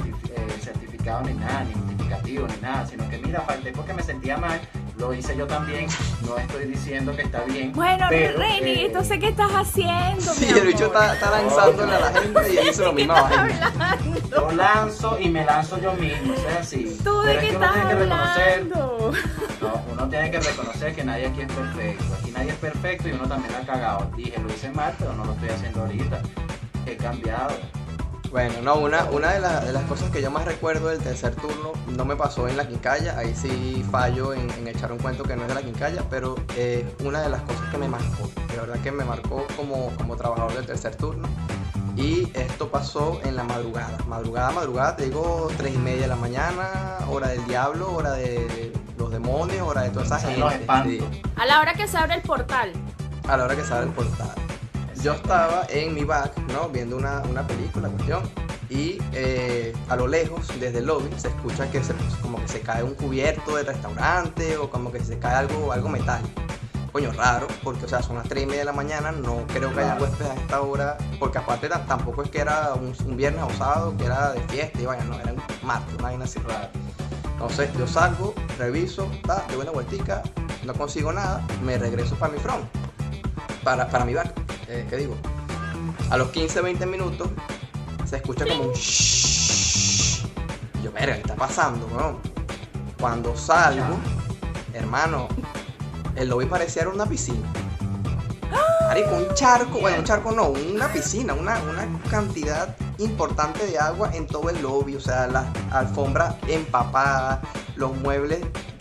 certificado 0.62 1.22
ni 1.24 1.34
nada, 1.34 1.66
ni 1.66 1.74
justificativo 1.74 2.48
ni 2.48 2.62
nada, 2.62 2.86
sino 2.88 3.08
que 3.10 3.18
mira, 3.20 3.42
falté 3.42 3.72
porque 3.72 3.94
me 3.94 4.02
sentía 4.02 4.38
mal, 4.38 4.60
lo 5.00 5.14
hice 5.14 5.36
yo 5.36 5.48
también, 5.48 5.88
no 6.28 6.38
estoy 6.38 6.66
diciendo 6.66 7.16
que 7.16 7.22
está 7.22 7.42
bien. 7.46 7.72
Bueno, 7.72 8.10
Reni, 8.10 8.72
eh, 8.72 8.86
entonces, 8.88 9.18
¿qué 9.20 9.30
estás 9.30 9.52
haciendo? 9.52 10.34
Sí, 10.34 10.48
mi 10.54 10.60
el 10.60 10.68
bicho 10.68 10.88
está, 10.88 11.14
está 11.14 11.32
lanzándole 11.32 11.96
a 11.96 12.00
la 12.00 12.22
gente 12.22 12.54
y 12.54 12.58
él 12.58 12.68
hizo 12.70 12.84
lo 12.84 12.94
mismo. 12.94 13.16
Yo 14.30 14.52
lanzo 14.52 15.18
y 15.20 15.30
me 15.30 15.46
lanzo 15.46 15.80
yo 15.80 15.94
mismo, 15.94 16.34
o 16.34 16.38
sea, 16.38 16.60
así. 16.60 16.98
¿Tú 17.02 17.22
de 17.22 17.40
qué 17.40 17.50
estás 17.50 17.74
tiene 17.74 17.88
que 17.88 17.96
reconocer 17.96 18.54
hablando? 18.54 19.12
No, 19.62 19.84
uno 19.92 20.10
tiene 20.10 20.32
que 20.32 20.40
reconocer 20.40 20.96
que 20.96 21.04
nadie 21.04 21.28
aquí 21.28 21.42
es 21.42 21.52
perfecto. 21.52 22.06
Aquí 22.20 22.32
nadie 22.32 22.50
es 22.50 22.58
perfecto 22.58 23.10
y 23.10 23.12
uno 23.14 23.28
también 23.28 23.54
la 23.54 23.60
ha 23.60 23.66
cagado. 23.66 24.12
Dije, 24.18 24.38
lo 24.40 24.50
hice 24.50 24.70
mal, 24.72 24.94
pero 25.00 25.14
no 25.14 25.24
lo 25.24 25.32
estoy 25.34 25.50
haciendo 25.50 25.82
ahorita. 25.82 26.22
He 26.86 26.98
cambiado. 26.98 27.56
Bueno, 28.32 28.62
no, 28.62 28.76
una, 28.76 29.06
una 29.06 29.32
de, 29.32 29.40
la- 29.40 29.60
de 29.62 29.74
las 29.74 29.84
cosas 29.86 30.12
que 30.12 30.22
yo 30.22 30.30
más 30.30 30.46
recuerdo 30.46 30.90
del 30.90 31.00
tercer 31.00 31.34
turno 31.36 31.72
no 31.88 32.06
me 32.06 32.16
pasó 32.16 32.48
en 32.48 32.58
la 32.58 32.68
quincalla, 32.68 33.18
ahí 33.18 33.34
sí 33.36 33.84
fallo 33.92 34.34
en, 34.34 34.50
en 34.52 34.68
echar 34.68 34.92
un 34.92 35.00
cuento 35.00 35.24
que 35.24 35.36
no 35.36 35.42
es 35.44 35.48
de 35.48 35.56
la 35.56 35.62
quincalla, 35.64 36.04
pero 36.12 36.36
eh, 36.56 36.96
una 37.04 37.22
de 37.22 37.30
las 37.30 37.42
cosas 37.42 37.64
que 37.72 37.78
me 37.80 37.88
marcó, 37.88 38.30
de 38.52 38.56
verdad 38.58 38.76
que 38.84 38.92
me 38.92 39.04
marcó 39.04 39.48
como, 39.58 39.92
como 39.98 40.16
trabajador 40.16 40.54
del 40.54 40.66
tercer 40.68 40.96
turno. 40.96 41.28
Y 41.96 42.32
esto 42.34 42.70
pasó 42.70 43.20
en 43.26 43.36
la 43.36 43.44
madrugada, 43.44 43.98
madrugada, 44.08 44.52
madrugada, 44.52 44.96
te 44.96 45.06
digo 45.06 45.50
tres 45.58 45.74
y 45.74 45.78
media 45.80 46.04
de 46.04 46.08
la 46.08 46.16
mañana, 46.16 46.70
hora 47.10 47.30
del 47.30 47.44
diablo, 47.46 47.92
hora 47.92 48.12
de 48.12 48.72
los 48.98 49.12
demonios, 49.12 49.68
hora 49.68 49.82
de 49.82 49.90
toda 49.90 50.06
esa 50.06 50.20
gente. 50.20 50.66
sí. 50.86 51.22
A 51.36 51.46
la 51.46 51.60
hora 51.60 51.74
que 51.74 51.88
se 51.88 51.98
abre 51.98 52.14
el 52.16 52.22
portal. 52.22 52.72
a 53.28 53.36
la 53.38 53.44
hora 53.44 53.56
que 53.56 53.64
se 53.66 53.74
abre 53.74 53.88
el 53.88 53.92
portal. 53.94 54.32
Yo 55.04 55.14
estaba 55.14 55.66
en 55.70 55.94
mi 55.94 56.04
back, 56.04 56.38
¿no? 56.52 56.70
Viendo 56.70 56.98
una, 56.98 57.22
una 57.22 57.46
película, 57.48 57.90
cuestión. 57.90 58.24
Y 58.70 58.98
eh, 59.14 59.74
a 59.88 59.96
lo 59.96 60.08
lejos, 60.08 60.48
desde 60.60 60.80
el 60.80 60.86
lobby, 60.86 61.10
se 61.18 61.30
escucha 61.30 61.72
que 61.72 61.84
se, 61.84 61.94
como 62.22 62.40
que 62.40 62.48
se 62.48 62.60
cae 62.62 62.84
un 62.84 62.94
cubierto 62.94 63.56
del 63.56 63.66
restaurante 63.66 64.58
o 64.58 64.70
como 64.70 64.92
que 64.92 65.00
se 65.00 65.18
cae 65.18 65.36
algo, 65.36 65.72
algo 65.72 65.90
metálico. 65.90 66.30
Coño, 66.92 67.12
raro, 67.14 67.48
porque 67.64 67.86
o 67.86 67.88
sea, 67.88 68.02
son 68.02 68.18
las 68.18 68.28
3 68.28 68.44
y 68.44 68.46
media 68.48 68.60
de 68.62 68.66
la 68.66 68.74
mañana, 68.74 69.12
no 69.12 69.46
creo 69.48 69.74
que 69.74 69.80
haya 69.80 69.96
huéspedes 69.96 70.32
a 70.32 70.36
esta 70.36 70.62
hora, 70.62 70.98
porque 71.20 71.38
aparte 71.38 71.70
ta- 71.70 71.86
tampoco 71.86 72.24
es 72.24 72.32
que 72.32 72.40
era 72.40 72.74
un, 72.74 72.94
un 73.06 73.16
viernes 73.16 73.44
o 73.44 73.50
sábado, 73.58 73.96
que 73.96 74.06
era 74.06 74.32
de 74.34 74.42
fiesta 74.50 74.82
y 74.82 74.86
vaya, 74.88 75.04
no, 75.04 75.20
era 75.20 75.34
un 75.34 75.42
martes, 75.64 75.94
una 75.94 76.04
vaina 76.04 76.26
así. 76.26 76.40
Claro. 76.40 76.68
Entonces 77.34 77.70
yo 77.78 77.88
salgo, 77.88 78.34
reviso, 78.58 79.08
ta, 79.26 79.46
doy 79.50 79.62
una 79.62 79.72
vueltica, 79.72 80.24
no 80.66 80.74
consigo 80.74 81.14
nada, 81.14 81.46
me 81.64 81.78
regreso 81.78 82.16
para 82.16 82.34
mi 82.34 82.40
front, 82.40 82.66
para, 83.70 83.88
para 83.88 84.04
mi 84.04 84.16
back. 84.16 84.34
Eh, 84.68 84.88
¿Qué 84.90 84.98
digo? 84.98 85.16
A 86.10 86.18
los 86.18 86.30
15, 86.30 86.62
20 86.62 86.88
minutos 86.88 87.30
se 88.04 88.16
escucha 88.16 88.44
como 88.48 88.64
un 88.64 88.74
shhh. 88.74 90.26
Y 90.80 90.82
yo, 90.82 90.92
verga, 90.92 91.14
¿qué 91.14 91.22
está 91.22 91.36
pasando, 91.36 91.86
weón? 91.86 92.18
Cuando 93.00 93.38
salgo, 93.38 93.96
hermano, 94.74 95.28
el 96.16 96.30
lobby 96.30 96.48
parecía 96.48 96.82
era 96.82 96.92
una 96.92 97.06
piscina. 97.06 97.48
Marico, 98.88 99.16
un 99.18 99.36
charco, 99.36 99.80
bueno, 99.80 100.00
un 100.00 100.04
charco 100.04 100.32
no, 100.32 100.48
una 100.48 100.92
piscina, 100.92 101.36
una, 101.36 101.60
una 101.60 101.88
cantidad 102.10 102.76
importante 102.98 103.68
de 103.68 103.78
agua 103.78 104.10
en 104.16 104.26
todo 104.26 104.50
el 104.50 104.60
lobby, 104.64 104.96
o 104.96 105.00
sea, 105.00 105.28
las 105.28 105.46
alfombras 105.72 106.34
empapadas, 106.48 107.42
los 107.76 107.96
muebles 107.98 108.40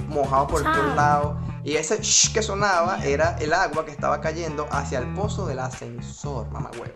mojados 0.09 0.51
por 0.51 0.63
todos 0.63 0.97
lados. 0.97 1.37
Y 1.65 1.75
ese 1.77 1.99
shh 2.01 2.33
que 2.33 2.43
sonaba 2.43 3.05
era 3.05 3.37
el 3.41 3.53
agua 3.53 3.85
que 3.85 3.91
estaba 3.91 4.21
cayendo 4.21 4.67
hacia 4.71 4.99
el 5.01 5.07
pozo 5.15 5.47
del 5.47 5.59
ascensor, 5.59 6.49
mamá 6.51 6.71
huevo. 6.79 6.95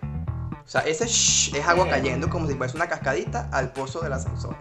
O 0.65 0.69
sea, 0.69 0.83
ese 0.83 1.07
shh 1.07 1.55
es 1.55 1.67
agua 1.67 1.89
cayendo 1.89 2.31
como 2.31 2.47
si 2.47 2.55
fuese 2.55 2.77
una 2.77 2.89
cascadita 2.89 3.49
al 3.53 3.73
pozo 3.73 4.01
del 4.01 4.13
ascensor. 4.13 4.57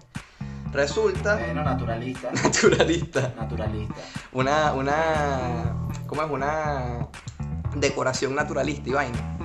Resulta, 0.72 1.36
Bueno, 1.36 1.64
naturalista. 1.64 2.32
naturalista, 2.44 3.34
Naturalista. 3.38 3.96
una, 4.32 4.74
una, 4.74 5.76
¿cómo 6.08 6.24
es? 6.24 6.30
Una 6.32 7.08
decoración 7.76 8.36
naturalista 8.36 8.90
y 8.90 8.94
vaina. 8.94 9.38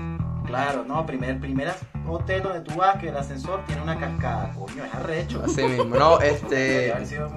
Claro, 0.47 0.85
no, 0.85 1.05
primer, 1.05 1.41
primer 1.41 1.75
hotel 2.09 2.43
donde 2.45 2.61
tú 2.61 2.77
vas 2.77 2.99
que 3.01 3.09
el 3.09 3.17
ascensor 3.17 3.65
tiene 3.67 3.83
una 3.83 3.99
cascada. 3.99 4.53
Coño, 4.55 4.85
es 4.85 4.95
arrecho. 4.95 5.43
Así 5.45 5.65
mismo. 5.65 5.97
No, 5.97 6.21
este, 6.21 6.95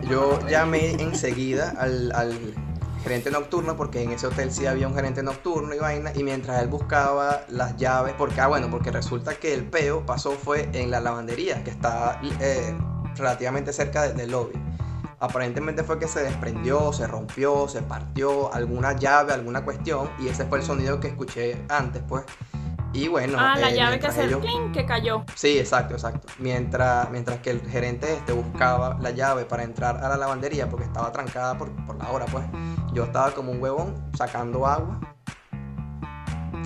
yo 0.08 0.40
llamé 0.48 0.92
enseguida 0.92 1.74
al, 1.80 2.12
al 2.16 2.38
gerente 3.04 3.32
nocturno 3.32 3.76
porque 3.78 4.04
en 4.04 4.12
ese 4.12 4.28
hotel 4.28 4.52
sí 4.52 4.66
había 4.66 4.88
un 4.88 4.93
gerente 4.95 5.24
nocturno 5.24 5.74
y 5.74 5.80
vaina 5.80 6.12
y 6.16 6.24
mientras 6.24 6.62
él 6.62 6.68
buscaba 6.68 7.41
las 7.47 7.78
llaves, 7.78 8.14
porque, 8.18 8.41
ah, 8.41 8.47
bueno, 8.47 8.70
porque 8.70 8.91
resulta 8.91 9.36
que 9.36 9.54
el 9.54 9.66
peo 9.66 10.06
pasó 10.06 10.32
fue 10.32 10.70
en 10.74 10.91
la 10.91 11.00
lavandería 11.00 11.64
que 11.64 11.72
está 11.72 12.20
eh, 12.41 12.76
relativamente 13.16 13.72
cerca 13.74 14.04
de- 14.04 14.14
del 14.14 14.32
lobby. 14.32 14.54
Aparentemente 15.22 15.84
fue 15.84 16.00
que 16.00 16.08
se 16.08 16.24
desprendió, 16.24 16.93
se 16.93 17.06
rompió, 17.08 17.68
se 17.68 17.82
partió 17.82 18.54
alguna 18.54 18.93
llave, 18.93 19.34
alguna 19.34 19.66
cuestión 19.66 20.10
y 20.20 20.28
ese 20.30 20.45
fue 20.45 20.60
el 20.60 20.66
sonido 20.66 21.00
que 21.00 21.08
escuché 21.10 21.62
antes, 21.70 22.02
pues. 22.08 22.24
Y 22.92 23.08
bueno, 23.08 23.38
ah, 23.40 23.56
la 23.60 23.70
eh, 23.70 23.76
llave 23.76 24.00
que 24.00 24.08
hace 24.08 24.24
el 24.24 24.30
ellos- 24.30 24.42
clink 24.42 24.72
que 24.74 24.86
cayó. 24.86 25.24
Sí, 25.36 25.60
exacto, 25.60 25.94
exacto. 25.94 26.28
Mientras, 26.40 27.10
mientras 27.12 27.38
que 27.40 27.52
el 27.52 27.62
gerente 27.62 28.12
este 28.14 28.34
buscaba 28.34 28.98
la 29.00 29.12
llave 29.12 29.46
para 29.46 29.64
entrar 29.64 30.04
a 30.04 30.10
la 30.10 30.18
lavandería 30.18 30.68
porque 30.70 30.86
estaba 30.86 31.12
trancada 31.12 31.58
por, 31.58 31.70
por 31.86 31.98
la 31.98 32.10
hora, 32.10 32.26
pues 32.26 32.46
yo 32.94 33.04
estaba 33.04 33.32
como 33.32 33.52
un 33.52 33.62
huevón 33.62 34.10
sacando 34.18 34.66
agua 34.66 35.00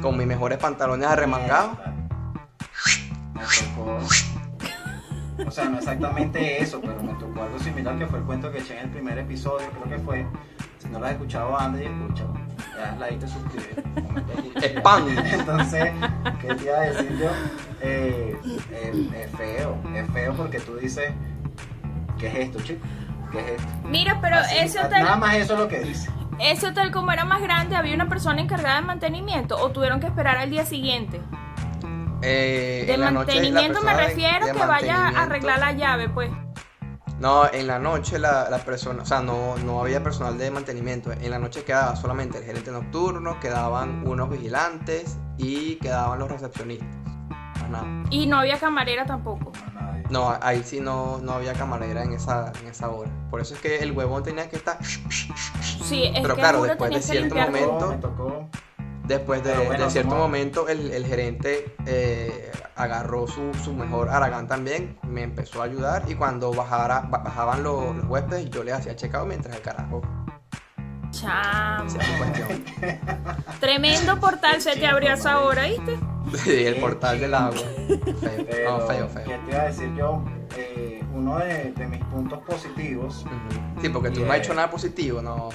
con 0.01 0.17
mis 0.17 0.27
mejores 0.27 0.57
pantalones 0.59 1.07
arremangados. 1.07 1.77
Me 3.33 3.41
tocó. 3.75 3.97
O 5.47 5.51
sea, 5.51 5.65
no 5.65 5.77
exactamente 5.79 6.61
eso, 6.61 6.79
pero 6.79 7.01
me 7.03 7.13
tocó 7.15 7.43
algo 7.43 7.59
similar 7.59 7.97
que 7.97 8.05
fue 8.07 8.19
el 8.19 8.25
cuento 8.25 8.51
que 8.51 8.59
eché 8.59 8.77
en 8.77 8.85
el 8.85 8.91
primer 8.91 9.17
episodio, 9.17 9.67
creo 9.71 9.97
que 9.97 10.03
fue. 10.03 10.25
Si 10.83 10.89
no 10.89 10.99
lo 10.99 11.05
has 11.05 11.13
escuchado, 11.13 11.57
anda 11.57 11.81
y 11.81 11.85
escúchalo. 11.85 12.33
Le 12.75 12.81
das 12.81 12.99
like 12.99 13.15
y 13.15 13.19
te 13.19 13.27
suscribes. 13.27 13.77
Spam. 14.79 15.07
Entonces, 15.17 15.91
¿qué 16.41 16.55
te 16.55 16.63
iba 16.65 16.77
a 16.77 16.81
decir 16.81 17.17
yo? 17.19 17.29
Eh, 17.81 18.37
eh, 18.71 19.09
es 19.25 19.37
feo, 19.37 19.77
es 19.95 20.11
feo 20.11 20.33
porque 20.33 20.59
tú 20.59 20.75
dices, 20.75 21.11
¿qué 22.19 22.27
es 22.27 22.35
esto, 22.35 22.59
chico? 22.61 22.85
¿Qué 23.31 23.39
es 23.39 23.47
esto? 23.61 23.67
Mira, 23.85 24.19
pero 24.21 24.35
Así, 24.37 24.57
ese 24.59 24.79
hotel, 24.79 25.03
Nada 25.03 25.15
más 25.15 25.35
eso 25.35 25.53
es 25.53 25.59
lo 25.59 25.67
que 25.67 25.79
dice. 25.79 26.09
ese 26.39 26.67
hotel 26.67 26.91
como 26.91 27.11
era 27.11 27.25
más 27.25 27.41
grande, 27.41 27.75
había 27.75 27.95
una 27.95 28.07
persona 28.09 28.41
encargada 28.41 28.75
de 28.81 28.81
mantenimiento 28.87 29.57
o 29.57 29.71
tuvieron 29.71 29.99
que 29.99 30.07
esperar 30.07 30.37
al 30.37 30.49
día 30.49 30.65
siguiente. 30.65 31.21
Eh, 32.21 32.83
De 32.87 32.93
en 32.93 33.01
la 33.01 33.11
noche, 33.11 33.33
la 33.35 33.41
mantenimiento 33.41 33.81
me 33.81 33.91
de- 33.95 33.97
refiero 34.07 34.45
de 34.45 34.51
que 34.53 34.65
vaya 34.65 35.07
a 35.09 35.23
arreglar 35.23 35.59
la 35.59 35.71
llave, 35.73 36.07
pues. 36.09 36.29
No, 37.19 37.49
en 37.51 37.67
la 37.67 37.79
noche 37.79 38.19
la, 38.19 38.49
la 38.49 38.57
persona, 38.59 39.03
o 39.03 39.05
sea, 39.05 39.21
no, 39.21 39.55
no 39.57 39.79
había 39.81 40.03
personal 40.03 40.37
de 40.37 40.51
mantenimiento. 40.51 41.11
En 41.13 41.29
la 41.31 41.39
noche 41.39 41.63
quedaba 41.63 41.95
solamente 41.95 42.39
el 42.39 42.43
gerente 42.43 42.71
nocturno, 42.71 43.39
quedaban 43.39 44.05
unos 44.05 44.29
vigilantes 44.29 45.17
y 45.37 45.75
quedaban 45.75 46.19
los 46.19 46.29
recepcionistas. 46.29 46.87
Más 47.61 47.69
nada. 47.69 47.85
Y 48.09 48.25
no 48.27 48.39
había 48.39 48.59
camarera 48.59 49.05
tampoco. 49.05 49.51
No, 50.09 50.37
ahí 50.41 50.63
sí 50.63 50.79
no, 50.81 51.19
no 51.19 51.31
había 51.33 51.53
camarera 51.53 52.03
en 52.03 52.11
esa, 52.13 52.51
en 52.61 52.67
esa 52.67 52.89
hora. 52.89 53.09
Por 53.29 53.39
eso 53.39 53.53
es 53.55 53.61
que 53.61 53.77
el 53.79 53.93
huevón 53.93 54.21
tenía 54.23 54.49
que 54.49 54.57
estar. 54.57 54.77
Sí, 54.83 56.03
es 56.13 56.19
Pero 56.21 56.35
que 56.35 56.41
claro, 56.41 56.63
después 56.63 56.91
de 56.91 57.01
cierto 57.01 57.35
momento- 57.35 57.77
todo. 57.77 57.89
Me 57.89 57.97
tocó. 57.97 58.49
Después 59.05 59.43
de, 59.43 59.51
Pero 59.51 59.65
bueno, 59.65 59.83
de 59.85 59.91
cierto 59.91 60.15
momento, 60.15 60.67
el, 60.69 60.91
el 60.91 61.05
gerente 61.05 61.75
eh, 61.85 62.51
agarró 62.75 63.27
su, 63.27 63.53
su 63.63 63.73
mejor 63.73 64.09
Aragán 64.09 64.47
también, 64.47 64.97
me 65.03 65.23
empezó 65.23 65.61
a 65.61 65.65
ayudar. 65.65 66.03
Y 66.07 66.15
cuando 66.15 66.53
bajara, 66.53 67.01
ba- 67.09 67.17
bajaban 67.19 67.63
los, 67.63 67.95
los 67.97 68.05
huéspedes, 68.05 68.49
yo 68.49 68.63
les 68.63 68.73
hacía 68.75 68.95
checado 68.95 69.25
mientras 69.25 69.55
el 69.55 69.61
carajo 69.61 70.01
Chamo. 71.11 71.89
Tremendo 73.59 74.19
portal 74.19 74.61
se 74.61 74.75
te 74.75 74.85
abrió 74.87 75.11
a 75.11 75.13
esa 75.13 75.39
hora, 75.41 75.63
¿viste? 75.67 75.97
Sí, 76.37 76.65
el 76.65 76.77
portal 76.77 77.19
del 77.19 77.33
agua. 77.33 77.59
Feo, 78.19 78.45
Pero, 78.49 78.77
no, 78.79 78.87
feo, 78.87 79.07
¿qué 79.07 79.13
feo. 79.23 79.39
te 79.45 79.51
iba 79.51 79.61
a 79.61 79.65
decir 79.65 79.93
yo? 79.95 80.23
Eh, 80.57 81.03
uno 81.13 81.37
de, 81.39 81.71
de 81.73 81.87
mis 81.87 82.03
puntos 82.05 82.39
positivos. 82.39 83.25
Sí, 83.81 83.89
porque 83.89 84.09
tú 84.09 84.25
no 84.25 84.31
has 84.31 84.39
hecho 84.39 84.53
nada 84.53 84.69
positivo, 84.71 85.21
no. 85.21 85.49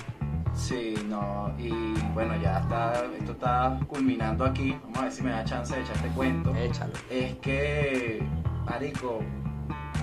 Sí, 0.59 0.95
no, 1.09 1.53
y 1.59 1.71
bueno, 2.13 2.37
ya 2.37 2.59
está, 2.59 3.05
esto 3.19 3.33
está 3.33 3.79
culminando 3.87 4.45
aquí, 4.45 4.77
vamos 4.83 4.99
a 4.99 5.03
ver 5.03 5.13
si 5.13 5.23
me 5.23 5.31
da 5.31 5.45
chance 5.45 5.75
de 5.75 5.83
echarte 5.83 6.09
cuento, 6.09 6.55
Échalo. 6.55 6.93
es 7.11 7.37
que, 7.37 8.23
marico, 8.67 9.21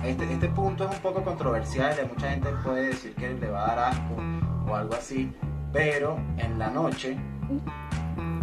este, 0.04 0.32
este 0.32 0.48
punto 0.48 0.88
es 0.88 0.96
un 0.96 1.02
poco 1.02 1.22
controversial, 1.22 1.94
y 2.02 2.08
mucha 2.08 2.30
gente 2.30 2.48
puede 2.64 2.88
decir 2.88 3.14
que 3.14 3.34
le 3.34 3.50
va 3.50 3.64
a 3.64 3.66
dar 3.76 3.78
asco 3.90 4.16
o 4.68 4.74
algo 4.74 4.94
así, 4.94 5.32
pero 5.72 6.18
en 6.38 6.58
la 6.58 6.70
noche 6.70 7.16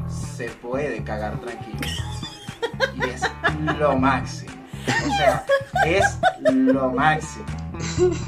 se 0.08 0.50
puede 0.50 1.04
cagar 1.04 1.40
tranquilo. 1.40 1.80
Y 2.96 3.10
es 3.10 3.24
lo 3.80 3.98
máximo. 3.98 4.52
O 4.88 5.18
sea, 5.18 5.46
es 5.86 6.20
lo 6.52 6.92
máximo. 6.92 7.46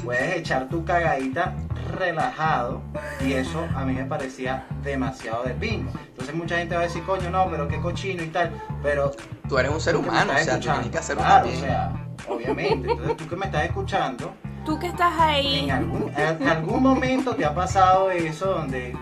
Puedes 0.04 0.36
echar 0.36 0.68
tu 0.68 0.84
cagadita 0.84 1.54
relajado 1.88 2.82
y 3.20 3.32
eso 3.32 3.66
a 3.74 3.84
mí 3.84 3.94
me 3.94 4.04
parecía 4.04 4.66
demasiado 4.82 5.44
de 5.44 5.54
pingo. 5.54 5.90
Entonces 6.08 6.34
mucha 6.34 6.56
gente 6.58 6.74
va 6.74 6.82
a 6.82 6.84
decir, 6.84 7.02
coño, 7.04 7.30
no, 7.30 7.48
pero 7.50 7.68
qué 7.68 7.80
cochino 7.80 8.22
y 8.22 8.28
tal. 8.28 8.50
Pero 8.82 9.12
Tú 9.48 9.58
eres 9.58 9.70
un 9.72 9.80
ser 9.80 9.96
humano, 9.96 10.32
o 10.32 10.36
sea, 10.38 10.44
tú 10.44 10.50
escuchando, 10.50 10.72
tienes 10.80 10.90
que 10.90 10.98
hacerlo 10.98 11.22
claro, 11.22 11.48
o 11.48 11.52
sea, 11.52 11.92
obviamente. 12.28 12.90
Entonces 12.90 13.16
tú 13.16 13.28
que 13.28 13.36
me 13.36 13.46
estás 13.46 13.64
escuchando, 13.64 14.34
Tú 14.64 14.78
que 14.80 14.88
estás 14.88 15.12
ahí. 15.18 15.60
en 15.64 15.70
algún, 15.70 16.12
en 16.16 16.48
algún 16.48 16.82
momento 16.82 17.34
te 17.36 17.44
ha 17.44 17.54
pasado 17.54 18.10
eso 18.10 18.46
donde 18.46 18.96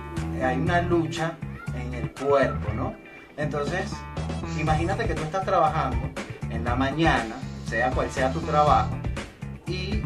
hay 0.44 0.58
una 0.58 0.82
lucha 0.82 1.32
en 1.74 1.94
el 1.94 2.10
cuerpo, 2.12 2.72
¿no? 2.74 2.94
Entonces, 3.38 3.90
imagínate 4.58 5.06
que 5.06 5.14
tú 5.14 5.22
estás 5.22 5.44
trabajando 5.44 5.96
en 6.50 6.64
la 6.64 6.74
mañana, 6.74 7.34
sea 7.66 7.90
cual 7.90 8.10
sea 8.10 8.30
tu 8.30 8.40
trabajo, 8.40 8.90
y 9.66 10.02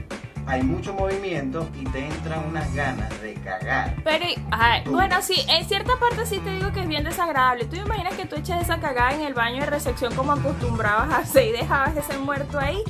hay 0.48 0.62
mucho 0.62 0.94
movimiento 0.94 1.68
y 1.78 1.84
te 1.84 2.06
entran 2.06 2.46
unas 2.46 2.74
ganas 2.74 3.10
de 3.20 3.34
cagar. 3.34 3.96
Pero, 4.02 4.24
ay, 4.50 4.82
bueno, 4.86 5.20
sí, 5.20 5.44
en 5.46 5.68
cierta 5.68 5.92
parte 6.00 6.24
sí 6.24 6.38
te 6.38 6.50
digo 6.50 6.72
que 6.72 6.80
es 6.80 6.88
bien 6.88 7.04
desagradable. 7.04 7.66
¿Tú 7.66 7.76
imaginas 7.76 8.14
que 8.14 8.24
tú 8.24 8.36
echas 8.36 8.62
esa 8.62 8.80
cagada 8.80 9.14
en 9.14 9.20
el 9.22 9.34
baño 9.34 9.60
de 9.60 9.66
recepción 9.66 10.14
como 10.14 10.32
acostumbrabas 10.32 11.10
a 11.12 11.18
hacer 11.18 11.48
y 11.48 11.52
dejabas 11.52 11.94
ese 11.96 12.16
muerto 12.18 12.58
ahí? 12.58 12.82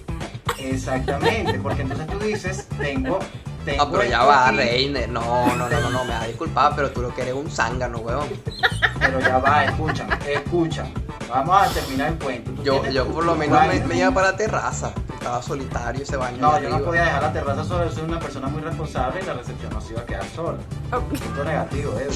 Exactamente, 0.59 1.59
porque 1.59 1.83
entonces 1.83 2.07
tú 2.07 2.19
dices, 2.21 2.69
tengo... 2.79 3.19
tengo 3.65 3.85
No, 3.85 3.91
pero 3.91 4.05
ya 4.05 4.23
va, 4.25 4.53
Reiner. 4.53 5.09
No, 5.09 5.57
no, 5.57 5.69
no, 5.69 5.81
no, 5.81 5.91
no, 5.91 6.05
me 6.05 6.11
vas 6.11 6.23
a 6.23 6.27
disculpar, 6.29 6.77
pero 6.77 6.93
tú 6.93 7.03
lo 7.03 7.13
que 7.13 7.23
eres 7.23 7.35
un 7.35 7.51
zángano, 7.51 7.99
weón. 7.99 8.29
Pero 9.01 9.21
ya 9.21 9.39
va, 9.39 9.65
escúchame, 9.65 10.17
escúchame. 10.33 11.08
Vamos 11.29 11.63
a 11.63 11.69
terminar 11.71 12.09
el 12.13 12.19
cuento. 12.19 12.51
Tú 12.53 12.63
Yo, 12.63 12.87
yo 12.87 13.05
tu- 13.05 13.13
por 13.15 13.25
lo 13.25 13.35
menos 13.37 13.61
me, 13.87 13.97
iba 13.99 14.11
para 14.11 14.31
la 14.33 14.37
terraza. 14.37 14.93
Estaba 15.15 15.43
solitario 15.43 16.03
ese 16.03 16.17
baño. 16.17 16.39
No, 16.41 16.61
yo 16.61 16.69
no 16.71 16.81
podía 16.83 17.05
dejar 17.05 17.23
la 17.23 17.33
terraza 17.33 17.65
sola, 17.65 17.85
yo 17.87 17.93
soy 17.93 18.05
una 18.05 18.21
persona 18.21 18.49
muy 18.49 18.63
responsable 18.63 19.21
y 19.23 19.27
la 19.27 19.35
recepción 19.35 19.73
no 19.73 19.81
se 19.81 19.93
iba 19.93 20.03
a 20.03 20.07
quedar 20.07 20.25
sola. 20.35 20.59
Punto 20.91 21.45
negativo, 21.45 21.93
Edu. 21.99 22.11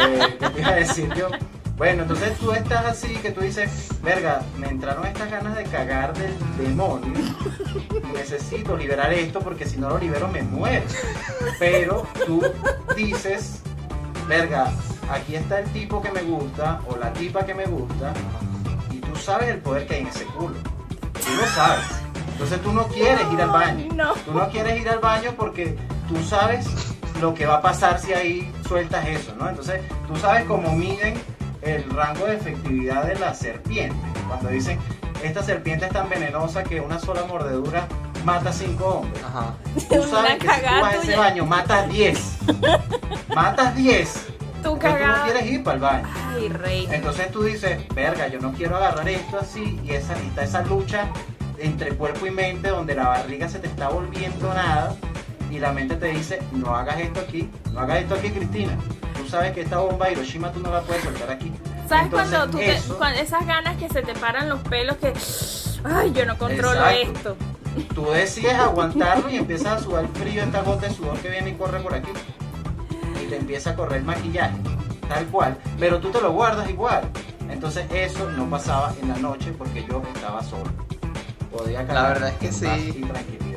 eh, 0.00 0.36
¿Qué 0.38 0.48
te 0.50 0.60
iba 0.60 0.68
a 0.70 0.74
decir 0.74 1.12
yo? 1.14 1.28
Bueno, 1.76 2.02
entonces 2.02 2.36
tú 2.38 2.52
estás 2.52 2.84
así 2.84 3.16
que 3.16 3.30
tú 3.30 3.40
dices, 3.40 3.88
verga, 4.02 4.42
me 4.58 4.68
entraron 4.68 5.06
estas 5.06 5.30
ganas 5.30 5.56
de 5.56 5.64
cagar 5.64 6.12
del 6.16 6.32
demonio 6.58 7.18
y 7.18 8.12
necesito 8.16 8.76
liberar 8.76 9.12
esto 9.12 9.40
porque 9.40 9.66
si 9.66 9.78
no 9.78 9.88
lo 9.88 9.98
libero 9.98 10.28
me 10.28 10.42
muero. 10.42 10.84
Pero 11.58 12.06
tú 12.26 12.42
dices, 12.94 13.62
verga, 14.28 14.72
aquí 15.10 15.36
está 15.36 15.60
el 15.60 15.70
tipo 15.72 16.00
que 16.02 16.10
me 16.10 16.22
gusta 16.22 16.80
o 16.88 16.96
la 16.96 17.12
tipa 17.12 17.44
que 17.44 17.54
me 17.54 17.66
gusta 17.66 18.12
y 18.90 18.98
tú 18.98 19.14
sabes 19.16 19.48
el 19.48 19.58
poder 19.58 19.86
que 19.86 19.94
hay 19.94 20.00
en 20.02 20.06
ese 20.08 20.24
culo. 20.26 20.54
Tú 21.12 21.30
lo 21.36 21.46
sabes. 21.48 21.84
Entonces 22.32 22.60
tú 22.62 22.72
no 22.72 22.86
quieres 22.88 23.24
ir 23.32 23.40
al 23.40 23.50
baño. 23.50 23.94
No. 23.94 24.14
Tú 24.14 24.32
no 24.32 24.48
quieres 24.50 24.80
ir 24.80 24.88
al 24.88 24.98
baño 24.98 25.32
porque 25.36 25.76
tú 26.08 26.20
sabes 26.22 26.66
lo 27.20 27.34
que 27.34 27.46
va 27.46 27.56
a 27.56 27.62
pasar 27.62 28.00
si 28.00 28.12
ahí 28.12 28.52
sueltas 28.66 29.06
eso, 29.06 29.34
¿no? 29.38 29.48
Entonces 29.48 29.80
tú 30.08 30.16
sabes 30.16 30.44
cómo 30.44 30.74
miden 30.74 31.14
el 31.62 31.88
rango 31.90 32.26
de 32.26 32.36
efectividad 32.36 33.04
de 33.04 33.18
la 33.18 33.34
serpiente. 33.34 33.96
Cuando 34.26 34.48
dicen, 34.48 34.78
esta 35.22 35.42
serpiente 35.42 35.86
es 35.86 35.92
tan 35.92 36.08
venenosa 36.08 36.64
que 36.64 36.80
una 36.80 36.98
sola 36.98 37.24
mordedura 37.24 37.86
mata 38.24 38.52
cinco 38.52 38.86
hombres. 38.86 39.22
Ajá. 39.24 39.54
Tú 39.88 39.94
Una 39.96 40.06
sabes 40.06 40.38
que 40.38 40.48
si 40.48 40.60
tú 40.60 40.80
vas 40.80 40.94
a 40.94 40.96
ese 40.96 41.16
baño, 41.16 41.46
matas 41.46 41.88
10. 41.88 42.38
matas 43.34 43.76
10. 43.76 44.26
Tú 44.62 44.74
Entonces 44.74 45.00
tú 45.00 45.06
no 45.06 45.24
quieres 45.24 45.46
ir 45.46 45.64
para 45.64 45.74
el 45.74 45.80
baño. 45.82 46.08
Ay, 46.28 46.48
rey. 46.48 46.88
Entonces 46.90 47.30
tú 47.32 47.42
dices, 47.42 47.80
verga, 47.94 48.28
yo 48.28 48.38
no 48.40 48.52
quiero 48.52 48.76
agarrar 48.76 49.08
esto 49.08 49.38
así 49.40 49.80
y 49.84 49.90
esa, 49.92 50.14
está 50.14 50.44
esa 50.44 50.62
lucha 50.62 51.08
entre 51.58 51.94
cuerpo 51.96 52.26
y 52.26 52.30
mente 52.30 52.68
donde 52.68 52.94
la 52.94 53.08
barriga 53.08 53.48
se 53.48 53.58
te 53.58 53.66
está 53.66 53.88
volviendo 53.88 54.52
nada 54.54 54.94
y 55.50 55.58
la 55.58 55.72
mente 55.72 55.96
te 55.96 56.06
dice, 56.06 56.40
no 56.52 56.74
hagas 56.74 56.98
esto 57.00 57.20
aquí, 57.20 57.50
no 57.72 57.80
hagas 57.80 57.98
esto 58.02 58.14
aquí, 58.14 58.30
Cristina. 58.30 58.76
Tú 59.16 59.28
sabes 59.28 59.52
que 59.52 59.62
esta 59.62 59.78
bomba 59.78 60.06
de 60.06 60.12
Hiroshima 60.12 60.50
tú 60.52 60.60
no 60.60 60.70
la 60.70 60.80
puedes 60.82 61.02
soltar 61.02 61.30
aquí. 61.30 61.52
¿Sabes 61.88 62.06
Entonces, 62.06 62.30
cuando 62.38 62.50
tú 62.50 62.58
te, 62.58 62.72
eso, 62.72 62.96
cuando 62.96 63.20
esas 63.20 63.46
ganas 63.46 63.76
que 63.76 63.88
se 63.88 64.02
te 64.02 64.14
paran 64.14 64.48
los 64.48 64.60
pelos 64.60 64.96
que 64.96 65.12
ay, 65.84 66.12
yo 66.12 66.24
no 66.24 66.38
controlo 66.38 66.88
Exacto. 66.88 67.30
esto? 67.32 67.36
Tú 67.94 68.10
decides 68.10 68.54
aguantarlo 68.54 69.30
y 69.30 69.36
empiezas 69.36 69.80
a 69.80 69.84
sudar 69.84 70.06
frío 70.14 70.42
esta 70.42 70.62
gota 70.62 70.88
de 70.88 70.94
sudor 70.94 71.18
que 71.18 71.30
viene 71.30 71.50
y 71.50 71.54
corre 71.54 71.80
por 71.80 71.94
aquí. 71.94 72.10
Y 73.22 73.26
te 73.28 73.36
empieza 73.36 73.70
a 73.70 73.76
correr 73.76 74.02
maquillaje, 74.02 74.56
tal 75.08 75.26
cual. 75.26 75.56
Pero 75.78 76.00
tú 76.00 76.10
te 76.10 76.20
lo 76.20 76.32
guardas 76.32 76.68
igual. 76.68 77.02
Entonces 77.48 77.86
eso 77.92 78.30
no 78.30 78.48
pasaba 78.48 78.94
en 79.00 79.08
la 79.08 79.16
noche 79.16 79.52
porque 79.56 79.84
yo 79.88 80.02
estaba 80.14 80.42
solo. 80.42 80.70
Podía 81.50 81.86
cagar 81.86 82.14
verdad 82.14 82.28
es 82.30 82.36
que 82.36 82.52
sí. 82.52 83.04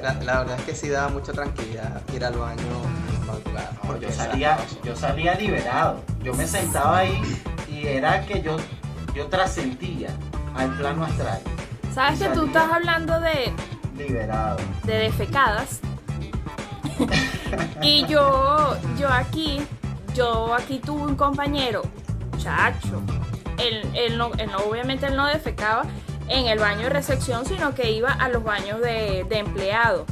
La, 0.02 0.14
la 0.16 0.40
verdad 0.40 0.60
es 0.60 0.66
que 0.66 0.76
sí 0.76 0.90
daba 0.90 1.10
mucha 1.10 1.32
tranquilidad 1.32 2.02
ir 2.14 2.24
al 2.26 2.38
baño. 2.38 2.62
No, 3.26 3.34
porque 3.88 4.08
yo 4.08 4.12
salía, 4.12 4.58
yo 4.84 4.96
salía 4.96 5.36
liberado. 5.36 6.02
Yo 6.22 6.34
me 6.34 6.46
sentaba 6.46 7.00
ahí 7.00 7.22
y 7.70 7.88
era 7.88 8.26
que 8.26 8.42
yo, 8.42 8.58
yo 9.16 9.28
trascendía 9.28 10.10
al 10.56 10.72
plano 10.78 11.06
astral. 11.06 11.40
¿Sabes 11.94 12.20
que 12.20 12.30
tú 12.30 12.46
estás 12.46 12.72
hablando 12.72 13.20
de, 13.22 13.54
Liberado. 13.98 14.58
de 14.84 14.94
defecadas? 15.00 15.80
y 17.82 18.06
yo, 18.08 18.76
yo 19.00 19.10
aquí, 19.10 19.62
yo 20.14 20.54
aquí 20.54 20.80
tuve 20.80 21.04
un 21.04 21.16
compañero, 21.16 21.82
chacho. 22.38 23.02
Él, 23.58 23.88
él 23.94 24.18
no, 24.18 24.32
él 24.38 24.50
no- 24.52 24.58
obviamente 24.70 25.06
él 25.08 25.16
no 25.16 25.28
defecaba 25.28 25.84
en 26.28 26.48
el 26.48 26.60
baño 26.60 26.84
de 26.84 26.90
recepción, 26.90 27.46
sino 27.46 27.74
que 27.74 27.92
iba 27.92 28.12
a 28.12 28.30
los 28.30 28.44
baños 28.44 28.82
de, 28.82 29.26
de 29.30 29.40
empleado. 29.40 30.06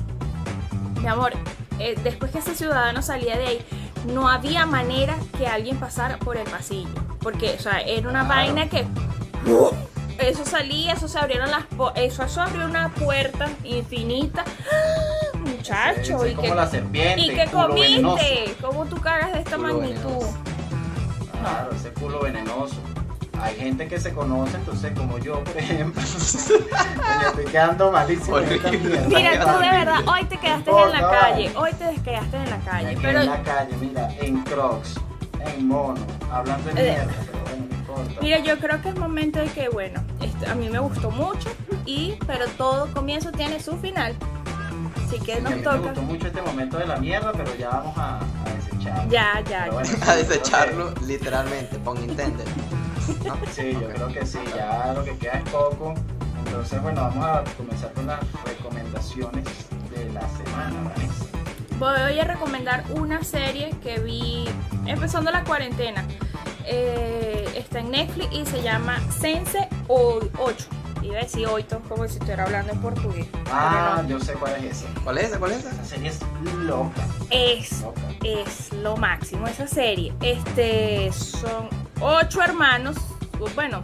Mi 1.01 1.07
amor, 1.07 1.33
eh, 1.79 1.95
después 2.03 2.31
que 2.31 2.39
ese 2.39 2.55
ciudadano 2.55 3.01
salía 3.01 3.37
de 3.37 3.45
ahí, 3.47 3.65
no 4.13 4.29
había 4.29 4.65
manera 4.65 5.15
que 5.37 5.47
alguien 5.47 5.77
pasara 5.77 6.17
por 6.17 6.37
el 6.37 6.49
pasillo. 6.49 6.89
Porque, 7.21 7.55
o 7.57 7.61
sea, 7.61 7.79
era 7.81 8.09
una 8.09 8.25
Claro. 8.25 8.35
vaina 8.41 8.69
que. 8.69 8.85
Eso 10.19 10.45
salía, 10.45 10.93
eso 10.93 11.07
se 11.07 11.19
abrieron 11.19 11.49
las. 11.51 11.63
Eso, 11.95 12.23
eso 12.23 12.41
abrió 12.41 12.65
una 12.65 12.89
puerta 12.89 13.47
infinita. 13.63 14.43
¡Ah! 14.71 15.37
Muchacho, 15.37 16.23
Es 16.23 16.31
y 16.31 16.35
como 16.35 16.49
que, 16.49 16.55
la 16.55 16.67
serpiente. 16.67 17.21
¿y 17.21 17.29
venenoso. 17.29 17.67
comiste? 17.67 18.55
¿Cómo 18.61 18.85
tú 18.85 18.95
cagas 19.01 19.33
de 19.33 19.39
esta 19.39 19.57
Culo 19.57 19.73
magnitud? 19.73 20.03
venenoso. 20.03 20.37
Claro, 21.41 21.69
ese 21.75 21.89
culo 21.93 22.19
venenoso. 22.21 22.75
Hay 23.41 23.55
gente 23.55 23.87
que 23.89 23.99
se 23.99 24.13
conoce, 24.13 24.55
entonces 24.55 24.93
como 24.95 25.17
yo, 25.17 25.43
por 25.43 25.57
ejemplo, 25.57 26.01
me 27.19 27.27
estoy 27.27 27.45
quedando 27.51 27.91
malísimo. 27.91 28.37
Mira, 28.37 28.57
tú 28.61 28.69
de 28.69 29.17
Horrible. 29.17 29.71
verdad, 29.71 29.99
hoy 30.07 30.23
te 30.25 30.37
quedaste 30.37 30.71
No 30.71 30.85
en 30.85 30.91
la 31.01 31.09
calle. 31.09 31.51
Hoy 31.55 31.71
te 31.73 32.01
quedaste 32.01 32.37
en 32.37 32.49
la 32.49 32.57
calle. 32.59 32.97
Pero 33.01 33.19
en 33.21 33.29
la 33.29 33.41
calle, 33.43 33.75
mira, 33.81 34.09
en 34.21 34.41
crocs, 34.43 34.93
en 35.45 35.67
mono, 35.67 35.99
hablando 36.31 36.71
de 36.71 36.81
Eh. 36.81 36.91
mierda, 36.93 37.13
Mira, 38.21 38.39
yo 38.39 38.57
creo 38.59 38.81
que 38.81 38.89
es 38.89 38.95
momento 38.97 39.39
de 39.39 39.47
que, 39.47 39.69
bueno, 39.69 40.01
este, 40.21 40.47
a 40.49 40.55
mí 40.55 40.69
me 40.69 40.79
gustó 40.79 41.11
mucho, 41.11 41.49
y 41.85 42.17
pero 42.27 42.45
todo 42.57 42.87
comienzo 42.93 43.31
tiene 43.31 43.59
su 43.61 43.77
final. 43.77 44.15
Así 45.05 45.19
que 45.19 45.33
Y 45.33 45.35
a 45.37 45.39
nos 45.41 45.51
mí 45.51 45.57
me 45.57 45.63
toca. 45.63 45.77
gustó 45.77 46.01
mucho 46.01 46.27
este 46.27 46.41
momento 46.41 46.77
de 46.77 46.85
la 46.87 46.97
mierda, 46.97 47.31
pero 47.33 47.55
ya 47.55 47.69
vamos 47.69 47.97
a, 47.97 48.17
a 48.17 48.53
desecharlo. 48.55 49.11
Ya, 49.11 49.41
ya, 49.49 49.69
bueno, 49.71 49.85
sí, 49.87 49.95
A 50.07 50.15
desecharlo 50.15 50.93
literalmente, 51.05 51.77
pon 51.79 51.99
Nintendo. 52.05 52.43
¿no? 53.25 53.35
Sí, 53.51 53.73
yo 53.73 53.89
creo 53.89 54.07
que 54.07 54.25
sí, 54.25 54.39
ya 54.55 54.93
lo 54.95 55.03
que 55.03 55.17
queda 55.17 55.33
es 55.33 55.49
poco. 55.49 55.93
Entonces, 56.45 56.81
bueno, 56.81 57.01
vamos 57.01 57.25
a 57.25 57.43
comenzar 57.57 57.91
con 57.93 58.07
las 58.07 58.19
recomendaciones 58.45 59.45
de 59.93 60.09
la 60.13 60.21
semana, 60.29 60.89
Vanessa. 60.89 61.25
Voy 61.79 62.19
a 62.19 62.23
recomendar 62.23 62.83
una 62.91 63.23
serie 63.23 63.71
que 63.83 63.99
vi 63.99 64.45
empezando 64.85 65.31
la 65.31 65.43
cuarentena. 65.43 66.05
Eh, 66.65 67.45
está 67.55 67.79
en 67.79 67.91
Netflix 67.91 68.27
y 68.33 68.45
se 68.45 68.61
llama 68.61 68.99
Sense 69.19 69.67
8. 69.87 70.29
Iba 71.01 71.17
a 71.17 71.21
decir 71.23 71.47
8 71.47 71.81
como 71.89 72.07
si 72.07 72.13
estuviera 72.13 72.43
hablando 72.45 72.71
en 72.71 72.79
portugués. 72.81 73.27
Ah, 73.51 73.99
no. 74.03 74.07
yo 74.09 74.19
sé 74.19 74.33
cuál 74.33 74.55
es 74.63 74.77
esa. 74.81 74.87
¿Cuál 75.03 75.17
es 75.17 75.25
esa? 75.25 75.39
¿Cuál 75.39 75.51
es 75.51 75.57
esa? 75.59 75.71
Esa 75.71 75.83
serie 75.85 76.09
es 76.09 76.19
loca, 76.59 77.01
Es 77.29 77.81
loca. 77.81 78.01
es 78.23 78.71
lo 78.73 78.95
máximo 78.95 79.47
esa 79.47 79.67
serie. 79.67 80.13
Este 80.21 81.11
son 81.11 81.67
ocho 81.99 82.41
hermanos. 82.41 82.95
Bueno, 83.55 83.81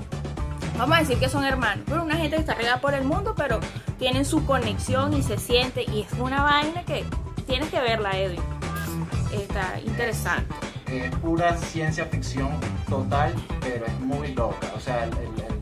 vamos 0.77 0.95
a 0.97 0.99
decir 1.01 1.19
que 1.19 1.27
son 1.27 1.43
hermanos, 1.43 1.83
pero 1.87 2.03
una 2.03 2.15
gente 2.15 2.37
que 2.37 2.41
está 2.41 2.53
regada 2.53 2.79
por 2.79 2.93
el 2.93 3.03
mundo, 3.03 3.33
pero 3.35 3.59
tienen 3.97 4.23
su 4.23 4.45
conexión 4.45 5.13
y 5.13 5.21
se 5.21 5.37
siente. 5.37 5.83
Y 5.83 6.01
es 6.03 6.13
una 6.19 6.41
vaina 6.43 6.85
que 6.85 7.03
tienes 7.45 7.69
que 7.69 7.81
verla, 7.81 8.17
Edwin. 8.17 8.41
Está 9.33 9.79
interesante. 9.85 10.55
Es 10.91 11.15
pura 11.17 11.55
ciencia 11.57 12.05
ficción 12.05 12.49
total, 12.89 13.33
pero 13.61 13.85
es 13.85 13.99
muy 13.99 14.33
loca. 14.33 14.67
O 14.75 14.79
sea, 14.79 15.03
el- 15.03 15.11
el- 15.13 15.19
el- 15.45 15.59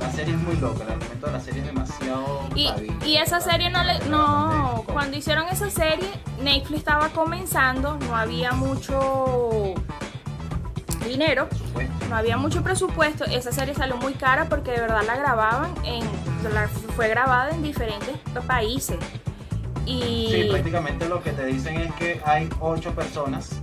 la 0.00 0.12
serie 0.12 0.34
es 0.34 0.40
muy 0.40 0.56
loca, 0.56 0.84
el 0.84 0.90
argumento 0.92 1.26
de 1.26 1.32
la 1.32 1.40
serie 1.40 1.60
es 1.62 1.66
demasiado... 1.66 2.40
Y, 2.54 2.68
y 3.04 3.16
esa 3.16 3.40
serie 3.40 3.70
no 3.70 3.82
le. 3.84 3.98
No, 4.10 4.84
cuando 4.92 5.16
hicieron 5.16 5.48
esa 5.48 5.70
serie, 5.70 6.08
Netflix 6.42 6.80
estaba 6.80 7.08
comenzando, 7.10 7.96
no 8.08 8.14
había 8.16 8.52
mucho 8.52 9.74
dinero. 11.06 11.48
No 12.08 12.16
había 12.16 12.36
mucho 12.36 12.62
presupuesto, 12.62 13.24
esa 13.24 13.52
serie 13.52 13.74
salió 13.74 13.96
muy 13.96 14.14
cara 14.14 14.46
porque 14.48 14.70
de 14.72 14.80
verdad 14.80 15.02
la 15.06 15.16
grababan 15.16 15.74
en, 15.84 16.02
la- 16.54 16.68
fue 16.96 17.08
grabada 17.08 17.50
en 17.50 17.62
diferentes 17.62 18.16
países. 18.46 18.96
Y 19.86 20.28
Sí, 20.30 20.46
prácticamente 20.50 21.08
lo 21.08 21.22
que 21.22 21.32
te 21.32 21.46
dicen 21.46 21.76
es 21.80 21.92
que 21.94 22.20
hay 22.24 22.48
ocho 22.60 22.92
personas 22.94 23.52
eh, 23.52 23.56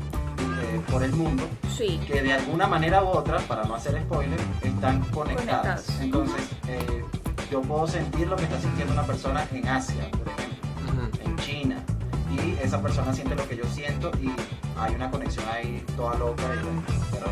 por 0.92 1.04
el 1.04 1.12
mundo 1.14 1.48
sí, 1.76 2.00
que 2.08 2.22
de 2.22 2.34
alguna 2.34 2.68
manera 2.68 3.04
u 3.04 3.08
otra, 3.08 3.40
para 3.40 3.64
no 3.64 3.76
hacer 3.76 4.02
spoiler, 4.04 4.40
están 4.62 5.02
conectadas. 5.12 5.84
Conectadas. 5.84 6.02
Entonces, 6.02 6.42
eh, 6.68 7.04
yo 7.52 7.62
puedo 7.62 7.88
sentir 7.88 8.28
lo 8.28 8.36
que 8.36 8.44
está 8.44 8.60
sintiendo 8.60 8.94
una 8.94 9.04
persona 9.04 9.46
en 9.52 9.68
Asia, 9.68 10.10
por 10.12 10.28
ejemplo, 10.28 11.22
en 11.24 11.36
China, 11.38 11.84
y 12.32 12.58
esa 12.64 12.82
persona 12.82 13.14
siente 13.14 13.36
lo 13.36 13.48
que 13.48 13.58
yo 13.58 13.66
siento 13.66 14.12
y 14.22 14.32
hay 14.80 14.96
una 14.96 15.12
conexión 15.12 15.46
ahí 15.52 15.84
toda 15.96 16.16
loca, 16.16 16.44
y 16.44 17.12
pero 17.12 17.28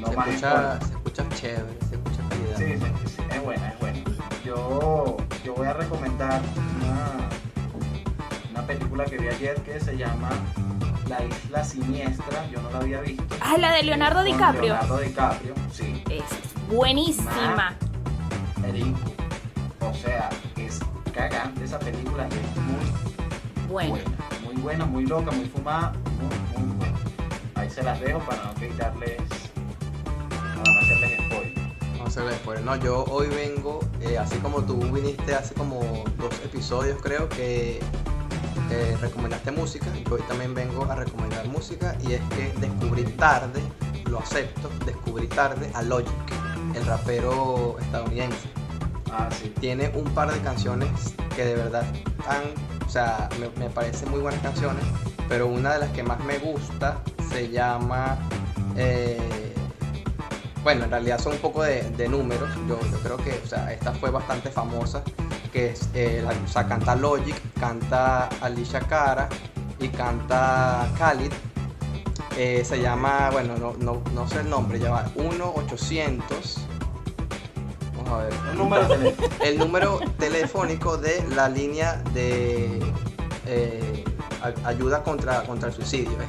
no 0.00 0.08
se, 0.08 0.16
más 0.16 0.28
escucha, 0.28 0.80
se 0.80 0.92
escucha 0.92 1.28
chévere, 1.34 1.78
se 1.88 1.94
escucha 1.94 2.28
calidad. 2.28 2.56
Sí, 2.56 2.64
sí, 2.76 3.16
sí, 3.16 3.22
es 3.30 3.42
buena, 3.42 3.68
es 3.68 3.80
buena. 3.80 3.98
Yo, 4.44 5.16
yo 5.44 5.54
voy 5.54 5.66
a 5.66 5.72
recomendar 5.74 6.40
una, 6.76 8.50
una 8.50 8.66
película 8.66 9.04
que 9.04 9.18
vi 9.18 9.28
ayer 9.28 9.56
que 9.62 9.78
se 9.78 9.96
llama 9.96 10.30
La 11.08 11.24
Isla 11.24 11.64
Siniestra. 11.64 12.48
Yo 12.50 12.60
no 12.62 12.70
la 12.70 12.78
había 12.78 13.00
visto. 13.00 13.24
Ah, 13.40 13.56
la 13.58 13.72
de 13.72 13.82
Leonardo 13.82 14.22
DiCaprio. 14.22 14.74
Leonardo 14.74 14.98
DiCaprio, 14.98 15.54
sí. 15.72 16.02
es 16.10 16.22
buenísima. 16.68 17.74
O 19.80 19.94
sea, 19.94 20.28
es 20.56 20.80
cagante 21.14 21.64
esa 21.64 21.78
película 21.78 22.28
y 22.30 22.34
es 22.34 22.56
muy 22.62 23.68
Bueno, 23.68 23.90
buena. 23.90 24.10
Muy 24.44 24.62
buena, 24.62 24.84
muy 24.84 25.06
loca, 25.06 25.30
muy 25.30 25.46
fumada, 25.46 25.92
muy, 26.18 26.62
muy 26.66 26.76
buena. 26.76 26.98
Ahí 27.54 27.70
se 27.70 27.82
las 27.82 28.00
dejo 28.00 28.18
para 28.20 28.44
no 28.44 28.54
quitarles, 28.54 29.16
para 30.28 30.54
no 30.56 30.78
hacerles 30.80 31.20
spoiler. 31.26 31.54
Vamos 31.92 32.00
a 32.00 32.04
hacerle 32.04 32.32
spoiler. 32.36 32.64
No, 32.64 32.76
yo 32.76 33.04
hoy 33.04 33.28
vengo, 33.28 33.80
eh, 34.00 34.18
así 34.18 34.36
como 34.38 34.62
tú 34.62 34.78
viniste 34.92 35.34
hace 35.34 35.54
como 35.54 35.80
dos 36.18 36.34
episodios, 36.44 37.00
creo 37.02 37.28
que 37.28 37.80
eh, 38.70 38.96
recomendaste 39.00 39.50
música. 39.50 39.86
Yo 40.04 40.14
hoy 40.14 40.22
también 40.28 40.54
vengo 40.54 40.84
a 40.84 40.94
recomendar 40.94 41.46
música 41.48 41.96
y 42.06 42.14
es 42.14 42.22
que 42.30 42.52
descubrí 42.60 43.04
tarde, 43.04 43.62
lo 44.06 44.18
acepto, 44.18 44.70
descubrí 44.84 45.26
tarde 45.26 45.70
a 45.74 45.82
Logic, 45.82 46.08
el 46.74 46.84
rapero 46.86 47.76
estadounidense. 47.80 48.48
Ah, 49.10 49.28
sí. 49.30 49.52
Tiene 49.60 49.90
un 49.94 50.04
par 50.14 50.32
de 50.32 50.38
canciones 50.40 50.90
que 51.34 51.44
de 51.44 51.54
verdad 51.54 51.84
han, 52.28 52.86
o 52.86 52.90
sea, 52.90 53.28
me, 53.40 53.48
me 53.58 53.70
parecen 53.70 54.10
muy 54.10 54.20
buenas 54.20 54.40
canciones, 54.42 54.84
pero 55.28 55.46
una 55.46 55.72
de 55.74 55.78
las 55.78 55.90
que 55.90 56.02
más 56.02 56.22
me 56.24 56.38
gusta 56.38 57.02
se 57.30 57.48
llama, 57.48 58.18
eh, 58.76 59.54
bueno, 60.62 60.84
en 60.84 60.90
realidad 60.90 61.18
son 61.20 61.34
un 61.34 61.38
poco 61.38 61.62
de, 61.62 61.82
de 61.90 62.08
números, 62.08 62.50
yo, 62.68 62.78
yo 62.90 62.98
creo 63.02 63.16
que, 63.18 63.40
o 63.42 63.46
sea, 63.46 63.72
esta 63.72 63.92
fue 63.92 64.10
bastante 64.10 64.50
famosa, 64.50 65.02
que 65.52 65.70
es, 65.70 65.88
eh, 65.94 66.22
la- 66.24 66.32
o 66.32 66.48
sea, 66.48 66.66
canta 66.66 66.94
Logic, 66.94 67.34
canta 67.58 68.28
Alicia 68.40 68.80
Cara 68.80 69.28
y 69.80 69.88
canta 69.88 70.88
Khalid. 70.98 71.32
Eh, 72.36 72.62
se 72.64 72.80
llama, 72.80 73.30
bueno, 73.32 73.56
no, 73.58 73.74
no, 73.78 74.00
no 74.14 74.28
sé 74.28 74.40
el 74.40 74.50
nombre, 74.50 74.78
ya 74.78 74.90
va, 74.90 75.06
1-800. 75.16 76.58
Vamos 77.96 78.12
a 78.12 78.18
ver. 78.24 78.34
Número. 78.54 78.86
El 79.44 79.58
número 79.58 80.00
telefónico 80.18 80.96
de 80.98 81.24
la 81.34 81.48
línea 81.48 82.00
de 82.14 82.80
eh, 83.46 84.04
ayuda 84.64 85.02
contra, 85.02 85.42
contra 85.42 85.68
el 85.70 85.74
suicidio. 85.74 86.12
Es 86.22 86.28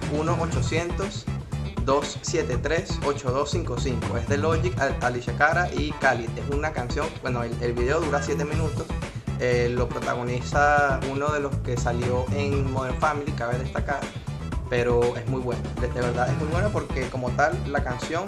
1-800-273-8255. 3.05 4.17
Es 4.19 4.27
de 4.27 4.37
Logic, 4.37 4.79
Al- 4.79 4.97
Alicia 5.01 5.35
Cara 5.37 5.69
y 5.73 5.91
Khalid. 5.93 6.29
Es 6.37 6.49
una 6.55 6.71
canción, 6.71 7.07
bueno, 7.21 7.43
el, 7.43 7.55
el 7.61 7.73
video 7.73 7.99
dura 8.01 8.21
7 8.23 8.45
minutos. 8.45 8.85
Eh, 9.39 9.69
lo 9.71 9.87
protagoniza 9.87 10.99
uno 11.09 11.29
de 11.29 11.39
los 11.39 11.55
que 11.57 11.77
salió 11.77 12.25
en 12.33 12.71
Modern 12.71 12.97
Family, 12.99 13.31
cabe 13.31 13.57
destacar. 13.57 14.01
Pero 14.69 15.15
es 15.15 15.27
muy 15.27 15.41
bueno, 15.41 15.61
de, 15.79 15.87
de 15.87 16.01
verdad 16.01 16.29
es 16.29 16.37
muy 16.37 16.47
bueno 16.49 16.69
porque 16.69 17.07
como 17.09 17.29
tal 17.31 17.57
la 17.71 17.83
canción 17.83 18.25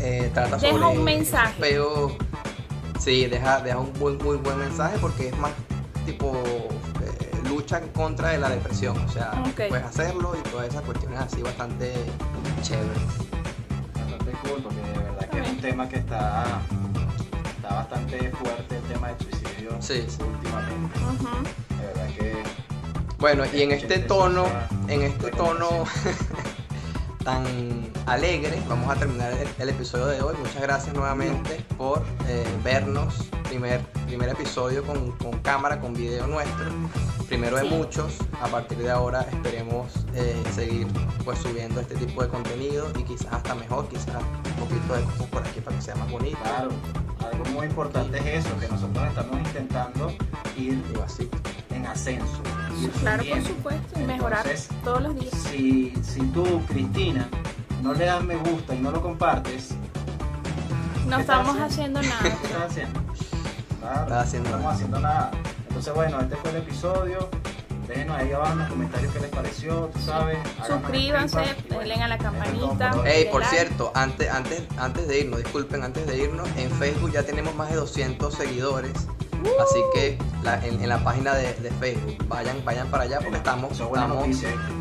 eh, 0.00 0.30
trata 0.32 0.56
Deja 0.56 0.72
sobre 0.72 0.98
un 0.98 1.04
mensaje. 1.04 1.54
Pero 1.60 2.16
sí, 2.98 3.26
deja, 3.26 3.60
deja 3.60 3.78
un 3.78 3.92
muy, 3.98 4.16
muy 4.18 4.36
buen 4.36 4.58
mensaje 4.58 4.96
porque 5.00 5.28
es 5.28 5.38
más 5.38 5.52
tipo 6.06 6.32
eh, 7.02 7.48
lucha 7.48 7.78
en 7.78 7.88
contra 7.88 8.30
de 8.30 8.38
la 8.38 8.50
depresión. 8.50 8.96
O 8.98 9.08
sea, 9.08 9.32
puedes 9.54 9.84
hacerlo 9.84 10.34
y 10.38 10.48
todas 10.48 10.68
esas 10.68 10.82
cuestiones 10.82 11.20
así 11.20 11.42
bastante 11.42 11.92
chéveres. 12.62 13.02
Bastante 13.94 14.32
cool 14.42 14.62
porque 14.62 14.80
de 14.80 14.98
verdad 14.98 15.28
que 15.28 15.40
es 15.40 15.48
un 15.48 15.60
tema 15.60 15.88
que 15.88 15.96
está, 15.96 16.62
está 17.56 17.74
bastante 17.74 18.30
fuerte 18.30 18.76
el 18.76 18.82
tema 18.84 19.08
del 19.08 19.18
suicidio 19.18 19.41
Sí, 19.80 20.04
sí. 20.08 20.18
últimamente. 20.22 20.98
Verdad 21.80 22.08
que 22.16 22.42
Bueno, 23.18 23.44
y 23.52 23.62
en 23.62 23.72
este 23.72 23.98
tono, 23.98 24.46
en 24.88 25.02
este 25.02 25.30
tono 25.30 25.84
tan 27.24 27.44
alegre, 28.06 28.60
vamos 28.68 28.90
a 28.90 28.98
terminar 28.98 29.32
el, 29.32 29.48
el 29.58 29.68
episodio 29.68 30.06
de 30.06 30.20
hoy. 30.22 30.34
Muchas 30.38 30.60
gracias 30.62 30.94
nuevamente 30.94 31.64
por 31.76 32.02
eh, 32.28 32.44
vernos. 32.64 33.14
Primer, 33.48 33.80
primer 34.06 34.30
episodio 34.30 34.82
con, 34.82 35.12
con 35.12 35.38
cámara, 35.40 35.80
con 35.80 35.92
video 35.94 36.26
nuestro. 36.26 36.66
Primero 37.28 37.56
de 37.56 37.64
muchos. 37.64 38.18
A 38.40 38.48
partir 38.48 38.78
de 38.78 38.90
ahora 38.90 39.22
esperemos 39.22 39.92
eh, 40.14 40.42
seguir 40.54 40.86
pues 41.24 41.38
subiendo 41.38 41.80
este 41.80 41.94
tipo 41.94 42.22
de 42.22 42.28
contenido 42.28 42.90
y 42.98 43.02
quizás 43.04 43.32
hasta 43.32 43.54
mejor, 43.54 43.88
quizás 43.88 44.16
un 44.16 44.66
poquito 44.66 44.94
de 44.94 45.02
cosas 45.04 45.26
por 45.28 45.42
aquí 45.46 45.60
para 45.60 45.76
que 45.76 45.82
sea 45.82 45.94
más 45.96 46.10
bonito. 46.10 46.38
Claro, 46.42 46.70
algo 47.30 47.44
muy 47.52 47.66
importante 47.66 48.18
es 48.18 48.44
eso, 48.44 48.58
que 48.58 48.68
nosotros 48.68 49.08
estamos 49.08 49.38
intentando 49.38 50.12
ir 50.56 50.82
Y 50.94 51.00
así. 51.00 51.30
En 51.74 51.86
ascenso. 51.86 52.40
ir 52.80 52.90
Claro, 52.90 53.22
por 53.28 53.42
supuesto, 53.42 54.00
y 54.00 54.02
mejorar 54.04 54.46
Entonces, 54.46 54.68
todos 54.84 55.02
los 55.02 55.14
días. 55.14 55.34
Si, 55.50 55.92
si 56.02 56.20
tú, 56.28 56.62
Cristina, 56.68 57.28
no 57.82 57.92
le 57.94 58.04
das 58.06 58.22
me 58.24 58.36
gusta 58.36 58.74
y 58.74 58.78
no 58.78 58.90
lo 58.90 59.00
compartes, 59.02 59.70
No 61.06 61.16
¿qué 61.16 61.22
estás 61.22 61.40
estamos 61.40 61.56
haciendo? 61.60 62.00
haciendo 62.00 62.00
¿qué 62.22 62.28
nada. 62.28 62.42
estás 62.42 62.62
haciendo? 62.70 63.00
Claro, 63.80 64.02
Estás 64.02 64.26
haciendo 64.28 64.50
no 64.50 64.56
nada. 64.56 64.58
estamos 64.60 64.74
haciendo 64.74 65.00
nada. 65.00 65.30
Entonces, 65.68 65.94
bueno, 65.94 66.20
este 66.20 66.36
fue 66.36 66.50
el 66.50 66.56
episodio. 66.56 67.28
Déjenos 67.88 68.16
ahí 68.16 68.32
abajo 68.32 68.52
en 68.52 68.58
los 68.60 68.68
comentarios 68.68 69.12
qué 69.12 69.20
les 69.20 69.30
pareció, 69.30 69.90
tú 69.92 69.98
sabes. 70.00 70.38
Suscríbanse, 70.66 71.42
y 71.42 71.74
bueno, 71.74 71.88
denle 71.88 72.04
a 72.04 72.08
la 72.08 72.18
campanita. 72.18 72.90
por 72.92 73.00
hoy. 73.00 73.08
Ey, 73.10 73.24
de 73.24 73.30
por 73.30 73.40
like. 73.42 73.56
cierto, 73.56 73.92
antes, 73.94 74.30
antes, 74.30 74.62
antes 74.78 75.08
de 75.08 75.20
irnos, 75.20 75.38
disculpen, 75.42 75.82
antes 75.82 76.06
de 76.06 76.16
irnos, 76.16 76.48
en 76.56 76.70
Facebook 76.70 77.10
ya 77.12 77.24
tenemos 77.24 77.54
más 77.56 77.70
de 77.70 77.76
200 77.76 78.32
seguidores. 78.32 78.92
Así 79.62 79.80
que 79.94 80.18
la- 80.42 80.64
en, 80.66 80.80
en 80.82 80.88
la 80.88 81.02
página 81.02 81.34
de, 81.34 81.54
de 81.54 81.70
Facebook, 81.72 82.16
vayan, 82.28 82.64
vayan 82.64 82.88
para 82.88 83.04
allá 83.04 83.18
porque 83.20 83.36
estamos, 83.38 83.72
estamos, 83.72 84.28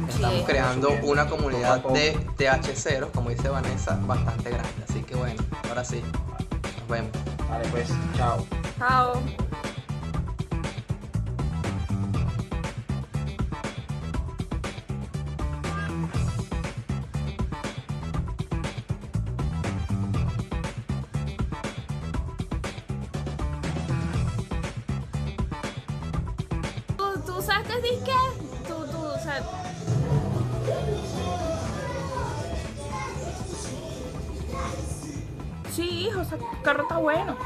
estamos 0.10 0.44
creando 0.46 0.90
una 1.04 1.28
comunidad 1.28 1.82
de 1.94 2.18
TH0, 2.38 3.12
como 3.12 3.30
dice 3.30 3.50
Vanessa, 3.50 3.98
bastante 4.04 4.50
grande. 4.50 4.84
Así 4.90 5.02
que 5.04 5.16
bueno, 5.16 5.42
ahora 5.70 5.84
sí, 5.84 6.02
nos 6.80 6.88
vemos. 6.88 7.12
Vale, 7.50 7.68
pues, 7.70 7.90
chao. 8.18 8.46
Chao. 8.80 9.22
Bueno. 37.14 37.38